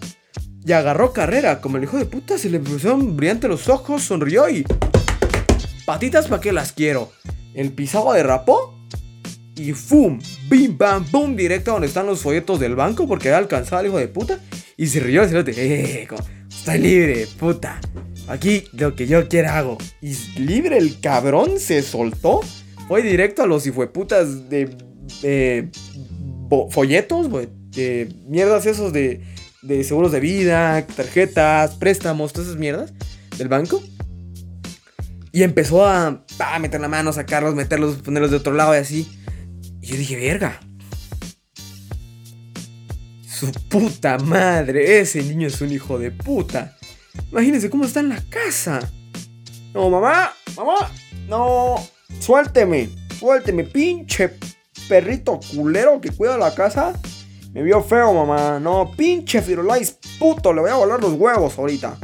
y 0.64 0.72
agarró 0.72 1.12
carrera. 1.12 1.61
Como 1.61 1.76
el 1.76 1.84
hijo 1.84 1.98
de 1.98 2.07
puta 2.07 2.38
se 2.38 2.51
le 2.51 2.61
pusieron 2.61 3.16
brillantes 3.16 3.51
los 3.51 3.68
ojos, 3.68 4.03
sonrió 4.03 4.48
y. 4.48 4.64
Patitas 5.86 6.28
para 6.28 6.40
que 6.40 6.53
las 6.53 6.72
quiero. 6.72 7.11
El 7.55 7.72
pisado 7.72 8.12
derrapó 8.12 8.80
y 9.61 9.73
¡fum! 9.73 10.19
¡Bim, 10.49 10.77
bam, 10.79 11.05
boom! 11.11 11.37
Directo 11.37 11.71
a 11.71 11.75
donde 11.75 11.89
están 11.89 12.07
los 12.07 12.21
folletos 12.23 12.59
del 12.61 12.75
banco 12.75 13.07
porque 13.07 13.29
había 13.29 13.39
alcanzado 13.39 13.79
al 13.79 13.87
hijo 13.87 13.99
de 13.99 14.09
puta. 14.09 14.41
Y 14.77 14.87
se 14.87 15.01
rió 15.01 15.23
el 15.23 15.29
cerote. 15.29 15.53
¡Eh! 15.57 16.09
Estoy 16.49 16.79
libre, 16.79 17.27
puta. 17.39 17.81
Aquí 18.29 18.65
lo 18.73 18.95
que 18.95 19.07
yo 19.07 19.29
quiera 19.29 19.59
hago. 19.59 19.77
Y 20.01 20.15
libre 20.41 20.79
el 20.79 21.01
cabrón 21.01 21.59
se 21.59 21.83
soltó. 21.83 22.41
Fue 22.89 23.03
directo 23.03 23.43
a 23.43 23.47
los 23.47 23.67
hijueputas 23.67 24.49
de. 24.49 24.77
de 25.23 25.69
bo- 26.49 26.71
folletos, 26.71 27.29
güey. 27.29 27.49
De 27.71 28.09
mierdas 28.27 28.67
esos 28.67 28.93
de. 28.93 29.21
de 29.63 29.85
seguros 29.85 30.13
de 30.13 30.21
vida, 30.21 30.87
tarjetas, 30.87 31.77
préstamos, 31.77 32.33
todas 32.33 32.49
esas 32.49 32.59
mierdas 32.61 32.93
del 33.37 33.49
banco. 33.49 33.83
Y 35.33 35.45
empezó 35.45 35.87
a 35.87 36.25
meter 36.61 36.81
la 36.81 36.89
mano, 36.89 37.13
sacarlos, 37.13 37.55
meterlos, 37.55 37.97
ponerlos 37.97 38.31
de 38.33 38.39
otro 38.39 38.53
lado 38.53 38.75
y 38.75 38.79
así. 38.79 39.07
Y 39.81 39.87
yo 39.87 39.97
dije, 39.97 40.16
verga. 40.16 40.61
Su 43.26 43.51
puta 43.68 44.18
madre, 44.18 45.01
ese 45.01 45.22
niño 45.22 45.49
es 45.49 45.61
un 45.61 45.72
hijo 45.72 45.99
de 45.99 46.11
puta. 46.11 46.76
Imagínense 47.31 47.70
cómo 47.70 47.85
está 47.85 48.01
en 48.01 48.11
la 48.11 48.22
casa. 48.28 48.81
No, 49.72 49.89
mamá, 49.89 50.33
mamá, 50.57 50.91
no, 51.28 51.76
suélteme, 52.18 52.91
suélteme, 53.18 53.64
pinche 53.64 54.33
perrito 54.89 55.39
culero 55.55 56.01
que 56.01 56.11
cuida 56.11 56.37
la 56.37 56.55
casa. 56.55 56.93
Me 57.53 57.62
vio 57.62 57.83
feo, 57.83 58.12
mamá. 58.12 58.61
No, 58.61 58.93
pinche 58.97 59.41
Firulais, 59.41 59.97
puto, 60.18 60.53
le 60.53 60.61
voy 60.61 60.70
a 60.70 60.74
volar 60.74 61.01
los 61.01 61.14
huevos 61.14 61.59
ahorita. 61.59 61.97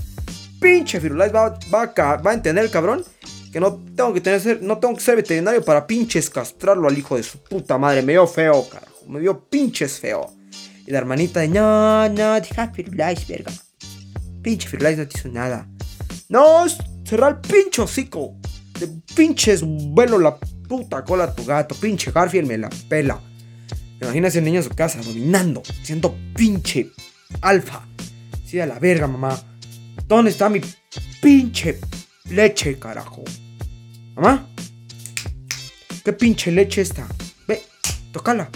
Pinche 0.60 1.00
Firulais 1.00 1.34
va, 1.34 1.58
va, 1.72 1.92
va 2.16 2.30
a 2.30 2.34
entender 2.34 2.70
cabrón 2.70 3.04
que 3.56 3.60
no 3.60 3.72
tengo 3.72 4.12
que 4.12 4.20
tener 4.20 4.62
no 4.62 4.76
tengo 4.76 4.94
que 4.94 5.00
ser 5.00 5.16
veterinario 5.16 5.64
para 5.64 5.86
pinches 5.86 6.28
castrarlo 6.28 6.88
al 6.88 6.98
hijo 6.98 7.16
de 7.16 7.22
su 7.22 7.38
puta 7.38 7.78
madre. 7.78 8.02
Me 8.02 8.12
vio 8.12 8.26
feo, 8.26 8.68
carajo. 8.68 9.06
Me 9.08 9.18
vio 9.18 9.48
pinches 9.48 9.98
feo. 9.98 10.30
Y 10.86 10.90
la 10.90 10.98
hermanita 10.98 11.40
de 11.40 11.48
no, 11.48 12.06
no, 12.10 12.34
deja 12.34 12.70
Firulais, 12.74 13.26
verga. 13.26 13.50
Pinche 14.42 14.68
Firulais 14.68 14.98
no 14.98 15.08
te 15.08 15.18
hizo 15.18 15.30
nada. 15.30 15.66
No, 16.28 16.66
cerrar 17.02 17.40
el 17.42 17.50
pinche 17.50 17.80
hocico. 17.80 18.36
De 18.78 18.88
pinches 19.14 19.62
vuelo 19.62 20.18
la 20.18 20.36
puta 20.36 21.02
cola 21.02 21.24
a 21.24 21.34
tu 21.34 21.42
gato. 21.46 21.74
Pinche 21.76 22.12
Garfield 22.12 22.46
me 22.46 22.58
la 22.58 22.68
pela. 22.90 23.18
Imagínate 24.02 24.36
el 24.36 24.44
niño 24.44 24.58
en 24.58 24.64
su 24.64 24.74
casa, 24.74 25.00
dominando, 25.00 25.62
siendo 25.82 26.14
pinche 26.34 26.90
alfa. 27.40 27.88
Sí, 28.44 28.60
a 28.60 28.66
la 28.66 28.78
verga, 28.78 29.06
mamá. 29.06 29.34
¿Dónde 30.06 30.30
está 30.30 30.50
mi 30.50 30.60
pinche 31.22 31.80
leche, 32.28 32.78
carajo? 32.78 33.24
¿Mamá? 34.16 34.48
¿Qué 36.02 36.12
pinche 36.14 36.50
leche 36.50 36.80
está? 36.80 37.06
Ve, 37.46 37.62
tócala. 38.12 38.48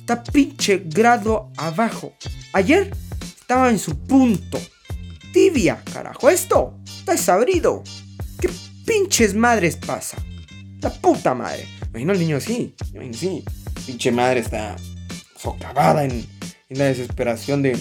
Está 0.00 0.24
pinche 0.24 0.82
grado 0.84 1.52
abajo. 1.56 2.14
Ayer 2.52 2.90
estaba 3.38 3.70
en 3.70 3.78
su 3.78 3.96
punto. 3.96 4.58
Tibia, 5.32 5.80
carajo. 5.92 6.28
Esto 6.28 6.80
está 6.84 7.12
desabrido. 7.12 7.84
¿Qué 8.40 8.50
pinches 8.84 9.32
madres 9.32 9.76
pasa? 9.76 10.16
La 10.80 10.90
puta 10.90 11.34
madre. 11.34 11.68
Imagino 11.90 12.10
al 12.10 12.18
niño 12.18 12.38
así. 12.38 12.74
Imagino 12.92 13.14
así. 13.14 13.44
Pinche 13.86 14.10
madre 14.10 14.40
está 14.40 14.74
socavada 15.36 16.04
en, 16.04 16.26
en 16.68 16.78
la 16.78 16.86
desesperación 16.86 17.62
de 17.62 17.78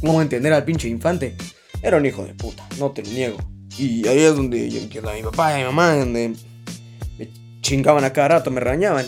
cómo 0.00 0.22
entender 0.22 0.54
al 0.54 0.64
pinche 0.64 0.88
infante. 0.88 1.36
Era 1.82 1.98
un 1.98 2.06
hijo 2.06 2.24
de 2.24 2.32
puta, 2.32 2.66
no 2.78 2.92
te 2.92 3.02
lo 3.02 3.10
niego. 3.10 3.51
Y 3.78 4.06
ahí 4.06 4.20
es 4.20 4.36
donde 4.36 4.68
yo 4.70 4.80
entiendo 4.80 5.10
a 5.10 5.14
mi 5.14 5.22
papá 5.22 5.52
y 5.52 5.54
a 5.54 5.58
mi 5.58 5.64
mamá, 5.64 5.96
donde 5.96 6.34
me 7.18 7.28
chingaban 7.60 8.04
a 8.04 8.12
cada 8.12 8.28
rato, 8.28 8.50
me 8.50 8.60
rañaban. 8.60 9.06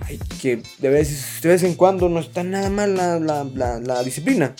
Ay, 0.00 0.18
que 0.40 0.62
de 0.78 0.88
vez, 0.88 1.40
de 1.42 1.48
vez 1.48 1.62
en 1.62 1.74
cuando 1.74 2.08
no 2.08 2.20
está 2.20 2.44
nada 2.44 2.70
mal 2.70 2.94
la, 2.94 4.02
disciplina. 4.04 4.54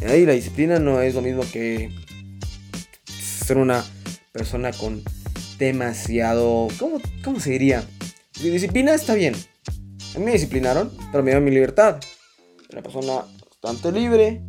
Y 0.00 0.04
ahí 0.06 0.26
la 0.26 0.32
disciplina 0.32 0.78
no 0.78 1.00
es 1.00 1.14
lo 1.14 1.22
mismo 1.22 1.42
que 1.52 1.90
ser 3.06 3.58
una 3.58 3.84
persona 4.32 4.72
con 4.72 5.02
demasiado... 5.58 6.68
¿Cómo, 6.78 7.00
cómo 7.22 7.40
se 7.40 7.50
diría? 7.50 7.84
Mi 8.42 8.48
disciplina 8.48 8.94
está 8.94 9.14
bien. 9.14 9.34
A 10.14 10.18
mí 10.18 10.24
me 10.24 10.32
disciplinaron, 10.32 10.90
pero 11.10 11.22
me 11.22 11.30
dieron 11.30 11.44
mi 11.44 11.50
libertad. 11.50 12.00
Una 12.72 12.82
persona 12.82 13.24
bastante 13.62 13.92
libre, 13.92 14.42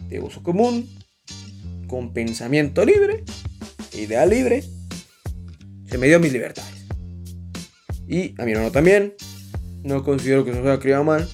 de 0.00 0.20
uso 0.20 0.42
común, 0.42 0.88
con 1.90 2.12
pensamiento 2.12 2.84
libre, 2.84 3.24
idea 3.94 4.24
libre. 4.24 4.62
Se 5.86 5.98
me 5.98 6.06
dio 6.06 6.20
mis 6.20 6.32
libertades. 6.32 6.86
Y 8.06 8.40
a 8.40 8.44
mi 8.44 8.52
hermano 8.52 8.70
también. 8.70 9.14
No 9.82 10.04
considero 10.04 10.44
que 10.44 10.52
se 10.52 10.58
nos 10.58 10.68
haya 10.68 10.78
criado 10.78 11.02
mal. 11.02 11.28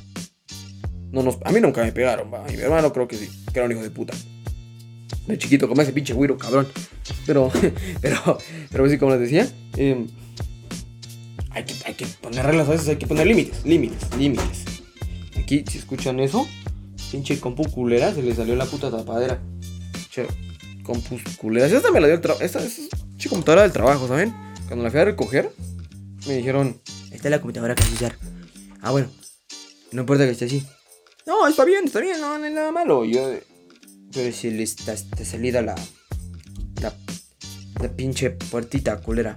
No 1.13 1.23
nos, 1.23 1.37
a 1.45 1.53
mí 1.53 1.61
nunca 1.61 1.85
me 1.85 1.93
pegaron. 1.93 2.35
A 2.35 2.43
mi 2.45 2.55
hermano 2.55 2.91
creo 2.91 3.07
que 3.07 3.17
sí, 3.17 3.29
que 3.53 3.59
era 3.59 3.67
un 3.67 3.73
hijo 3.73 3.83
de 3.83 3.91
puta. 3.91 4.15
De 5.27 5.37
chiquito, 5.37 5.69
como 5.69 5.83
ese 5.83 5.93
pinche 5.93 6.15
güiro, 6.15 6.39
cabrón. 6.39 6.67
Pero, 7.27 7.51
pero, 8.01 8.39
pero 8.71 8.89
sí, 8.89 8.97
como 8.97 9.13
les 9.13 9.21
decía, 9.21 9.47
eh, 9.77 10.07
hay, 11.51 11.65
que, 11.65 11.75
hay 11.85 11.95
que 11.95 12.07
poner 12.07 12.47
reglas 12.47 12.69
a 12.69 12.71
veces, 12.71 12.89
hay 12.89 12.97
que 12.97 13.07
poner 13.07 13.27
límites, 13.27 13.63
límites, 13.67 14.17
límites. 14.17 14.65
Aquí, 15.37 15.65
si 15.71 15.77
escuchan 15.77 16.19
eso, 16.21 16.49
pinche 17.11 17.39
compu 17.41 17.71
culera, 17.71 18.15
se 18.15 18.23
le 18.23 18.35
salió 18.35 18.57
la 18.57 18.65
puta 18.65 18.91
tapadera. 18.91 19.39
Che, 20.11 20.27
compus 20.87 21.23
culeras. 21.37 21.73
Esta 21.73 21.91
me 21.91 22.01
la 22.01 22.07
dio 22.07 22.15
el 22.15 22.21
trabajo. 22.21 22.45
Esta 22.45 22.63
es 22.63 22.89
pinche 23.09 23.29
computadora 23.29 23.63
del 23.63 23.73
trabajo, 23.73 24.07
¿saben? 24.07 24.33
Cuando 24.69 24.85
la 24.85 24.91
fui 24.91 25.01
a 25.01 25.05
recoger, 25.05 25.51
me 26.27 26.37
dijeron: 26.37 26.81
Esta 27.11 27.29
es 27.29 27.31
la 27.31 27.41
computadora 27.41 27.75
que 27.75 27.83
vas 27.83 28.03
a. 28.03 28.17
Ah, 28.81 28.93
bueno, 28.93 29.09
no 29.93 30.01
importa 30.01 30.25
que 30.25 30.31
esté 30.31 30.45
así. 30.45 30.65
No, 31.27 31.49
está 31.49 31.65
bien, 31.65 31.85
está 31.87 32.01
bien, 32.01 32.21
no, 32.21 32.39
no 32.39 32.45
hay 32.45 32.53
nada 32.53 32.71
malo. 32.71 33.05
Y 33.05 33.15
yo, 33.15 33.31
pero 34.13 34.33
si 34.33 34.51
le 34.51 34.63
está, 34.63 34.93
está 34.93 35.25
salida 35.25 35.61
la, 35.61 35.75
la, 36.81 36.95
la 37.81 37.89
pinche 37.89 38.31
puertita 38.31 38.99
culera. 38.99 39.37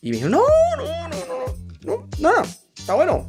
Y 0.00 0.10
me 0.10 0.16
dijeron: 0.16 0.32
No, 0.32 0.42
no, 0.76 1.08
no, 1.08 1.18
no, 1.26 1.56
no, 1.82 2.08
no, 2.20 2.42
está 2.76 2.94
bueno. 2.94 3.28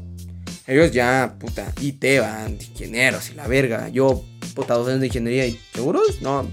Ellos 0.68 0.92
ya, 0.92 1.36
puta, 1.40 1.72
IT 1.80 2.04
van, 2.20 2.54
ingenieros 2.54 3.30
y 3.30 3.34
la 3.34 3.48
verga. 3.48 3.90
Yo, 3.90 4.24
puta, 4.56 4.76
dos 4.76 4.88
años 4.88 5.00
de 5.02 5.08
ingeniería 5.08 5.48
y 5.48 5.60
seguros, 5.74 6.22
no. 6.22 6.48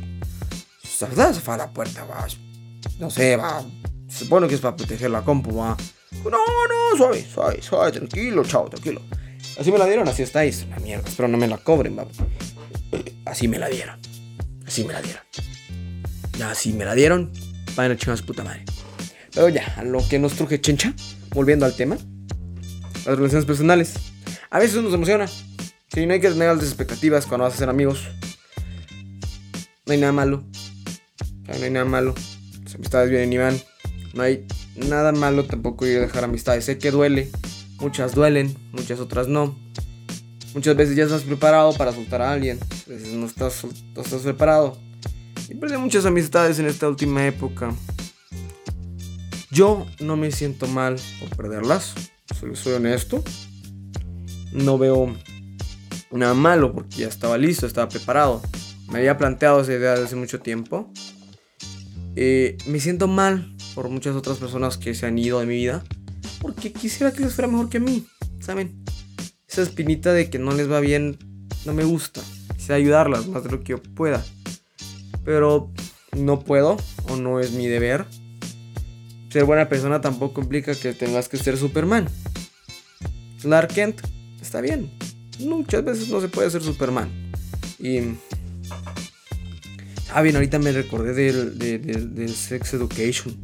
Se 1.08 1.34
se 1.34 1.40
fue 1.40 1.54
a 1.54 1.56
la 1.56 1.72
puerta, 1.72 2.04
va. 2.04 2.26
No 2.98 3.10
sé, 3.10 3.36
va. 3.36 3.64
Se 4.08 4.24
supone 4.24 4.46
que 4.46 4.54
es 4.54 4.60
para 4.60 4.76
proteger 4.76 5.10
la 5.10 5.22
compu, 5.22 5.56
va. 5.56 5.76
No, 6.24 6.30
no, 6.30 6.96
suave, 6.96 7.24
suave, 7.24 7.60
suave, 7.60 7.92
tranquilo, 7.92 8.44
chao, 8.44 8.68
tranquilo. 8.68 9.00
Así 9.58 9.72
me 9.72 9.78
la 9.78 9.86
dieron, 9.86 10.06
así 10.08 10.22
está, 10.22 10.44
es 10.44 10.64
una 10.64 10.78
mierda. 10.78 11.08
Espero 11.08 11.28
no 11.28 11.38
me 11.38 11.48
la 11.48 11.58
cobren, 11.58 11.98
va. 11.98 12.06
Así 13.24 13.48
me 13.48 13.58
la 13.58 13.68
dieron. 13.68 13.98
Así 14.66 14.84
me 14.84 14.92
la 14.92 15.02
dieron. 15.02 15.22
Así 16.44 16.72
me 16.72 16.84
la 16.84 16.94
dieron. 16.94 17.32
Vayan 17.74 17.92
a 17.92 17.96
chingar 17.96 18.22
puta 18.24 18.44
madre. 18.44 18.64
Pero 19.32 19.48
ya, 19.48 19.74
a 19.76 19.84
lo 19.84 20.06
que 20.08 20.18
nos 20.18 20.34
truje 20.34 20.60
chencha, 20.60 20.94
volviendo 21.30 21.66
al 21.66 21.74
tema. 21.74 21.96
Las 23.04 23.16
relaciones 23.16 23.44
personales. 23.44 23.94
A 24.50 24.58
veces 24.58 24.82
nos 24.82 24.94
emociona. 24.94 25.26
Sí, 25.92 26.06
no 26.06 26.12
hay 26.12 26.20
que 26.20 26.30
tener 26.30 26.48
altas 26.48 26.68
expectativas 26.68 27.26
cuando 27.26 27.44
vas 27.44 27.54
a 27.54 27.58
ser 27.58 27.68
amigos. 27.68 28.04
No 29.86 29.92
hay 29.92 29.98
nada 29.98 30.12
malo. 30.12 30.44
No 31.58 31.64
hay 31.64 31.70
nada 31.70 31.84
malo. 31.84 32.14
Las 32.64 32.74
amistades 32.74 33.10
vienen 33.10 33.32
y 33.32 33.38
van. 33.38 33.60
No 34.14 34.22
hay 34.22 34.46
nada 34.76 35.12
malo 35.12 35.44
tampoco 35.44 35.86
ir 35.86 35.98
a 35.98 36.00
dejar 36.02 36.24
amistades. 36.24 36.64
Sé 36.64 36.78
que 36.78 36.90
duele. 36.90 37.30
Muchas 37.80 38.14
duelen, 38.14 38.56
muchas 38.72 39.00
otras 39.00 39.28
no. 39.28 39.56
Muchas 40.54 40.76
veces 40.76 40.96
ya 40.96 41.04
estás 41.04 41.22
preparado 41.22 41.72
para 41.72 41.92
soltar 41.92 42.22
a 42.22 42.32
alguien. 42.32 42.58
A 42.86 42.90
veces 42.90 43.12
no 43.14 43.26
estás, 43.26 43.66
preparado. 44.22 44.78
Y 45.48 45.54
perdí 45.54 45.76
muchas 45.78 46.04
amistades 46.04 46.58
en 46.58 46.66
esta 46.66 46.88
última 46.88 47.26
época. 47.26 47.74
Yo 49.50 49.86
no 50.00 50.16
me 50.16 50.30
siento 50.30 50.66
mal 50.66 50.96
por 51.20 51.36
perderlas. 51.36 51.94
Soy 52.54 52.74
honesto. 52.74 53.24
No 54.52 54.78
veo 54.78 55.14
nada 56.10 56.34
malo 56.34 56.72
porque 56.74 56.98
ya 56.98 57.08
estaba 57.08 57.38
listo, 57.38 57.66
estaba 57.66 57.88
preparado. 57.88 58.42
Me 58.90 58.98
había 58.98 59.16
planteado 59.16 59.62
esa 59.62 59.72
idea 59.72 59.92
desde 59.92 60.04
hace 60.04 60.16
mucho 60.16 60.40
tiempo. 60.40 60.92
Eh, 62.14 62.58
me 62.66 62.80
siento 62.80 63.08
mal 63.08 63.56
por 63.74 63.88
muchas 63.88 64.14
otras 64.14 64.38
personas 64.38 64.76
que 64.76 64.94
se 64.94 65.06
han 65.06 65.18
ido 65.18 65.40
de 65.40 65.46
mi 65.46 65.56
vida. 65.56 65.82
Porque 66.40 66.72
quisiera 66.72 67.12
que 67.12 67.20
les 67.20 67.34
fuera 67.34 67.50
mejor 67.50 67.68
que 67.68 67.78
a 67.78 67.80
mí. 67.80 68.06
¿Saben? 68.40 68.84
Esa 69.48 69.62
espinita 69.62 70.12
de 70.12 70.30
que 70.30 70.38
no 70.38 70.52
les 70.52 70.70
va 70.70 70.80
bien 70.80 71.18
no 71.64 71.74
me 71.74 71.84
gusta. 71.84 72.20
Quisiera 72.56 72.76
ayudarlas 72.76 73.26
más 73.28 73.44
de 73.44 73.50
lo 73.50 73.60
que 73.60 73.70
yo 73.70 73.82
pueda. 73.82 74.24
Pero 75.24 75.72
no 76.16 76.40
puedo 76.40 76.76
o 77.08 77.16
no 77.16 77.40
es 77.40 77.52
mi 77.52 77.66
deber. 77.66 78.06
Ser 79.30 79.44
buena 79.44 79.68
persona 79.68 80.00
tampoco 80.00 80.42
implica 80.42 80.74
que 80.74 80.92
tengas 80.92 81.28
que 81.28 81.38
ser 81.38 81.56
Superman. 81.56 82.08
Clark 83.40 83.72
Kent 83.72 84.00
está 84.40 84.60
bien. 84.60 84.90
Muchas 85.40 85.84
veces 85.84 86.08
no 86.08 86.20
se 86.20 86.28
puede 86.28 86.50
ser 86.50 86.62
Superman. 86.62 87.10
Y. 87.78 88.00
Ah, 90.14 90.22
bien, 90.22 90.36
ahorita 90.36 90.58
me 90.58 90.72
recordé 90.72 91.12
del, 91.14 91.58
de- 91.58 92.28
Sex 92.28 92.74
Education. 92.74 93.36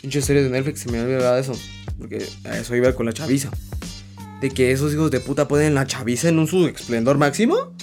Pinche 0.00 0.22
serie 0.22 0.42
de 0.42 0.50
Netflix, 0.50 0.80
se 0.80 0.90
me 0.90 0.98
había 0.98 1.16
olvidado 1.16 1.38
eso. 1.38 1.52
porque 1.98 2.24
a 2.44 2.58
eso 2.58 2.74
iba 2.76 2.92
con 2.94 3.06
la 3.06 3.12
chaviza. 3.12 3.50
De 4.40 4.50
que 4.50 4.70
esos 4.70 4.92
hijos 4.92 5.10
de 5.10 5.20
puta 5.20 5.48
pueden 5.48 5.74
la 5.74 5.86
chaviza 5.86 6.28
en 6.28 6.38
un 6.38 6.46
su 6.46 6.66
esplendor 6.66 7.16
máximo. 7.18 7.74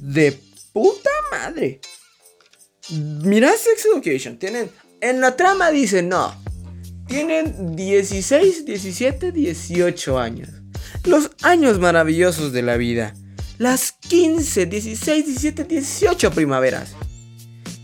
De 0.00 0.38
puta 0.72 1.10
madre. 1.30 1.80
Mira 2.90 3.50
Sex 3.50 3.86
Education. 3.92 4.38
Tienen. 4.38 4.70
En 5.00 5.20
la 5.20 5.36
trama 5.36 5.70
dicen 5.70 6.08
no. 6.08 6.34
Tienen 7.06 7.76
16, 7.76 8.64
17, 8.64 9.32
18 9.32 10.18
años. 10.18 10.48
Los 11.04 11.30
años 11.42 11.78
maravillosos 11.78 12.52
de 12.52 12.62
la 12.62 12.76
vida. 12.76 13.14
Las 13.58 13.92
15, 13.92 14.66
16, 14.66 15.26
17, 15.26 15.64
18 15.64 16.30
primaveras. 16.32 16.92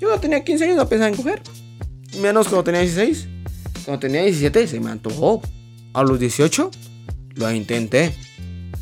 Yo 0.03 0.09
cuando 0.09 0.23
tenía 0.23 0.43
15 0.43 0.65
años 0.65 0.77
no 0.79 0.89
pensaba 0.89 1.09
en 1.11 1.15
coger. 1.15 1.41
Menos 2.21 2.49
cuando 2.49 2.65
tenía 2.65 2.81
16. 2.81 3.29
Cuando 3.85 4.01
tenía 4.01 4.23
17 4.23 4.67
se 4.67 4.81
me 4.81 4.91
antojó. 4.91 5.41
A 5.93 6.03
los 6.03 6.19
18 6.19 6.73
lo 7.37 7.53
intenté. 7.53 8.13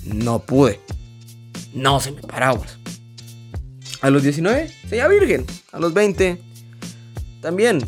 No 0.07 0.39
pude. 0.39 0.81
No 1.75 2.01
se 2.01 2.13
me 2.13 2.23
paraba. 2.23 2.63
A 4.01 4.09
los 4.09 4.23
19 4.23 4.71
sería 4.89 5.09
virgen. 5.09 5.45
A 5.73 5.79
los 5.79 5.93
20 5.93 6.41
también. 7.43 7.85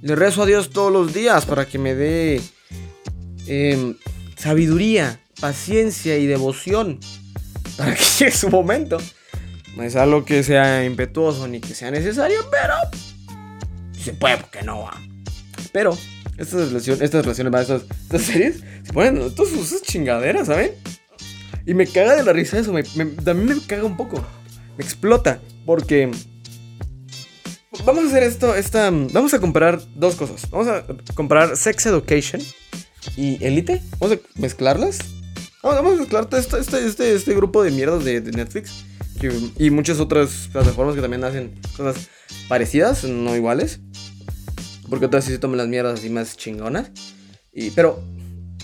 Le 0.00 0.16
rezo 0.16 0.42
a 0.42 0.46
Dios 0.46 0.70
todos 0.70 0.92
los 0.92 1.14
días 1.14 1.46
para 1.46 1.66
que 1.66 1.78
me 1.78 1.94
dé 1.94 2.40
em, 3.46 3.94
sabiduría, 4.34 5.20
paciencia 5.40 6.18
y 6.18 6.26
devoción. 6.26 6.98
Para 7.76 7.94
que 7.94 8.02
llegue 8.18 8.32
su 8.32 8.48
momento. 8.48 8.98
No 9.76 9.82
es 9.82 9.96
algo 9.96 10.24
que 10.24 10.42
sea 10.42 10.84
impetuoso 10.84 11.48
ni 11.48 11.60
que 11.60 11.74
sea 11.74 11.90
necesario, 11.90 12.38
pero 12.50 12.74
se 13.98 14.12
puede 14.12 14.36
porque 14.36 14.62
no 14.62 14.82
va. 14.82 15.00
Pero 15.72 15.96
estas 16.36 16.68
relaciones, 16.68 17.02
estas 17.02 17.24
relaciones, 17.24 17.60
estas, 17.62 17.82
estas 18.02 18.22
series, 18.22 18.60
se 18.84 18.92
ponen 18.92 19.34
todas 19.34 19.52
sus 19.52 19.82
chingaderas, 19.82 20.48
¿saben? 20.48 20.72
Y 21.64 21.74
me 21.74 21.86
caga 21.86 22.16
de 22.16 22.24
la 22.24 22.32
risa 22.32 22.58
eso, 22.58 22.72
me, 22.72 22.82
también 22.82 23.46
me 23.46 23.66
caga 23.66 23.84
un 23.84 23.96
poco. 23.96 24.24
Me 24.76 24.84
explota, 24.84 25.40
porque... 25.64 26.10
Vamos 27.84 28.04
a 28.04 28.06
hacer 28.08 28.22
esto, 28.24 28.54
esta... 28.54 28.90
Vamos 28.90 29.32
a 29.32 29.40
comparar 29.40 29.80
dos 29.94 30.16
cosas. 30.16 30.48
Vamos 30.50 30.68
a 30.68 30.84
comparar 31.14 31.56
Sex 31.56 31.86
Education 31.86 32.42
y 33.16 33.42
Elite. 33.44 33.80
Vamos 33.98 34.18
a 34.18 34.40
mezclarlas. 34.40 34.98
Vamos 35.62 35.94
a 35.94 36.00
mezclar 36.00 36.28
este, 36.32 36.58
este, 36.58 36.86
este, 36.86 37.14
este 37.14 37.34
grupo 37.34 37.62
de 37.62 37.70
mierdas 37.70 38.04
de 38.04 38.20
Netflix. 38.20 38.84
Y 39.58 39.70
muchas 39.70 40.00
otras 40.00 40.48
plataformas 40.52 40.94
que 40.94 41.00
también 41.00 41.24
hacen 41.24 41.54
cosas 41.76 42.08
parecidas, 42.48 43.04
no 43.04 43.34
iguales. 43.36 43.80
Porque 44.88 45.06
otras 45.06 45.24
sí 45.24 45.32
se 45.32 45.38
toman 45.38 45.58
las 45.58 45.68
mierdas 45.68 45.98
así 45.98 46.10
más 46.10 46.36
chingonas. 46.36 46.90
Y, 47.52 47.70
pero 47.70 48.02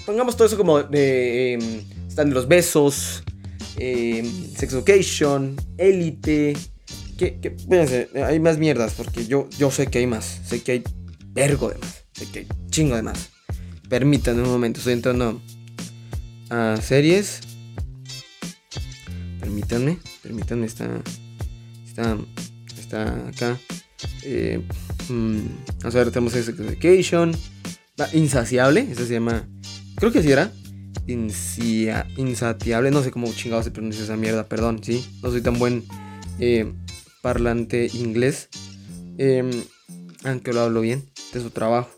pongamos 0.04 0.36
todo 0.36 0.46
eso 0.46 0.56
como 0.56 0.82
de... 0.82 1.54
Em, 1.54 1.82
están 2.08 2.34
los 2.34 2.48
besos, 2.48 3.22
eh, 3.76 4.28
Sex 4.56 4.72
Education, 4.72 5.56
Elite. 5.76 6.56
Que, 7.16 7.40
que, 7.40 7.56
hay 8.22 8.40
más 8.40 8.58
mierdas 8.58 8.94
porque 8.94 9.26
yo, 9.26 9.48
yo 9.58 9.70
sé 9.70 9.86
que 9.86 9.98
hay 9.98 10.06
más. 10.06 10.40
Sé 10.44 10.62
que 10.62 10.72
hay 10.72 10.84
vergo 11.28 11.68
de 11.70 11.78
más. 11.78 12.04
Sé 12.12 12.26
que 12.26 12.38
hay 12.40 12.46
chingo 12.70 12.96
de 12.96 13.02
más. 13.02 13.30
Permítanme 13.88 14.42
un 14.42 14.50
momento, 14.50 14.78
estoy 14.78 14.94
entrando 14.94 15.40
a 16.50 16.76
series. 16.82 17.40
Permítanme, 19.48 19.98
permítanme, 20.22 20.66
está. 20.66 21.02
Está. 21.86 22.18
Está 22.78 23.28
acá. 23.28 23.58
Eh, 24.22 24.62
Mm, 25.08 25.38
vamos 25.80 25.94
a 25.94 25.98
ver, 25.98 26.10
tenemos 26.10 26.32
Sex 26.32 26.48
Education. 26.48 27.32
Insaciable, 28.12 28.86
ese 28.90 29.06
se 29.06 29.14
llama. 29.14 29.48
Creo 29.96 30.12
que 30.12 30.22
sí 30.22 30.30
era. 30.30 30.52
insatiable, 31.06 32.90
no 32.90 33.02
sé 33.02 33.10
cómo 33.10 33.32
chingado 33.32 33.62
se 33.62 33.70
pronuncia 33.70 34.04
esa 34.04 34.16
mierda, 34.16 34.46
perdón, 34.46 34.80
sí. 34.82 35.04
No 35.22 35.30
soy 35.30 35.40
tan 35.40 35.58
buen 35.58 35.84
eh, 36.38 36.72
parlante 37.22 37.88
inglés. 37.94 38.48
Em, 39.16 39.50
aunque 40.24 40.52
lo 40.52 40.60
hablo 40.60 40.80
bien, 40.82 41.08
de 41.32 41.40
su 41.40 41.50
trabajo. 41.50 41.90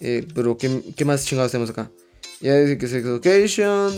Eh, 0.00 0.26
pero, 0.34 0.56
¿qué, 0.58 0.82
¿qué, 0.96 1.04
más 1.04 1.24
chingados 1.24 1.52
tenemos 1.52 1.70
acá? 1.70 1.90
Ya 2.40 2.56
dice 2.56 2.76
que 2.78 2.88
Sex 2.88 3.04
Education. 3.06 3.92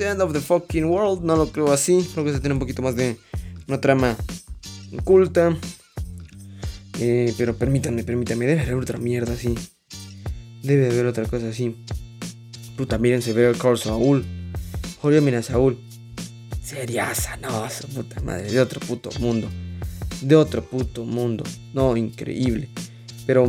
The 0.00 0.08
End 0.08 0.22
of 0.22 0.32
the 0.32 0.40
Fucking 0.40 0.86
World. 0.86 1.24
No 1.24 1.36
lo 1.36 1.52
creo 1.52 1.70
así. 1.70 2.08
Creo 2.14 2.24
que 2.24 2.32
se 2.32 2.40
tiene 2.40 2.54
un 2.54 2.58
poquito 2.58 2.80
más 2.80 2.96
de 2.96 3.18
una 3.68 3.82
trama 3.82 4.16
oculta. 4.98 5.54
Eh, 6.98 7.34
pero 7.36 7.54
permítanme, 7.54 8.02
permítanme, 8.02 8.46
debe 8.46 8.62
haber 8.62 8.76
otra 8.76 8.98
mierda 8.98 9.34
así. 9.34 9.54
Debe 10.62 10.86
haber 10.86 11.04
otra 11.04 11.26
cosa 11.26 11.50
así. 11.50 11.76
Puta, 12.78 12.96
miren, 12.96 13.20
se 13.20 13.34
ve 13.34 13.50
el 13.50 13.58
Call 13.58 13.76
Saúl. 13.76 14.24
Joder, 15.02 15.20
mira, 15.20 15.42
Saúl. 15.42 15.78
Sería 16.62 17.12
no, 17.42 17.68
puta 17.94 18.22
madre, 18.22 18.50
de 18.50 18.58
otro 18.58 18.80
puto 18.80 19.10
mundo. 19.20 19.50
De 20.22 20.34
otro 20.34 20.64
puto 20.64 21.04
mundo. 21.04 21.44
No, 21.74 21.94
increíble. 21.94 22.70
Pero, 23.26 23.44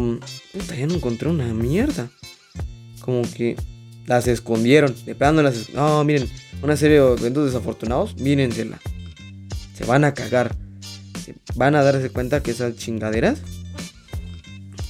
puta, 0.51 0.75
ya 0.75 0.85
no 0.85 0.95
encontré 0.95 1.29
una 1.29 1.53
mierda. 1.53 2.11
Como 2.99 3.21
que 3.21 3.55
las 4.05 4.27
escondieron. 4.27 4.95
De 5.05 5.15
plano 5.15 5.41
las. 5.41 5.69
No, 5.69 6.03
miren, 6.03 6.29
una 6.61 6.75
serie 6.77 6.99
de 6.99 7.13
eventos 7.13 7.45
desafortunados. 7.45 8.17
Mírensela. 8.17 8.79
Se 9.75 9.85
van 9.85 10.03
a 10.03 10.13
cagar 10.13 10.55
van 11.55 11.75
a 11.75 11.83
darse 11.83 12.09
cuenta 12.09 12.41
que 12.41 12.51
esas 12.51 12.75
chingaderas 12.75 13.39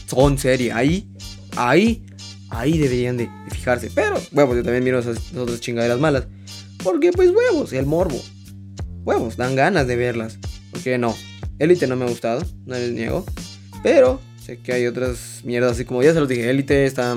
son 0.08 0.38
serias. 0.38 0.78
Ahí, 0.78 1.10
ahí, 1.56 2.06
ahí 2.50 2.78
deberían 2.78 3.18
de, 3.18 3.30
fijarse. 3.50 3.92
Pero, 3.94 4.16
huevos, 4.32 4.56
yo 4.56 4.64
también 4.64 4.84
miro 4.84 5.00
esas, 5.00 5.34
otras 5.34 5.60
chingaderas 5.60 6.00
malas. 6.00 6.28
Porque, 6.84 7.12
pues, 7.12 7.32
huevos, 7.32 7.74
el 7.74 7.86
morbo. 7.86 8.22
Huevos, 9.04 9.38
dan 9.38 9.56
ganas 9.56 9.88
de 9.88 9.96
verlas. 9.96 10.38
Porque 10.72 10.98
no, 10.98 11.16
Elite 11.60 11.88
no 11.88 11.96
me 11.96 12.06
ha 12.06 12.10
gustado, 12.10 12.44
no 12.66 12.76
les 12.76 12.92
niego. 12.92 13.26
Pero 13.84 14.22
sé 14.44 14.60
que 14.60 14.74
hay 14.74 14.88
otras 14.88 15.42
mierdas, 15.44 15.74
así 15.74 15.86
como 15.86 16.04
ya 16.04 16.14
se 16.14 16.20
los 16.20 16.30
dije. 16.30 16.50
Elite 16.50 16.86
está. 16.86 17.16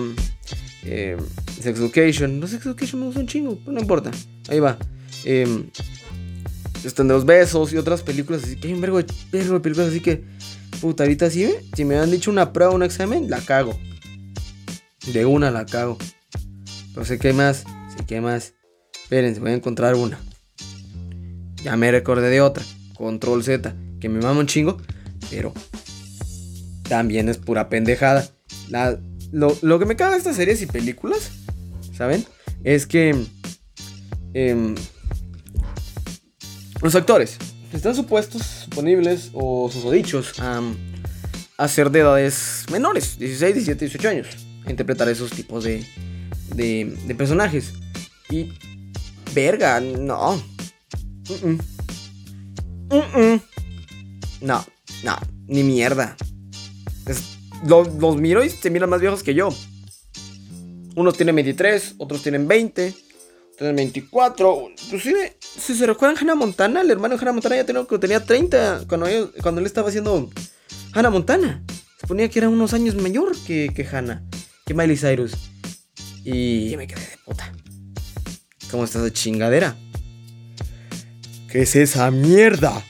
Eh, 0.85 1.17
Sex 1.65 1.79
Education. 1.79 2.39
No, 2.39 2.47
Sex 2.47 2.65
Education 2.67 3.01
me 3.01 3.07
gusta 3.07 3.21
un 3.21 3.27
chingo, 3.27 3.59
pero 3.59 3.73
no 3.73 3.81
importa. 3.81 4.11
Ahí 4.49 4.61
va. 4.61 4.79
Eh, 5.25 5.65
están 6.85 7.09
de 7.09 7.15
los 7.15 7.25
besos 7.25 7.73
y 7.73 7.77
otras 7.77 8.03
películas. 8.03 8.45
Así 8.45 8.57
que 8.57 8.69
hay 8.69 8.75
un 8.75 8.81
vergo 8.81 8.99
de, 8.99 9.05
películas 9.61 9.89
así 9.89 10.01
que, 10.01 10.25
puta, 10.81 11.05
ahorita 11.05 11.31
sí, 11.31 11.51
si 11.75 11.85
me 11.85 11.97
han 11.97 12.11
dicho 12.11 12.31
una 12.31 12.53
prueba, 12.53 12.73
un 12.73 12.83
examen, 12.83 13.31
la 13.31 13.41
cago. 13.41 13.79
De 15.13 15.25
una 15.27 15.51
la 15.51 15.67
cago. 15.67 15.99
Pero 16.93 17.05
sé 17.05 17.19
que 17.19 17.29
hay 17.29 17.35
más, 17.35 17.65
sé 17.97 18.05
que 18.07 18.21
más. 18.21 18.55
Espérense, 19.03 19.41
voy 19.41 19.51
a 19.51 19.55
encontrar 19.55 19.95
una. 19.95 20.19
Ya 21.63 21.77
me 21.77 21.91
recordé 21.91 22.29
de 22.31 22.41
otra. 22.41 22.65
Control 22.95 23.43
Z, 23.43 23.75
que 24.01 24.09
me 24.09 24.21
mama 24.21 24.41
un 24.41 24.47
chingo, 24.47 24.79
pero 25.31 25.53
también 26.89 27.29
es 27.29 27.39
pura 27.39 27.69
pendejada. 27.69 28.29
lo, 29.33 29.79
que 29.79 29.87
me 29.87 29.97
caga 29.97 30.13
de 30.13 30.19
estas 30.19 30.37
series 30.37 30.63
y 30.63 30.67
películas, 30.67 31.33
¿saben? 31.97 32.25
Es 32.63 32.87
que 32.87 33.15
eh, 34.35 34.75
los 36.83 36.95
actores 36.95 37.39
están 37.73 37.95
supuestos, 37.95 38.67
disponibles 38.67 39.31
o 39.33 39.71
susodichos 39.71 40.39
a, 40.39 40.63
a 41.59 41.69
ser 41.69 41.91
de 41.91 42.01
edades 42.01 42.67
menores, 42.71 43.19
16, 43.19 43.55
17, 43.55 43.85
18 43.87 44.09
años, 44.09 44.27
a 44.67 44.71
interpretar 44.71 45.09
esos 45.09 45.31
tipos 45.31 45.65
de, 45.65 45.85
de, 46.55 47.15
personajes. 47.17 47.73
Y, 48.31 48.53
verga, 49.35 49.81
no. 49.81 50.43
no, 54.41 54.67
no, 55.05 55.19
ni 55.47 55.63
mierda. 55.63 56.17
los, 57.67 58.17
miro 58.17 58.45
y 58.45 58.51
se 58.51 58.71
miran 58.71 58.91
más 58.91 59.01
viejos 59.01 59.23
que 59.23 59.35
yo. 59.35 59.49
Unos 60.97 61.17
tienen 61.17 61.35
23, 61.35 61.97
otros 61.99 62.23
tienen 62.23 62.47
20, 62.47 62.95
otros 63.55 63.75
24. 63.75 64.69
Inclusive 64.85 65.37
si 65.41 65.75
se 65.75 65.87
recuerdan 65.87 66.17
Hannah 66.19 66.37
Montana, 66.37 66.83
el 66.83 66.91
hermano 66.91 67.17
de 67.17 67.21
Hannah 67.21 67.33
Montana 67.33 67.57
ya 67.57 67.65
tenía, 67.65 67.85
tenía 67.85 68.25
30 68.25 68.85
cuando, 68.89 69.07
cuando 69.43 69.61
él 69.61 69.67
estaba 69.67 69.89
haciendo 69.89 70.31
Hannah 70.93 71.11
Montana. 71.11 71.65
Se 72.01 72.07
ponía 72.07 72.29
que 72.29 72.39
era 72.39 72.49
unos 72.49 72.75
años 72.75 72.95
mayor 72.95 73.33
que, 73.47 73.71
que 73.75 73.85
Hannah, 73.85 74.23
que 74.67 74.75
Miley 74.75 74.97
Cyrus. 74.97 75.33
Y 76.25 76.75
me 76.77 76.87
quedé 76.87 77.01
de 77.01 77.19
puta. 77.25 77.53
¿Cómo 78.71 78.85
está 78.85 79.01
esa 79.01 79.13
chingadera? 79.13 79.77
¿Qué 81.51 81.63
es 81.63 81.77
esa 81.77 82.11
mierda? 82.11 82.85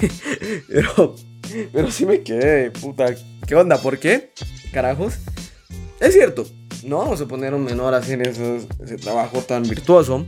pero, 0.68 1.16
pero 1.72 1.90
sí 1.90 2.06
me 2.06 2.22
quedé 2.22 2.64
de 2.64 2.70
puta. 2.70 3.14
¿Qué 3.46 3.54
onda? 3.54 3.80
¿Por 3.80 3.98
qué? 3.98 4.32
Carajos. 4.72 5.14
Es 6.00 6.14
cierto, 6.14 6.46
no 6.84 6.98
vamos 6.98 7.20
a 7.20 7.26
poner 7.26 7.54
un 7.54 7.64
menor 7.64 7.94
a 7.94 7.98
hacer 7.98 8.26
ese 8.26 8.96
trabajo 8.96 9.40
tan 9.42 9.62
virtuoso 9.62 10.26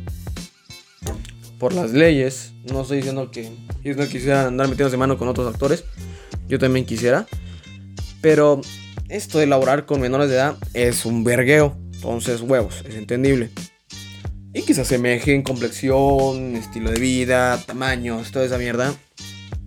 por 1.58 1.72
las 1.72 1.92
leyes. 1.92 2.52
No 2.64 2.82
estoy 2.82 2.98
diciendo 2.98 3.30
que 3.30 3.52
ellos 3.84 3.96
no 3.96 4.06
quisieran 4.06 4.46
andar 4.46 4.68
metiéndose 4.68 4.96
mano 4.96 5.16
con 5.16 5.28
otros 5.28 5.52
actores. 5.52 5.84
Yo 6.48 6.58
también 6.58 6.84
quisiera. 6.84 7.26
Pero 8.20 8.60
esto 9.08 9.38
de 9.38 9.44
elaborar 9.44 9.86
con 9.86 10.00
menores 10.00 10.28
de 10.28 10.34
edad 10.34 10.56
es 10.74 11.04
un 11.04 11.24
vergueo. 11.24 11.76
Entonces, 11.92 12.40
huevos, 12.40 12.82
es 12.86 12.96
entendible. 12.96 13.50
Y 14.52 14.62
que 14.62 14.74
se 14.74 14.82
asemeje 14.82 15.34
en 15.34 15.42
complexión, 15.42 16.56
estilo 16.56 16.90
de 16.90 17.00
vida, 17.00 17.62
tamaños, 17.64 18.32
toda 18.32 18.44
esa 18.44 18.58
mierda. 18.58 18.92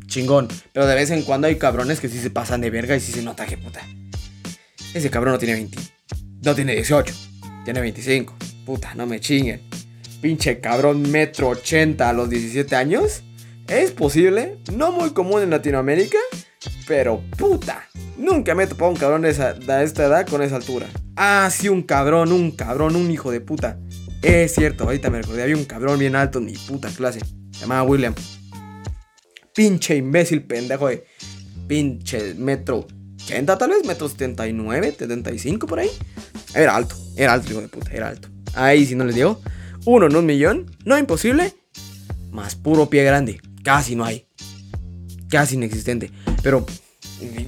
Chingón. 0.05 0.47
Pero 0.73 0.85
de 0.85 0.95
vez 0.95 1.09
en 1.11 1.23
cuando 1.23 1.47
hay 1.47 1.55
cabrones 1.55 1.99
que 1.99 2.09
sí 2.09 2.19
se 2.19 2.29
pasan 2.29 2.61
de 2.61 2.69
verga 2.69 2.95
y 2.95 2.99
sí 2.99 3.11
se 3.11 3.21
nota 3.21 3.45
que 3.45 3.57
puta. 3.57 3.81
Ese 4.93 5.09
cabrón 5.09 5.33
no 5.33 5.39
tiene 5.39 5.55
20. 5.55 5.94
No 6.45 6.53
tiene 6.53 6.75
18. 6.75 7.11
Tiene 7.63 7.81
25. 7.81 8.35
Puta, 8.67 8.93
no 8.93 9.07
me 9.07 9.19
chinguen. 9.19 9.61
Pinche 10.21 10.59
cabrón 10.59 11.01
metro 11.09 11.49
80 11.49 12.07
a 12.07 12.13
los 12.13 12.29
17 12.29 12.75
años. 12.75 13.23
Es 13.67 13.89
posible. 13.89 14.59
No 14.71 14.91
muy 14.91 15.09
común 15.09 15.41
en 15.41 15.49
Latinoamérica. 15.49 16.19
Pero 16.87 17.23
puta. 17.35 17.87
Nunca 18.15 18.53
me 18.53 18.65
he 18.65 18.67
topado 18.67 18.91
un 18.91 18.97
cabrón 18.97 19.23
de, 19.23 19.31
esta 19.31 20.05
edad 20.05 20.27
con 20.27 20.43
esa 20.43 20.57
altura. 20.57 20.85
Ah, 21.15 21.49
sí, 21.51 21.67
un 21.67 21.81
cabrón, 21.81 22.31
un 22.31 22.51
cabrón, 22.51 22.95
un 22.95 23.09
hijo 23.09 23.31
de 23.31 23.41
puta. 23.41 23.79
Es 24.21 24.53
cierto, 24.53 24.83
ahorita 24.83 25.09
me 25.09 25.23
recordé, 25.23 25.41
había 25.41 25.57
un 25.57 25.65
cabrón 25.65 25.97
bien 25.97 26.15
alto 26.15 26.37
en 26.37 26.45
mi 26.45 26.53
puta 26.53 26.89
clase. 26.89 27.21
Se 27.53 27.61
llamaba 27.61 27.81
William. 27.83 28.13
Pinche 29.55 29.95
imbécil 29.95 30.43
pendejo 30.43 30.89
de 30.89 31.05
pinche 31.67 32.35
metro 32.35 32.85
80 33.25 33.57
tal 33.57 33.69
vez, 33.71 33.85
metro 33.85 34.07
79, 34.07 34.95
75 34.97 35.67
por 35.67 35.79
ahí. 35.79 35.89
Era 36.53 36.75
alto, 36.75 36.95
era 37.17 37.33
alto, 37.33 37.51
hijo 37.51 37.61
de 37.61 37.67
puta, 37.67 37.91
era 37.91 38.09
alto. 38.09 38.29
Ahí 38.53 38.85
si 38.85 38.95
no 38.95 39.03
les 39.03 39.15
digo, 39.15 39.41
uno 39.85 40.05
en 40.05 40.15
un 40.15 40.25
millón, 40.25 40.71
no 40.85 40.97
imposible, 40.97 41.53
más 42.31 42.55
puro 42.55 42.89
pie 42.89 43.03
grande, 43.03 43.41
casi 43.63 43.95
no 43.95 44.05
hay. 44.05 44.27
Casi 45.29 45.55
inexistente. 45.55 46.11
Pero, 46.43 46.65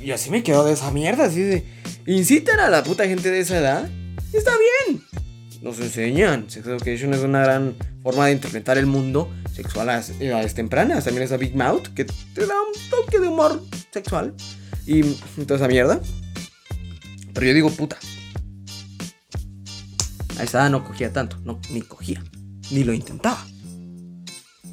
y 0.01 0.11
así 0.11 0.31
me 0.31 0.43
quedo 0.43 0.65
de 0.65 0.73
esa 0.73 0.91
mierda, 0.91 1.25
así 1.25 1.41
de... 1.41 1.63
Incitan 2.07 2.59
a 2.59 2.69
la 2.69 2.83
puta 2.83 3.05
gente 3.05 3.29
de 3.29 3.39
esa 3.39 3.57
edad. 3.57 3.89
Está 4.33 4.51
bien. 4.87 5.01
Nos 5.61 5.79
enseñan. 5.79 6.49
Sex 6.49 6.65
Education 6.65 7.13
es 7.13 7.21
una 7.21 7.41
gran 7.41 7.75
forma 8.01 8.27
de 8.27 8.31
interpretar 8.31 8.77
el 8.77 8.85
mundo 8.85 9.29
sexual 9.53 9.89
a 9.89 10.01
edades 10.19 10.53
tempranas. 10.53 11.03
También 11.03 11.23
está 11.23 11.37
Big 11.37 11.55
Mouth, 11.55 11.89
que 11.93 12.05
te 12.05 12.45
da 12.45 12.55
un 12.61 12.89
toque 12.89 13.19
de 13.19 13.27
humor 13.27 13.61
sexual. 13.91 14.33
Y 14.87 15.03
toda 15.43 15.57
esa 15.57 15.67
mierda. 15.67 16.01
Pero 17.33 17.45
yo 17.45 17.53
digo, 17.53 17.69
puta. 17.69 17.97
A 20.39 20.43
esa 20.43 20.61
edad 20.61 20.69
no 20.69 20.83
cogía 20.85 21.11
tanto. 21.11 21.37
No, 21.43 21.59
ni 21.69 21.81
cogía. 21.81 22.23
Ni 22.71 22.83
lo 22.83 22.93
intentaba. 22.93 23.45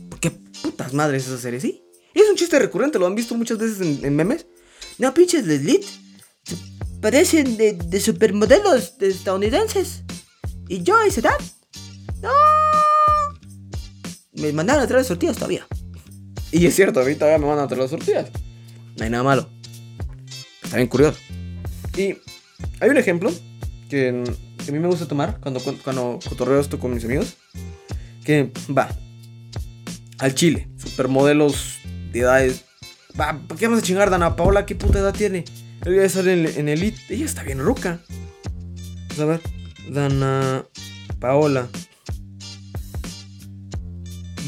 ¿Por 0.09 0.21
qué 0.21 0.31
putas 0.31 0.95
madres 0.95 1.27
esa 1.27 1.39
serie 1.39 1.61
sí? 1.61 1.83
Es 2.15 2.31
un 2.31 2.37
chiste 2.37 2.59
recurrente, 2.59 2.99
lo 2.99 3.07
han 3.07 3.17
visto 3.17 3.35
muchas 3.35 3.59
veces 3.59 3.81
en, 3.81 4.05
en 4.05 4.15
memes. 4.15 4.47
No 4.99 5.13
pinches 5.13 5.47
Leslie. 5.47 5.81
Parecen 7.01 7.57
de, 7.57 7.73
de 7.73 8.01
supermodelos 8.01 8.97
de 8.99 9.09
estadounidenses. 9.09 10.05
Y 10.69 10.83
yo 10.83 10.97
a 10.97 11.07
esa 11.07 11.21
edad. 11.21 11.41
No. 12.23 12.31
Me 14.33 14.53
mandaron 14.53 14.85
a 14.85 14.87
traer 14.87 15.01
las 15.01 15.09
tortillas 15.09 15.37
todavía. 15.37 15.67
Y 16.53 16.67
es 16.67 16.75
cierto, 16.77 17.01
a 17.01 17.05
mí 17.05 17.15
todavía 17.17 17.39
me 17.39 17.47
mandan 17.47 17.65
a 17.65 17.69
traer 17.69 17.83
las 17.83 17.91
tortillas. 17.91 18.31
No 18.97 19.05
hay 19.05 19.11
nada 19.11 19.25
malo. 19.25 19.49
Está 20.65 20.77
bien 20.77 20.89
curioso. 20.89 21.19
Y 21.97 22.17
hay 22.81 22.91
un 22.91 22.97
ejemplo 22.97 23.33
que, 23.89 24.09
a 24.09 24.73
mí 24.73 24.79
me 24.79 24.89
gusta 24.89 25.07
tomar 25.07 25.39
cuando, 25.41 25.61
cuando 25.61 26.19
cotorreo 26.29 26.61
esto 26.61 26.79
con 26.79 26.95
mis 26.95 27.05
amigos. 27.05 27.37
Que 28.25 28.51
va. 28.77 28.89
Al 30.19 30.35
Chile. 30.35 30.69
Supermodelos 30.77 31.79
de 32.13 32.21
edades. 32.21 32.65
Va, 33.19 33.39
¿por 33.47 33.59
qué 33.59 33.67
vamos 33.67 33.83
a 33.83 33.87
chingar 33.87 34.11
Dana 34.11 34.35
Paola? 34.37 34.67
¿Qué 34.67 34.75
puta 34.75 34.99
edad 34.99 35.15
tiene? 35.15 35.45
Ella 35.85 36.09
sale 36.09 36.33
en, 36.33 36.47
en 36.47 36.69
Elite. 36.69 36.99
Ella 37.11 37.27
está 37.27 37.43
bien 37.43 37.61
ruca. 37.61 38.01
Vamos 39.11 39.21
a 39.21 39.25
ver. 39.27 39.41
Dana 39.91 40.65
Paola. 41.21 41.69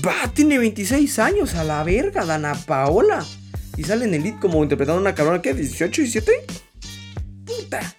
Va, 0.05 0.33
tiene 0.33 0.59
26 0.59 1.19
años 1.19 1.55
a 1.55 1.64
la 1.64 1.83
verga, 1.85 2.25
Dana 2.25 2.55
Paola. 2.55 3.25
Y 3.77 3.85
sale 3.85 4.07
en 4.07 4.14
Elite 4.14 4.39
como 4.41 4.62
interpretando 4.62 4.99
a 4.99 5.03
una 5.03 5.14
cabrona 5.14 5.43
que 5.43 5.53
18, 5.53 6.03
17. 6.03 6.33
Puta. 7.45 7.95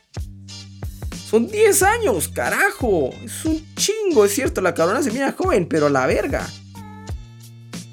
Son 1.29 1.47
10 1.47 1.83
años, 1.83 2.29
carajo. 2.29 3.11
Es 3.23 3.45
un 3.45 3.63
chingo, 3.75 4.25
es 4.25 4.33
cierto. 4.33 4.61
La 4.61 4.73
cabrona 4.73 5.03
se 5.03 5.11
mira 5.11 5.33
joven, 5.33 5.67
pero 5.67 5.89
la 5.89 6.07
verga. 6.07 6.47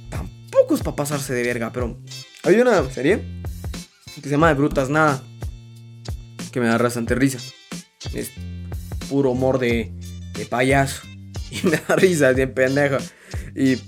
Tampoco 0.09 0.75
es 0.75 0.81
para 0.83 0.97
pasarse 0.97 1.35
de 1.35 1.43
verga, 1.43 1.71
pero. 1.73 1.99
Hay 2.45 2.57
una 2.57 2.89
serie 2.91 3.43
que 4.15 4.23
se 4.23 4.31
llama 4.31 4.49
De 4.49 4.55
Brutas 4.55 4.89
Nada. 4.89 5.23
Que 6.53 6.61
me 6.61 6.69
da 6.69 6.79
bastante 6.79 7.15
risa. 7.15 7.39
Es 8.15 8.31
puro 9.09 9.33
humor 9.33 9.59
de, 9.59 9.93
de 10.35 10.47
payaso. 10.47 11.03
Y 11.51 11.69
me 11.69 11.77
da 11.87 11.95
risa, 11.95 12.31
es 12.31 12.37
bien 12.37 12.53
pendejo. 12.53 12.97
Y 13.55 13.79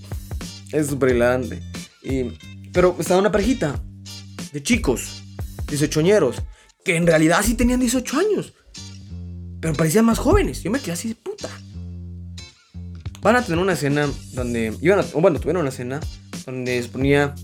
es 0.70 0.86
súper 0.86 1.16
hilarante. 1.16 1.61
Y, 2.03 2.24
pero 2.72 2.94
estaba 3.01 3.18
una 3.18 3.32
parejita 3.32 3.82
de 4.57 4.62
chicos, 4.62 5.22
18ñeros, 5.66 6.36
que 6.82 6.96
en 6.96 7.07
realidad 7.07 7.42
sí 7.44 7.57
tenían 7.57 7.78
18 7.78 8.18
años. 8.18 8.54
Pero 9.61 9.74
parecían 9.74 10.07
más 10.07 10.18
jóvenes. 10.18 10.62
Yo 10.62 10.70
me 10.70 10.80
quedé 10.80 10.92
así 10.92 11.09
de 11.09 11.14
puta. 11.14 11.50
Van 13.20 13.36
a 13.36 13.42
tener 13.42 13.59
una 13.59 13.74
escena 13.74 14.09
donde. 14.32 14.74
Iban 14.80 15.00
a, 15.00 15.02
bueno, 15.12 15.38
tuvieron 15.40 15.61
una 15.61 15.68
escena 15.68 16.00
donde 16.46 16.82
se 16.82 16.88
ponía. 16.88 17.34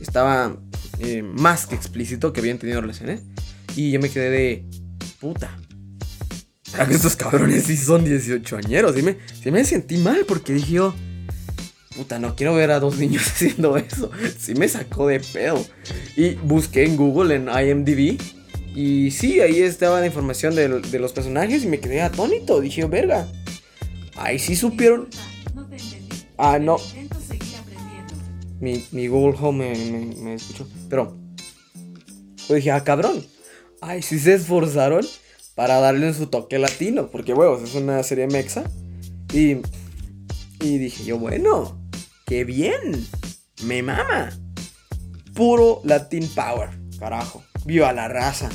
Estaba 0.00 0.56
eh, 1.00 1.22
más 1.22 1.66
que 1.66 1.74
explícito 1.74 2.32
que 2.32 2.40
habían 2.40 2.56
tenido 2.56 2.80
relaciones. 2.80 3.20
Y 3.76 3.90
yo 3.90 4.00
me 4.00 4.08
quedé 4.08 4.30
de. 4.30 4.66
Puta. 5.20 5.58
¿Será 6.62 6.86
que 6.88 6.94
estos 6.94 7.14
cabrones 7.14 7.64
sí 7.64 7.76
son 7.76 8.06
18 8.06 8.56
añeros? 8.56 8.94
Sí 8.94 9.02
me, 9.02 9.18
me 9.50 9.64
sentí 9.66 9.98
mal 9.98 10.24
porque 10.26 10.54
dije 10.54 10.72
yo. 10.72 10.94
Puta, 11.96 12.18
no 12.18 12.34
quiero 12.34 12.54
ver 12.54 12.70
a 12.70 12.80
dos 12.80 12.98
niños 12.98 13.26
haciendo 13.26 13.76
eso. 13.76 14.10
Sí 14.38 14.54
me 14.54 14.68
sacó 14.68 15.06
de 15.06 15.20
pedo. 15.20 15.64
Y 16.16 16.34
busqué 16.34 16.84
en 16.84 16.96
Google, 16.96 17.36
en 17.36 17.48
IMDb. 17.48 18.20
Y 18.74 19.12
sí, 19.12 19.40
ahí 19.40 19.60
estaba 19.60 20.00
la 20.00 20.06
información 20.06 20.54
de, 20.54 20.80
de 20.80 20.98
los 20.98 21.12
personajes 21.12 21.62
y 21.62 21.68
me 21.68 21.78
quedé 21.78 22.02
atónito. 22.02 22.60
Dije, 22.60 22.84
verga. 22.86 23.28
Ahí 24.16 24.38
sí 24.38 24.56
supieron. 24.56 25.08
Ah, 26.36 26.58
no. 26.58 26.78
Mi, 28.60 28.84
mi 28.92 29.08
Google 29.08 29.38
Home 29.40 29.74
me, 29.76 29.90
me, 29.90 30.16
me 30.16 30.34
escuchó. 30.34 30.66
Pero. 30.88 31.16
Yo 32.48 32.54
dije, 32.56 32.72
ah, 32.72 32.82
cabrón. 32.82 33.24
Ay, 33.80 34.02
sí 34.02 34.18
se 34.18 34.34
esforzaron 34.34 35.06
para 35.54 35.78
darle 35.78 36.12
su 36.14 36.26
toque 36.26 36.58
latino. 36.58 37.10
Porque, 37.10 37.34
huevos, 37.34 37.62
es 37.62 37.74
una 37.76 38.02
serie 38.02 38.26
mexa. 38.26 38.64
Y. 39.32 39.58
Y 40.60 40.78
dije 40.78 41.04
yo, 41.04 41.18
bueno, 41.18 41.83
qué 42.24 42.44
bien. 42.44 43.06
Me 43.64 43.82
mama. 43.82 44.30
Puro 45.34 45.80
Latin 45.84 46.28
Power. 46.28 46.70
Carajo. 46.98 47.42
Viva 47.64 47.92
la 47.92 48.08
raza. 48.08 48.50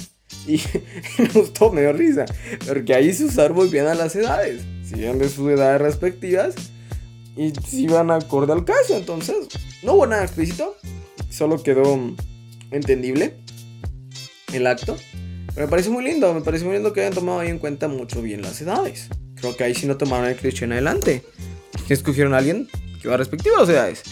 Y, 0.48 0.62
me 1.18 1.28
gustó, 1.30 1.72
me 1.72 1.82
dio 1.82 1.94
risa. 1.94 2.26
Porque 2.68 2.94
ahí 2.94 3.14
se 3.14 3.26
usaron 3.26 3.58
muy 3.58 3.70
bien 3.70 3.88
a 3.88 3.96
las 3.96 4.16
edades. 4.16 4.62
Siguen 4.84 5.20
de 5.20 5.30
sus 5.30 5.50
edades 5.50 5.82
respectivas. 5.82 6.56
Y 7.36 7.54
si 7.68 7.88
van 7.88 8.12
acorde 8.12 8.54
al 8.54 8.66
caso. 8.66 8.98
Entonces, 8.98 9.48
no 9.84 9.94
hubo 9.94 10.08
nada 10.08 10.24
explícito. 10.24 10.76
Solo 11.30 11.62
quedó 11.62 11.98
entendible 12.72 13.36
el 14.54 14.68
acto. 14.68 14.98
Pero 15.54 15.68
me 15.68 15.70
parece 15.70 15.90
muy 15.90 16.04
lindo. 16.04 16.34
Me 16.34 16.42
parece 16.42 16.66
muy 16.66 16.74
lindo 16.74 16.94
que 16.94 17.02
hayan 17.02 17.14
tomado 17.14 17.40
ahí 17.40 17.50
en 17.50 17.60
cuenta 17.60 17.88
mucho 17.88 18.22
bien 18.22 18.42
las 18.42 18.62
edades. 18.62 19.10
Creo 19.36 19.56
que 19.56 19.64
ahí 19.64 19.74
sí 19.74 19.88
no 19.88 19.98
tomaron 19.98 20.28
el 20.28 20.36
cliché 20.36 20.66
en 20.66 20.74
adelante. 20.74 21.24
Escogieron 21.88 22.34
a 22.34 22.38
alguien 22.38 22.68
que 23.00 23.08
las 23.08 23.70
edades. 23.70 24.04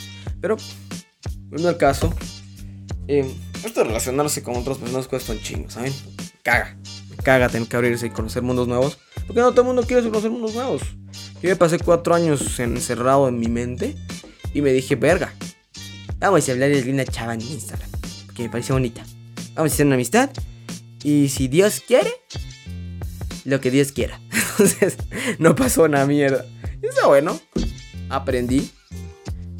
Pero, 0.41 0.57
viendo 1.49 1.69
el 1.69 1.77
caso, 1.77 2.13
eh, 3.07 3.29
esto 3.63 3.81
de 3.81 3.88
relacionarse 3.88 4.43
con 4.43 4.55
otras 4.55 4.77
personas 4.77 5.07
cuesta 5.07 5.33
un 5.33 5.39
chingo, 5.39 5.69
¿saben? 5.69 5.93
Caga. 6.43 6.77
Caga 7.23 7.49
tener 7.49 7.67
que 7.67 7.75
abrirse 7.75 8.07
y 8.07 8.09
conocer 8.09 8.43
mundos 8.43 8.67
nuevos. 8.67 8.97
Porque 9.25 9.41
no 9.41 9.51
todo 9.51 9.61
el 9.61 9.67
mundo 9.67 9.83
quiere 9.83 10.03
conocer 10.03 10.31
mundos 10.31 10.53
nuevos. 10.53 10.81
Yo 11.41 11.49
me 11.49 11.55
pasé 11.55 11.79
cuatro 11.79 12.15
años 12.15 12.59
encerrado 12.59 13.27
en 13.27 13.39
mi 13.39 13.47
mente 13.47 13.95
y 14.53 14.61
me 14.61 14.71
dije, 14.71 14.95
verga, 14.95 15.33
vamos 16.19 16.47
a 16.47 16.51
hablar 16.51 16.69
de 16.69 16.91
una 16.91 17.05
chava 17.05 17.33
en 17.33 17.41
Instagram, 17.41 17.89
que 18.35 18.43
me 18.43 18.49
parece 18.49 18.73
bonita. 18.73 19.03
Vamos 19.53 19.71
a 19.71 19.73
hacer 19.73 19.85
una 19.85 19.95
amistad 19.95 20.29
y 21.03 21.29
si 21.29 21.47
Dios 21.47 21.81
quiere, 21.85 22.11
lo 23.45 23.61
que 23.61 23.71
Dios 23.71 23.91
quiera. 23.91 24.19
Entonces, 24.59 24.97
no 25.39 25.55
pasó 25.55 25.83
una 25.83 26.05
mierda. 26.05 26.45
Y 26.81 26.88
está 26.88 27.07
bueno. 27.07 27.39
Aprendí. 28.09 28.71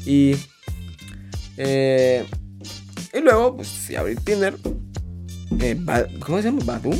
Y. 0.08 0.36
Eh, 1.58 2.24
y 3.12 3.20
luego, 3.20 3.56
pues, 3.56 3.90
abrí 3.96 4.16
Tinder. 4.16 4.56
Eh, 5.60 5.78
¿Cómo 6.20 6.38
se 6.38 6.44
llama? 6.44 6.64
Badu. 6.64 6.92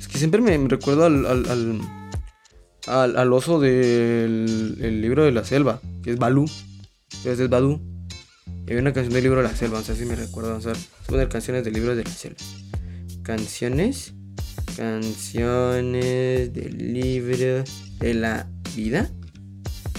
Es 0.00 0.06
que 0.06 0.18
siempre 0.18 0.40
me, 0.40 0.56
recuerdo 0.68 1.06
al, 1.06 1.26
al, 1.26 3.16
al, 3.16 3.32
oso 3.32 3.58
del 3.58 4.78
el 4.80 5.00
libro 5.00 5.24
de 5.24 5.32
la 5.32 5.44
selva, 5.44 5.80
que 6.04 6.12
es 6.12 6.18
Balú. 6.18 6.46
Entonces 7.16 7.40
es 7.40 7.48
Badu. 7.48 7.80
Y 8.66 8.72
hay 8.72 8.78
una 8.78 8.92
canción 8.92 9.14
del 9.14 9.24
libro 9.24 9.42
de 9.42 9.48
la 9.48 9.56
selva, 9.56 9.78
no 9.78 9.84
sé 9.84 9.96
si 9.96 10.04
me 10.04 10.14
recuerdo. 10.14 10.50
Vamos 10.50 10.66
a 10.66 10.68
ver. 10.70 10.76
Voy 10.76 11.02
a 11.02 11.06
poner 11.06 11.28
canciones 11.28 11.64
del 11.64 11.74
libro 11.74 11.96
de 11.96 12.04
la 12.04 12.10
selva. 12.10 12.38
Canciones 13.24 14.14
Canciones 14.78 16.52
del 16.52 16.92
libro 16.92 17.64
de 17.98 18.14
la 18.14 18.48
vida. 18.76 19.10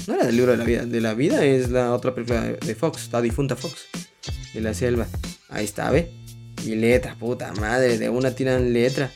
No 0.09 0.15
era 0.15 0.25
del 0.25 0.37
libro 0.37 0.53
de 0.53 0.57
la 0.57 0.63
vida. 0.63 0.85
De 0.87 1.01
la 1.01 1.13
vida 1.13 1.45
es 1.45 1.69
la 1.69 1.93
otra 1.93 2.15
película 2.15 2.41
de 2.41 2.73
Fox, 2.73 3.09
la 3.11 3.21
difunta 3.21 3.55
Fox. 3.55 3.85
De 4.55 4.59
la 4.59 4.73
selva. 4.73 5.05
Ahí 5.49 5.63
está, 5.63 5.91
¿ve? 5.91 6.11
Y 6.65 6.73
letra, 6.73 7.13
puta 7.13 7.53
madre. 7.53 7.99
De 7.99 8.09
una 8.09 8.31
tiran 8.31 8.73
letra. 8.73 9.11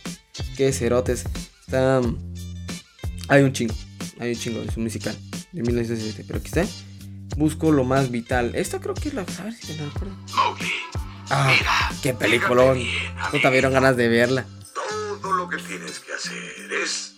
Qué 0.56 0.72
cerotes. 0.72 1.24
Está. 1.62 2.00
Hay 3.28 3.42
un 3.42 3.54
chingo. 3.54 3.74
Hay 4.20 4.34
un 4.34 4.40
chingo. 4.40 4.62
Es 4.62 4.78
un 4.78 4.84
musical. 4.84 5.18
De 5.52 5.64
1967. 5.64 6.26
Pero 6.28 6.38
aquí 6.38 6.50
está. 6.50 6.64
Busco 7.38 7.72
lo 7.72 7.86
más 7.86 8.12
vital. 8.12 8.52
Esta 8.54 8.80
creo 8.80 8.94
que 8.94 9.10
es 9.10 9.16
la. 9.16 9.22
A 9.24 9.44
ver 9.46 9.54
si 9.54 9.74
me 9.74 9.88
acuerdo. 9.88 10.16
Ah, 11.32 11.92
qué 12.04 12.14
peliculón. 12.14 12.80
Puta, 13.32 13.50
vieron 13.50 13.74
ganas 13.74 13.98
de 13.98 14.10
verla. 14.10 14.46
Todo 14.76 15.34
lo 15.34 15.50
que 15.50 15.58
tienes 15.58 16.00
que 16.02 16.14
hacer 16.14 16.72
es 16.84 17.16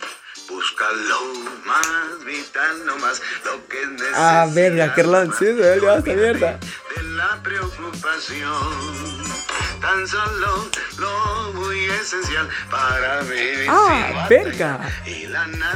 buscar 0.66 0.92
lo 1.08 1.20
más 1.64 2.24
vital, 2.24 2.84
no 2.86 2.96
más 2.98 3.22
lo 3.44 3.68
que 3.68 3.82
es. 3.82 4.12
Ah, 4.14 4.48
verga, 4.52 4.94
Kerlan, 4.94 5.32
sí, 5.32 5.44
se 5.44 5.80
ya 5.80 5.96
está 5.96 6.10
abierta. 6.10 6.58
De 6.96 7.02
la 7.02 7.40
preocupación. 7.42 9.36
Tan 9.80 10.08
solo 10.08 10.68
lo 10.98 11.52
muy 11.52 11.84
esencial 11.84 12.48
para 12.70 13.20
vivir. 13.22 13.66
Ah, 13.68 14.26
verga. 14.28 14.80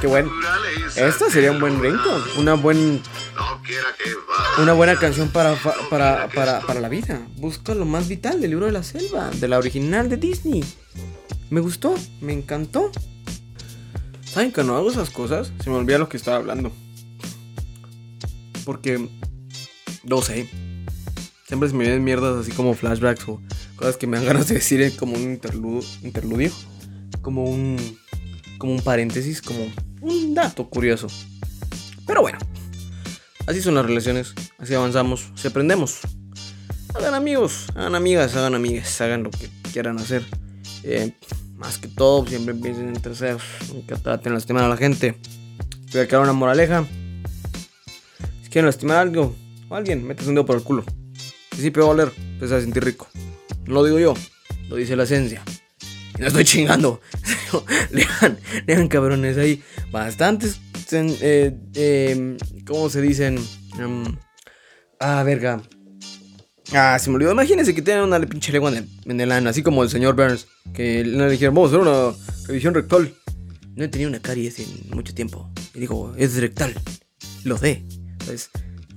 Qué 0.01 0.07
bueno. 0.07 0.33
Esta 0.97 1.31
sería 1.31 1.53
un 1.53 1.61
buen 1.61 1.81
ringtone. 1.81 2.25
Una 2.37 2.55
buen 2.55 3.03
que 3.67 3.75
va. 4.15 4.63
Una 4.63 4.73
buena 4.73 4.97
canción 4.97 5.29
para, 5.29 5.55
para, 5.89 6.29
para, 6.29 6.61
para 6.61 6.81
la 6.81 6.89
vida. 6.89 7.21
Busca 7.37 7.75
lo 7.75 7.85
más 7.85 8.09
vital 8.09 8.41
del 8.41 8.51
libro 8.51 8.67
de 8.67 8.73
la 8.73 8.83
selva, 8.83 9.31
de 9.35 9.47
la 9.47 9.59
original 9.59 10.09
de 10.09 10.17
Disney. 10.17 10.65
Me 11.51 11.61
gustó, 11.61 11.95
me 12.21 12.33
encantó. 12.33 12.91
¿Saben 14.31 14.53
que 14.53 14.63
no 14.63 14.77
hago 14.77 14.89
esas 14.91 15.11
cosas? 15.11 15.53
Se 15.63 15.71
me 15.71 15.77
olvida 15.77 15.99
lo 15.99 16.09
que 16.09 16.17
estaba 16.17 16.37
hablando. 16.37 16.71
Porque. 18.65 19.09
No 20.05 20.23
sé. 20.23 20.49
Siempre 21.49 21.69
se 21.69 21.75
me 21.75 21.83
vienen 21.83 22.05
mierdas 22.05 22.37
así 22.37 22.53
como 22.53 22.75
flashbacks 22.75 23.29
o 23.29 23.43
cosas 23.75 23.97
que 23.97 24.07
me 24.07 24.19
dan 24.19 24.27
ganas 24.29 24.47
de 24.47 24.55
decir 24.55 24.97
como 24.97 25.15
un 25.17 25.23
interludio. 25.23 25.89
interludio 26.05 26.53
como 27.23 27.45
un. 27.45 27.77
Como 28.59 28.75
un 28.75 28.83
paréntesis, 28.83 29.43
como 29.43 29.67
un 30.01 30.35
dato 30.35 30.69
curioso. 30.71 31.09
Pero 32.07 32.23
bueno. 32.23 32.39
Así 33.49 33.61
son 33.61 33.75
las 33.75 33.85
relaciones. 33.85 34.35
Así 34.59 34.75
avanzamos. 34.75 35.33
Si 35.35 35.49
aprendemos. 35.49 35.99
Hagan 36.95 37.15
amigos, 37.15 37.67
hagan 37.75 37.97
amigas, 37.97 38.37
hagan 38.37 38.55
amigas, 38.55 39.01
hagan 39.01 39.25
lo 39.25 39.31
que 39.31 39.49
quieran 39.73 39.99
hacer. 39.99 40.25
Eh, 40.85 41.13
más 41.61 41.77
que 41.77 41.89
todo, 41.89 42.27
siempre 42.27 42.55
piensen 42.55 42.89
en 42.89 43.01
terceros. 43.01 43.43
Nunca 43.73 43.97
traten 43.97 44.33
de 44.33 44.39
lastimar 44.39 44.65
a 44.65 44.69
la 44.69 44.79
gente. 44.79 45.15
Voy 45.93 46.01
a 46.01 46.09
quedar 46.09 46.23
una 46.23 46.33
moraleja. 46.33 46.87
Si 48.43 48.49
quieren 48.49 48.67
lastimar 48.67 48.97
a 48.97 49.01
algo 49.03 49.37
o 49.69 49.75
a 49.75 49.79
alguien, 49.79 50.05
metes 50.07 50.27
un 50.27 50.35
dedo 50.35 50.47
por 50.47 50.57
el 50.57 50.63
culo. 50.63 50.85
Si 51.55 51.63
sí, 51.63 51.71
peor 51.71 51.91
oler, 51.91 52.11
te 52.11 52.47
vas 52.47 52.53
a 52.53 52.61
sentir 52.63 52.83
rico. 52.83 53.09
No 53.67 53.75
lo 53.75 53.85
digo 53.85 53.99
yo, 53.99 54.15
lo 54.69 54.77
dice 54.77 54.97
la 54.97 55.03
esencia. 55.03 55.43
Y 56.19 56.23
no 56.23 56.29
estoy 56.29 56.45
chingando. 56.45 57.03
lean, 57.91 58.39
lean 58.67 58.89
cabrones, 58.89 59.37
hay 59.37 59.63
bastantes. 59.93 60.61
eh, 60.93 61.55
eh, 61.75 62.37
¿Cómo 62.67 62.89
se 62.89 63.03
dicen? 63.03 63.39
Em, 63.79 64.05
ah, 64.99 65.23
verga. 65.25 65.61
Ah, 66.73 66.99
se 66.99 67.11
me 67.11 67.17
olvidó. 67.17 67.33
Imagínense 67.33 67.75
que 67.75 67.83
tienen 67.83 68.05
una 68.05 68.21
pinche 68.21 68.53
lengua 68.53 68.71
en 68.71 68.77
el, 68.77 68.89
en 69.05 69.21
el 69.21 69.33
ano, 69.33 69.51
así 69.51 69.63
como 69.63 69.83
el 69.83 69.91
señor 69.91 70.15
Burns. 70.15 70.47
Que 70.73 71.05
le 71.05 71.31
dijeron, 71.31 71.55
vamos 71.55 71.73
a 71.73 71.77
hacer 71.77 71.89
una 71.89 72.17
revisión 72.47 72.75
rectal. 72.75 73.13
No 73.75 73.85
he 73.85 73.89
tenido 73.89 74.11
una 74.11 74.21
caries 74.21 74.59
en 74.61 74.91
mucho 74.95 75.13
tiempo. 75.15 75.51
Y 75.75 75.81
digo, 75.81 76.15
es 76.17 76.37
rectal. 76.37 76.75
Lo 77.45 77.59
sé. 77.59 77.85
Entonces, 77.91 78.51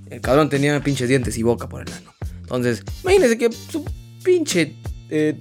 el 0.09 0.21
cabrón 0.21 0.49
tenía 0.49 0.79
pinches 0.83 1.09
dientes 1.09 1.37
y 1.37 1.43
boca 1.43 1.67
por 1.67 1.81
el 1.81 1.93
ano. 1.93 2.13
Entonces, 2.41 2.83
imagínense 3.01 3.37
que 3.37 3.49
su 3.51 3.83
pinche 4.23 4.75
eh, 5.09 5.39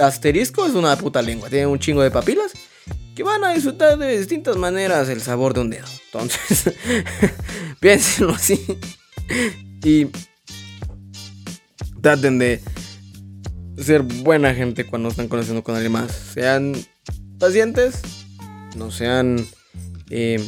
asterisco 0.00 0.66
es 0.66 0.74
una 0.74 0.96
puta 0.96 1.20
lengua. 1.20 1.48
Tiene 1.48 1.66
un 1.66 1.78
chingo 1.78 2.02
de 2.02 2.10
papilas 2.10 2.52
que 3.16 3.24
van 3.24 3.42
a 3.42 3.52
disfrutar 3.52 3.98
de 3.98 4.18
distintas 4.18 4.56
maneras 4.56 5.08
el 5.08 5.20
sabor 5.20 5.54
de 5.54 5.60
un 5.60 5.70
dedo. 5.70 5.86
Entonces, 6.12 6.74
piénsenlo 7.80 8.34
así. 8.34 8.60
Y 9.82 10.06
traten 12.00 12.38
de 12.38 12.60
ser 13.78 14.02
buena 14.02 14.54
gente 14.54 14.86
cuando 14.86 15.08
están 15.08 15.28
conociendo 15.28 15.62
con 15.62 15.74
alguien 15.74 15.92
más. 15.92 16.12
Sean 16.12 16.74
pacientes, 17.38 18.00
no 18.76 18.90
sean 18.90 19.46
eh, 20.10 20.42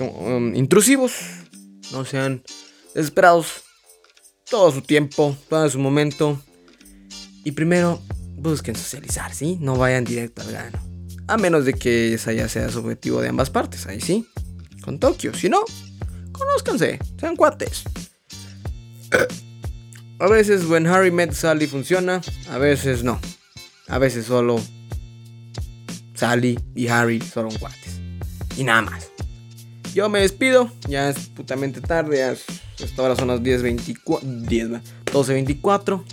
um, 0.00 0.54
intrusivos, 0.54 1.12
no 1.92 2.04
sean 2.04 2.42
desesperados. 2.94 3.62
Todo 4.48 4.70
su 4.70 4.82
tiempo, 4.82 5.36
todo 5.48 5.68
su 5.70 5.78
momento. 5.78 6.40
Y 7.44 7.52
primero, 7.52 8.02
busquen 8.36 8.76
socializar, 8.76 9.34
¿sí? 9.34 9.56
No 9.60 9.76
vayan 9.76 10.04
directo 10.04 10.42
al 10.42 10.50
grano. 10.50 10.78
A 11.26 11.38
menos 11.38 11.64
de 11.64 11.72
que 11.72 12.14
esa 12.14 12.32
ya 12.32 12.48
sea 12.48 12.68
su 12.68 12.80
objetivo 12.80 13.20
de 13.20 13.28
ambas 13.28 13.50
partes, 13.50 13.86
ahí 13.86 14.00
sí. 14.00 14.26
Con 14.82 14.98
Tokio. 14.98 15.32
Si 15.32 15.48
no, 15.48 15.64
conózcanse, 16.32 16.98
sean 17.18 17.36
cuates. 17.36 17.84
A 20.22 20.28
veces 20.28 20.66
When 20.66 20.86
Harry 20.86 21.10
Met 21.10 21.32
Sally 21.32 21.66
funciona, 21.66 22.20
a 22.48 22.56
veces 22.56 23.02
no. 23.02 23.18
A 23.88 23.98
veces 23.98 24.26
solo 24.26 24.62
Sally 26.14 26.56
y 26.76 26.86
Harry 26.86 27.20
son 27.20 27.50
cuates. 27.58 27.98
Y 28.56 28.62
nada 28.62 28.82
más. 28.82 29.10
Yo 29.92 30.08
me 30.08 30.20
despido, 30.20 30.70
ya 30.86 31.10
es 31.10 31.26
putamente 31.30 31.80
tarde, 31.80 32.18
ya 32.18 32.30
hasta 32.30 33.02
ahora 33.02 33.16
son 33.16 33.26
las 33.26 33.40
10.24, 33.40 34.20
10, 34.22 34.74
va, 34.74 34.80
12.24, 35.06 36.04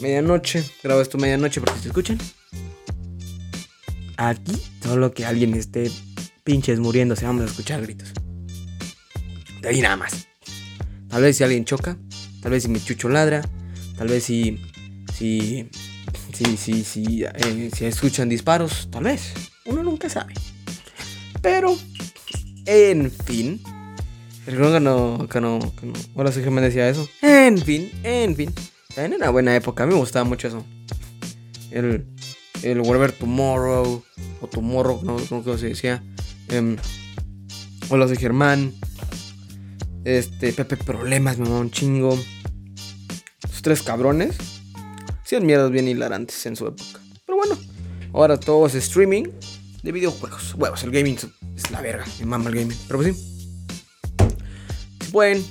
medianoche, 0.00 0.64
grabo 0.82 1.02
esto 1.02 1.18
medianoche 1.18 1.60
porque 1.60 1.78
se 1.78 1.88
escuchan. 1.88 2.18
Aquí, 4.16 4.62
solo 4.82 5.12
que 5.12 5.26
alguien 5.26 5.52
esté 5.52 5.90
pinches 6.42 6.80
muriéndose, 6.80 7.26
vamos 7.26 7.42
a 7.42 7.46
escuchar 7.48 7.82
gritos. 7.82 8.14
De 9.60 9.68
ahí 9.68 9.82
nada 9.82 9.96
más. 9.96 10.26
Tal 11.10 11.20
vez 11.20 11.36
si 11.36 11.44
alguien 11.44 11.66
choca, 11.66 11.98
tal 12.46 12.52
vez 12.52 12.62
si 12.62 12.68
mi 12.68 12.78
chucho 12.78 13.08
ladra, 13.08 13.42
tal 13.98 14.06
vez 14.06 14.22
si. 14.22 14.60
si. 15.12 15.68
si. 16.32 16.56
si. 16.56 16.84
si, 16.84 17.24
eh, 17.24 17.70
si 17.74 17.86
escuchan 17.86 18.28
disparos, 18.28 18.88
tal 18.88 19.02
vez. 19.02 19.32
Uno 19.64 19.82
nunca 19.82 20.08
sabe. 20.08 20.32
Pero. 21.42 21.76
En 22.64 23.10
fin. 23.10 23.60
Recuerdo 24.46 24.74
que 24.74 24.80
no. 24.80 25.26
que 25.28 25.40
no. 25.40 25.58
Hola, 26.14 26.30
soy 26.30 26.48
me 26.50 26.60
decía 26.60 26.88
eso. 26.88 27.08
En 27.20 27.58
fin, 27.58 27.90
en 28.04 28.36
fin. 28.36 28.54
En 28.96 29.14
una 29.14 29.30
buena 29.30 29.56
época, 29.56 29.82
a 29.82 29.86
mí 29.88 29.94
me 29.94 29.98
gustaba 29.98 30.24
mucho 30.24 30.46
eso. 30.46 30.64
El. 31.72 32.06
El 32.62 32.80
Whatever 32.80 33.10
Tomorrow. 33.10 34.04
O 34.40 34.46
Tomorrow, 34.46 35.00
no 35.02 35.18
sé 35.18 35.26
cómo 35.26 35.58
se 35.58 35.70
decía. 35.70 36.00
Em, 36.46 36.76
hola, 37.88 38.06
soy 38.06 38.18
Germán. 38.18 38.72
Este, 40.04 40.52
Pepe 40.52 40.76
Problemas, 40.76 41.38
me 41.38 41.48
mamá 41.48 41.58
un 41.58 41.72
chingo. 41.72 42.16
Tres 43.66 43.82
cabrones. 43.82 44.36
Hacían 45.24 45.44
mierdas 45.44 45.72
bien 45.72 45.88
hilarantes 45.88 46.46
en 46.46 46.54
su 46.54 46.68
época. 46.68 47.00
Pero 47.26 47.36
bueno, 47.36 47.58
ahora 48.12 48.38
todo 48.38 48.64
es 48.68 48.76
streaming 48.76 49.24
de 49.82 49.90
videojuegos. 49.90 50.54
Huevos, 50.54 50.84
el 50.84 50.92
gaming 50.92 51.18
es 51.56 51.70
la 51.72 51.80
verga. 51.80 52.04
Me 52.20 52.26
mama 52.26 52.48
el 52.48 52.54
gaming. 52.54 52.78
Pero 52.86 53.00
pues 53.00 53.16
sí. 53.16 53.44
Si 55.00 55.10
pueden, 55.10 55.44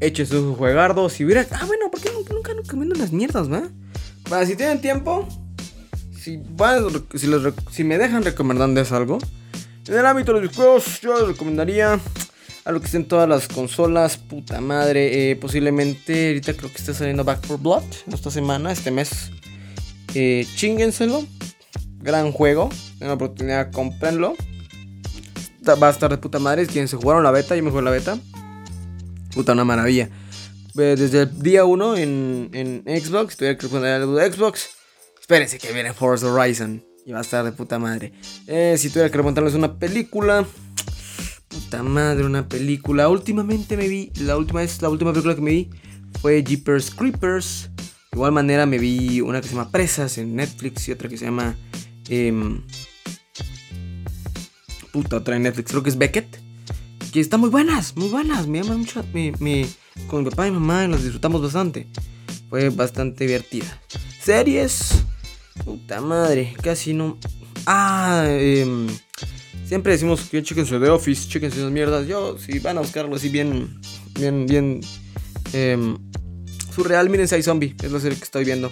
echen 0.00 0.26
sus 0.26 0.54
juegardos. 0.58 1.14
Si 1.14 1.24
hubiera. 1.24 1.46
Ah, 1.52 1.64
bueno, 1.64 1.90
¿por 1.90 2.02
qué 2.02 2.10
nunca, 2.12 2.52
nunca, 2.52 2.76
venden 2.76 2.98
las 2.98 3.12
mierdas, 3.12 3.50
va? 3.50 3.62
Para 4.28 4.44
si 4.44 4.56
tienen 4.56 4.82
tiempo. 4.82 5.26
Si, 6.20 6.38
van, 6.50 6.84
si, 7.70 7.82
me 7.82 7.96
dejan 7.96 8.24
recomendarles 8.24 8.92
algo. 8.92 9.16
En 9.88 9.94
el 9.94 10.04
ámbito 10.04 10.34
de 10.34 10.42
los 10.42 10.54
juegos, 10.54 11.00
yo 11.00 11.18
les 11.18 11.28
recomendaría 11.28 11.98
a 12.64 12.72
lo 12.72 12.80
que 12.80 12.86
estén 12.86 13.06
todas 13.06 13.28
las 13.28 13.48
consolas. 13.48 14.16
Puta 14.16 14.60
madre. 14.60 15.30
eh, 15.30 15.36
posiblemente 15.36 16.28
ahorita 16.28 16.54
creo 16.54 16.70
que 16.70 16.78
está 16.78 16.94
saliendo 16.94 17.24
Back 17.24 17.46
for 17.46 17.58
Blood. 17.60 17.82
Esta 18.12 18.30
semana, 18.30 18.72
este 18.72 18.90
mes. 18.90 19.30
Eh, 20.14 20.46
chíngenselo. 20.56 21.24
Gran 22.00 22.32
juego. 22.32 22.68
La 23.00 23.14
oportunidad, 23.14 23.70
cómprenlo. 23.72 24.34
Está- 25.58 25.74
Va 25.76 25.88
a 25.88 25.90
estar 25.90 26.10
de 26.10 26.18
puta 26.18 26.38
madre. 26.38 26.66
Quienes 26.66 26.90
se 26.90 26.96
jugaron 26.96 27.22
la 27.22 27.30
beta, 27.30 27.56
yo 27.56 27.62
me 27.62 27.70
jugué 27.70 27.82
la 27.82 27.90
beta. 27.90 28.18
Puta, 29.34 29.52
una 29.52 29.64
maravilla. 29.64 30.08
Eh, 30.78 30.94
Desde 30.98 31.22
el 31.22 31.38
día 31.42 31.64
1 31.64 31.96
en, 31.96 32.50
en 32.52 32.82
Xbox. 33.02 33.36
Tuviera 33.36 33.56
que 33.58 33.68
poner 33.68 34.00
algo 34.02 34.14
de 34.16 34.30
Xbox. 34.32 34.68
Espérense 35.20 35.58
que 35.58 35.72
viene 35.72 35.92
Forza 35.92 36.26
Horizon. 36.32 36.84
Y 37.06 37.12
va 37.12 37.18
a 37.18 37.22
estar 37.22 37.44
de 37.44 37.52
puta 37.52 37.78
madre. 37.78 38.12
Eh, 38.46 38.76
si 38.78 38.88
tuviera 38.88 39.10
que 39.10 39.16
remontarles 39.16 39.54
una 39.54 39.78
película. 39.78 40.46
Puta 41.64 41.82
madre, 41.82 42.24
una 42.24 42.48
película. 42.48 43.08
Últimamente 43.08 43.76
me 43.76 43.88
vi. 43.88 44.10
La 44.16 44.36
última 44.36 44.60
vez, 44.60 44.80
la 44.82 44.88
última 44.88 45.12
película 45.12 45.34
que 45.34 45.40
me 45.40 45.50
vi 45.50 45.70
fue 46.20 46.42
Jeepers 46.42 46.90
Creepers. 46.90 47.70
De 47.76 48.16
igual 48.18 48.32
manera 48.32 48.64
me 48.66 48.78
vi 48.78 49.20
una 49.20 49.40
que 49.40 49.48
se 49.48 49.54
llama 49.54 49.70
Presas 49.70 50.18
en 50.18 50.36
Netflix 50.36 50.86
y 50.88 50.92
otra 50.92 51.08
que 51.08 51.16
se 51.16 51.24
llama. 51.24 51.56
em, 52.08 52.60
puta, 54.92 55.16
otra 55.16 55.36
en 55.36 55.42
Netflix, 55.42 55.70
creo 55.70 55.82
que 55.82 55.90
es 55.90 55.98
Beckett. 55.98 56.38
Que 57.12 57.20
están 57.20 57.40
muy 57.40 57.50
buenas, 57.50 57.96
muy 57.96 58.08
buenas. 58.08 58.46
Me 58.46 58.62
llaman 58.62 58.80
mucho. 58.80 59.04
Me, 59.12 59.32
me- 59.40 59.66
con 60.08 60.22
mi 60.24 60.30
papá 60.30 60.46
y 60.48 60.50
mi 60.50 60.58
mamá 60.58 60.86
las 60.88 61.02
disfrutamos 61.02 61.40
bastante. 61.42 61.86
Fue 62.50 62.68
bastante 62.70 63.26
divertida. 63.26 63.80
Series. 64.22 65.02
Puta 65.64 66.00
madre, 66.00 66.54
casi 66.62 66.92
no. 66.94 67.18
Ah, 67.66 68.26
em, 68.28 68.86
siempre 69.64 69.92
decimos 69.92 70.28
que 70.30 70.42
chequense 70.42 70.78
The 70.78 70.90
Office, 70.90 71.28
chequense 71.28 71.58
esas 71.58 71.70
mierdas. 71.72 72.06
Yo, 72.06 72.38
si 72.38 72.58
van 72.58 72.78
a 72.78 72.80
buscarlo 72.80 73.16
así 73.16 73.28
bien, 73.28 73.80
bien, 74.18 74.46
bien. 74.46 74.80
em, 75.52 75.96
surreal, 76.74 77.08
mírense, 77.10 77.34
hay 77.34 77.42
zombie. 77.42 77.74
Es 77.82 77.92
la 77.92 78.00
serie 78.00 78.18
que 78.18 78.24
estoy 78.24 78.44
viendo. 78.44 78.70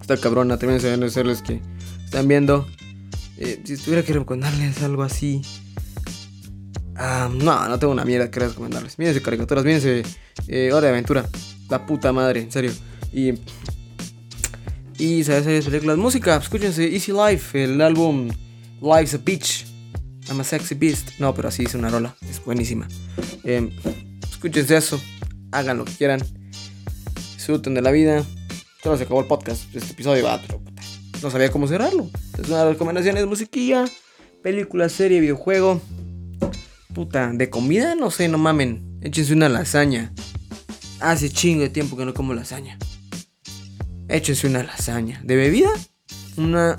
Está 0.00 0.16
cabrona, 0.16 0.58
también 0.58 0.80
se 0.80 0.94
ven 0.94 1.10
serles 1.10 1.42
que 1.42 1.60
están 2.04 2.26
viendo. 2.28 2.66
Eh, 3.36 3.60
si 3.64 3.76
tuviera 3.76 4.02
que 4.02 4.12
recomendarles 4.12 4.82
algo 4.82 5.02
así. 5.02 5.42
Ah, 6.96 7.30
no, 7.32 7.68
no 7.68 7.78
tengo 7.78 7.92
una 7.92 8.04
mierda 8.04 8.30
que 8.30 8.40
recomendarles. 8.40 8.98
Mírense 8.98 9.22
caricaturas, 9.22 9.64
mírense 9.64 10.02
eh, 10.48 10.70
Hora 10.72 10.86
de 10.86 10.88
Aventura. 10.88 11.26
La 11.68 11.86
puta 11.86 12.12
madre, 12.12 12.40
en 12.40 12.52
serio. 12.52 12.72
Y. 13.12 13.34
Y, 14.98 15.24
¿sabes? 15.24 15.44
Series, 15.44 15.64
películas, 15.64 15.96
música. 15.96 16.36
Escúchense 16.36 16.92
Easy 16.92 17.12
Life, 17.12 17.64
el 17.64 17.80
álbum 17.80 18.28
Life's 18.80 19.14
a 19.14 19.18
Bitch. 19.18 19.66
I'm 20.28 20.40
a 20.40 20.44
Sexy 20.44 20.74
Beast. 20.74 21.18
No, 21.18 21.34
pero 21.34 21.48
así 21.48 21.64
es 21.64 21.74
una 21.74 21.90
rola. 21.90 22.14
Es 22.28 22.44
buenísima. 22.44 22.86
Eh, 23.44 23.70
eso. 24.68 25.00
Hagan 25.52 25.78
lo 25.78 25.84
que 25.84 25.92
quieran. 25.92 26.20
Disfruten 27.34 27.74
de 27.74 27.82
la 27.82 27.90
vida. 27.90 28.24
Se 28.82 28.88
acabó 28.88 29.20
el 29.20 29.26
podcast. 29.26 29.74
Este 29.74 29.92
episodio 29.92 30.24
va, 30.24 30.40
no 31.22 31.30
sabía 31.30 31.50
cómo 31.50 31.68
cerrarlo. 31.68 32.08
Es 32.38 32.48
una 32.48 32.64
recomendación 32.64 33.18
es 33.18 33.26
musiquilla, 33.26 33.84
película, 34.42 34.88
serie, 34.88 35.20
videojuego. 35.20 35.80
Puta, 36.94 37.30
de 37.32 37.50
comida, 37.50 37.94
no 37.94 38.10
sé, 38.10 38.28
no 38.28 38.38
mamen. 38.38 38.98
Échense 39.02 39.34
una 39.34 39.48
lasaña. 39.48 40.12
Hace 41.00 41.30
chingo 41.30 41.62
de 41.62 41.68
tiempo 41.68 41.96
que 41.96 42.06
no 42.06 42.14
como 42.14 42.32
lasaña. 42.32 42.78
Échense 44.08 44.46
una 44.46 44.62
lasaña. 44.62 45.20
De 45.22 45.36
bebida, 45.36 45.70
una 46.36 46.76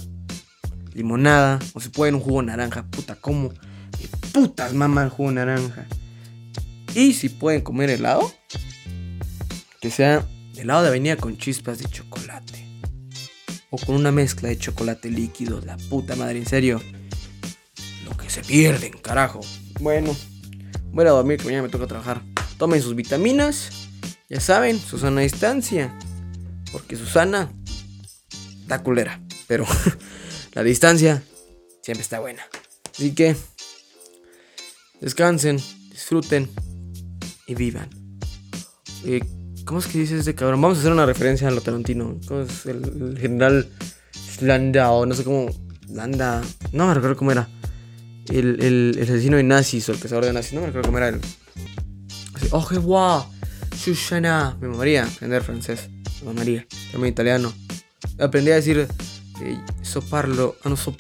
limonada. 0.94 1.60
O 1.74 1.80
se 1.80 1.90
pueden 1.90 2.16
un 2.16 2.22
jugo 2.22 2.42
naranja. 2.42 2.84
Puta, 2.84 3.16
como. 3.16 3.50
De 3.50 4.08
putas 4.34 4.74
mama 4.74 5.04
el 5.04 5.10
jugo 5.10 5.30
de 5.30 5.36
naranja. 5.36 5.86
Y 6.96 7.14
si 7.14 7.30
pueden 7.30 7.62
comer 7.62 7.90
helado, 7.90 8.32
que 9.80 9.90
sea 9.90 10.26
helado 10.56 10.84
de 10.84 10.90
avenida 10.90 11.16
con 11.16 11.38
chispas 11.38 11.80
de 11.80 11.86
chocolate. 11.86 12.68
O 13.70 13.78
con 13.78 13.96
una 13.96 14.12
mezcla 14.12 14.50
de 14.50 14.58
chocolate 14.58 15.10
líquido. 15.10 15.62
La 15.62 15.78
puta 15.78 16.16
madre, 16.16 16.40
en 16.40 16.46
serio. 16.46 16.82
Lo 18.06 18.18
que 18.18 18.30
se 18.30 18.42
pierden, 18.42 18.94
carajo. 18.94 19.40
Bueno, 19.80 20.16
voy 20.92 21.00
a 21.00 21.04
ir 21.04 21.08
a 21.08 21.12
dormir 21.12 21.38
que 21.38 21.46
mañana 21.46 21.64
me 21.64 21.70
toca 21.70 21.88
trabajar. 21.88 22.22
Tomen 22.58 22.82
sus 22.82 22.96
vitaminas. 22.96 23.90
Ya 24.30 24.40
saben, 24.40 24.80
Susana 24.80 25.22
a 25.22 25.24
distancia. 25.24 25.98
Porque 26.72 26.96
Susana 26.96 27.52
está 28.62 28.84
culera. 28.84 29.22
Pero 29.48 29.66
la 30.54 30.64
distancia 30.64 31.24
siempre 31.82 32.02
está 32.02 32.20
buena. 32.20 32.44
Así 32.94 33.14
que 33.14 33.36
descansen, 35.00 35.58
disfruten 35.90 36.50
y 37.48 37.56
vivan. 37.56 37.90
Eh, 39.06 39.22
¿Cómo 39.66 39.80
es 39.80 39.88
que 39.88 40.00
dice 40.00 40.18
este 40.18 40.36
cabrón? 40.36 40.62
Vamos 40.62 40.78
a 40.78 40.82
hacer 40.82 40.92
una 40.92 41.06
referencia 41.06 41.48
a 41.48 41.52
lo 41.52 41.62
Tarantino. 41.62 42.20
¿Cómo 42.28 42.42
es 42.42 42.66
el, 42.66 42.84
el 42.84 43.18
general 43.20 43.68
o 44.90 45.06
no 45.06 45.16
sé 45.16 45.24
cómo? 45.24 45.50
Landa. 45.90 46.42
No 46.72 46.88
me 46.88 46.94
recuerdo 46.94 47.16
cómo 47.16 47.32
era. 47.32 47.48
El, 48.28 48.64
el, 48.64 48.96
el 48.98 49.04
asesino 49.04 49.38
de 49.38 49.44
nazis 49.44 49.88
o 49.90 49.92
el 49.92 50.00
cazador 50.00 50.26
de 50.26 50.34
nazis. 50.34 50.54
No 50.54 50.62
me 50.62 50.68
recuerdo 50.68 50.88
cómo 50.88 50.98
era 50.98 51.10
el. 51.10 51.22
Así, 52.34 52.48
oh, 52.52 52.68
qué 52.68 52.78
guau. 52.78 53.26
Shoshana. 53.76 54.58
Me 54.60 54.68
mamaría 54.68 55.06
aprender 55.06 55.44
francés. 55.44 55.90
Me 56.22 56.28
mamaría. 56.28 56.66
También 56.92 57.12
italiano. 57.12 57.54
Aprendí 58.20 58.52
a 58.52 58.56
decir. 58.56 58.88
Eh, 59.42 59.58
soparlo. 59.82 60.56
Ah, 60.64 60.70
no, 60.70 60.78
so- 60.78 60.96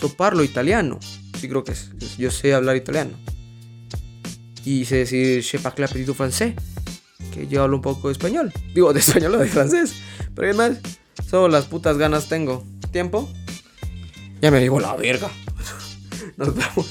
soparlo 0.00 0.42
italiano. 0.44 0.98
Sí, 1.40 1.48
creo 1.48 1.64
que 1.64 1.72
es. 1.72 1.90
Yo 2.18 2.30
sé 2.30 2.54
hablar 2.54 2.76
italiano. 2.76 3.12
Y 4.64 4.84
sé 4.84 4.96
decir 4.96 5.42
je 5.42 5.58
parle 5.58 5.88
petit 5.88 6.12
francés. 6.14 6.54
Que 7.32 7.46
yo 7.46 7.62
hablo 7.62 7.76
un 7.76 7.82
poco 7.82 8.08
de 8.08 8.12
español. 8.12 8.52
Digo, 8.74 8.92
de 8.92 9.00
español 9.00 9.34
o 9.36 9.38
de 9.38 9.46
francés. 9.48 9.94
Pero 10.34 10.48
además, 10.48 10.78
solo 11.28 11.48
las 11.48 11.66
putas 11.66 11.96
ganas 11.98 12.28
tengo. 12.28 12.64
¿Tiempo? 12.92 13.28
Ya 14.40 14.50
me 14.50 14.60
digo 14.60 14.78
la 14.80 14.94
verga. 14.96 15.30
Nos 16.36 16.54
vemos. 16.54 16.86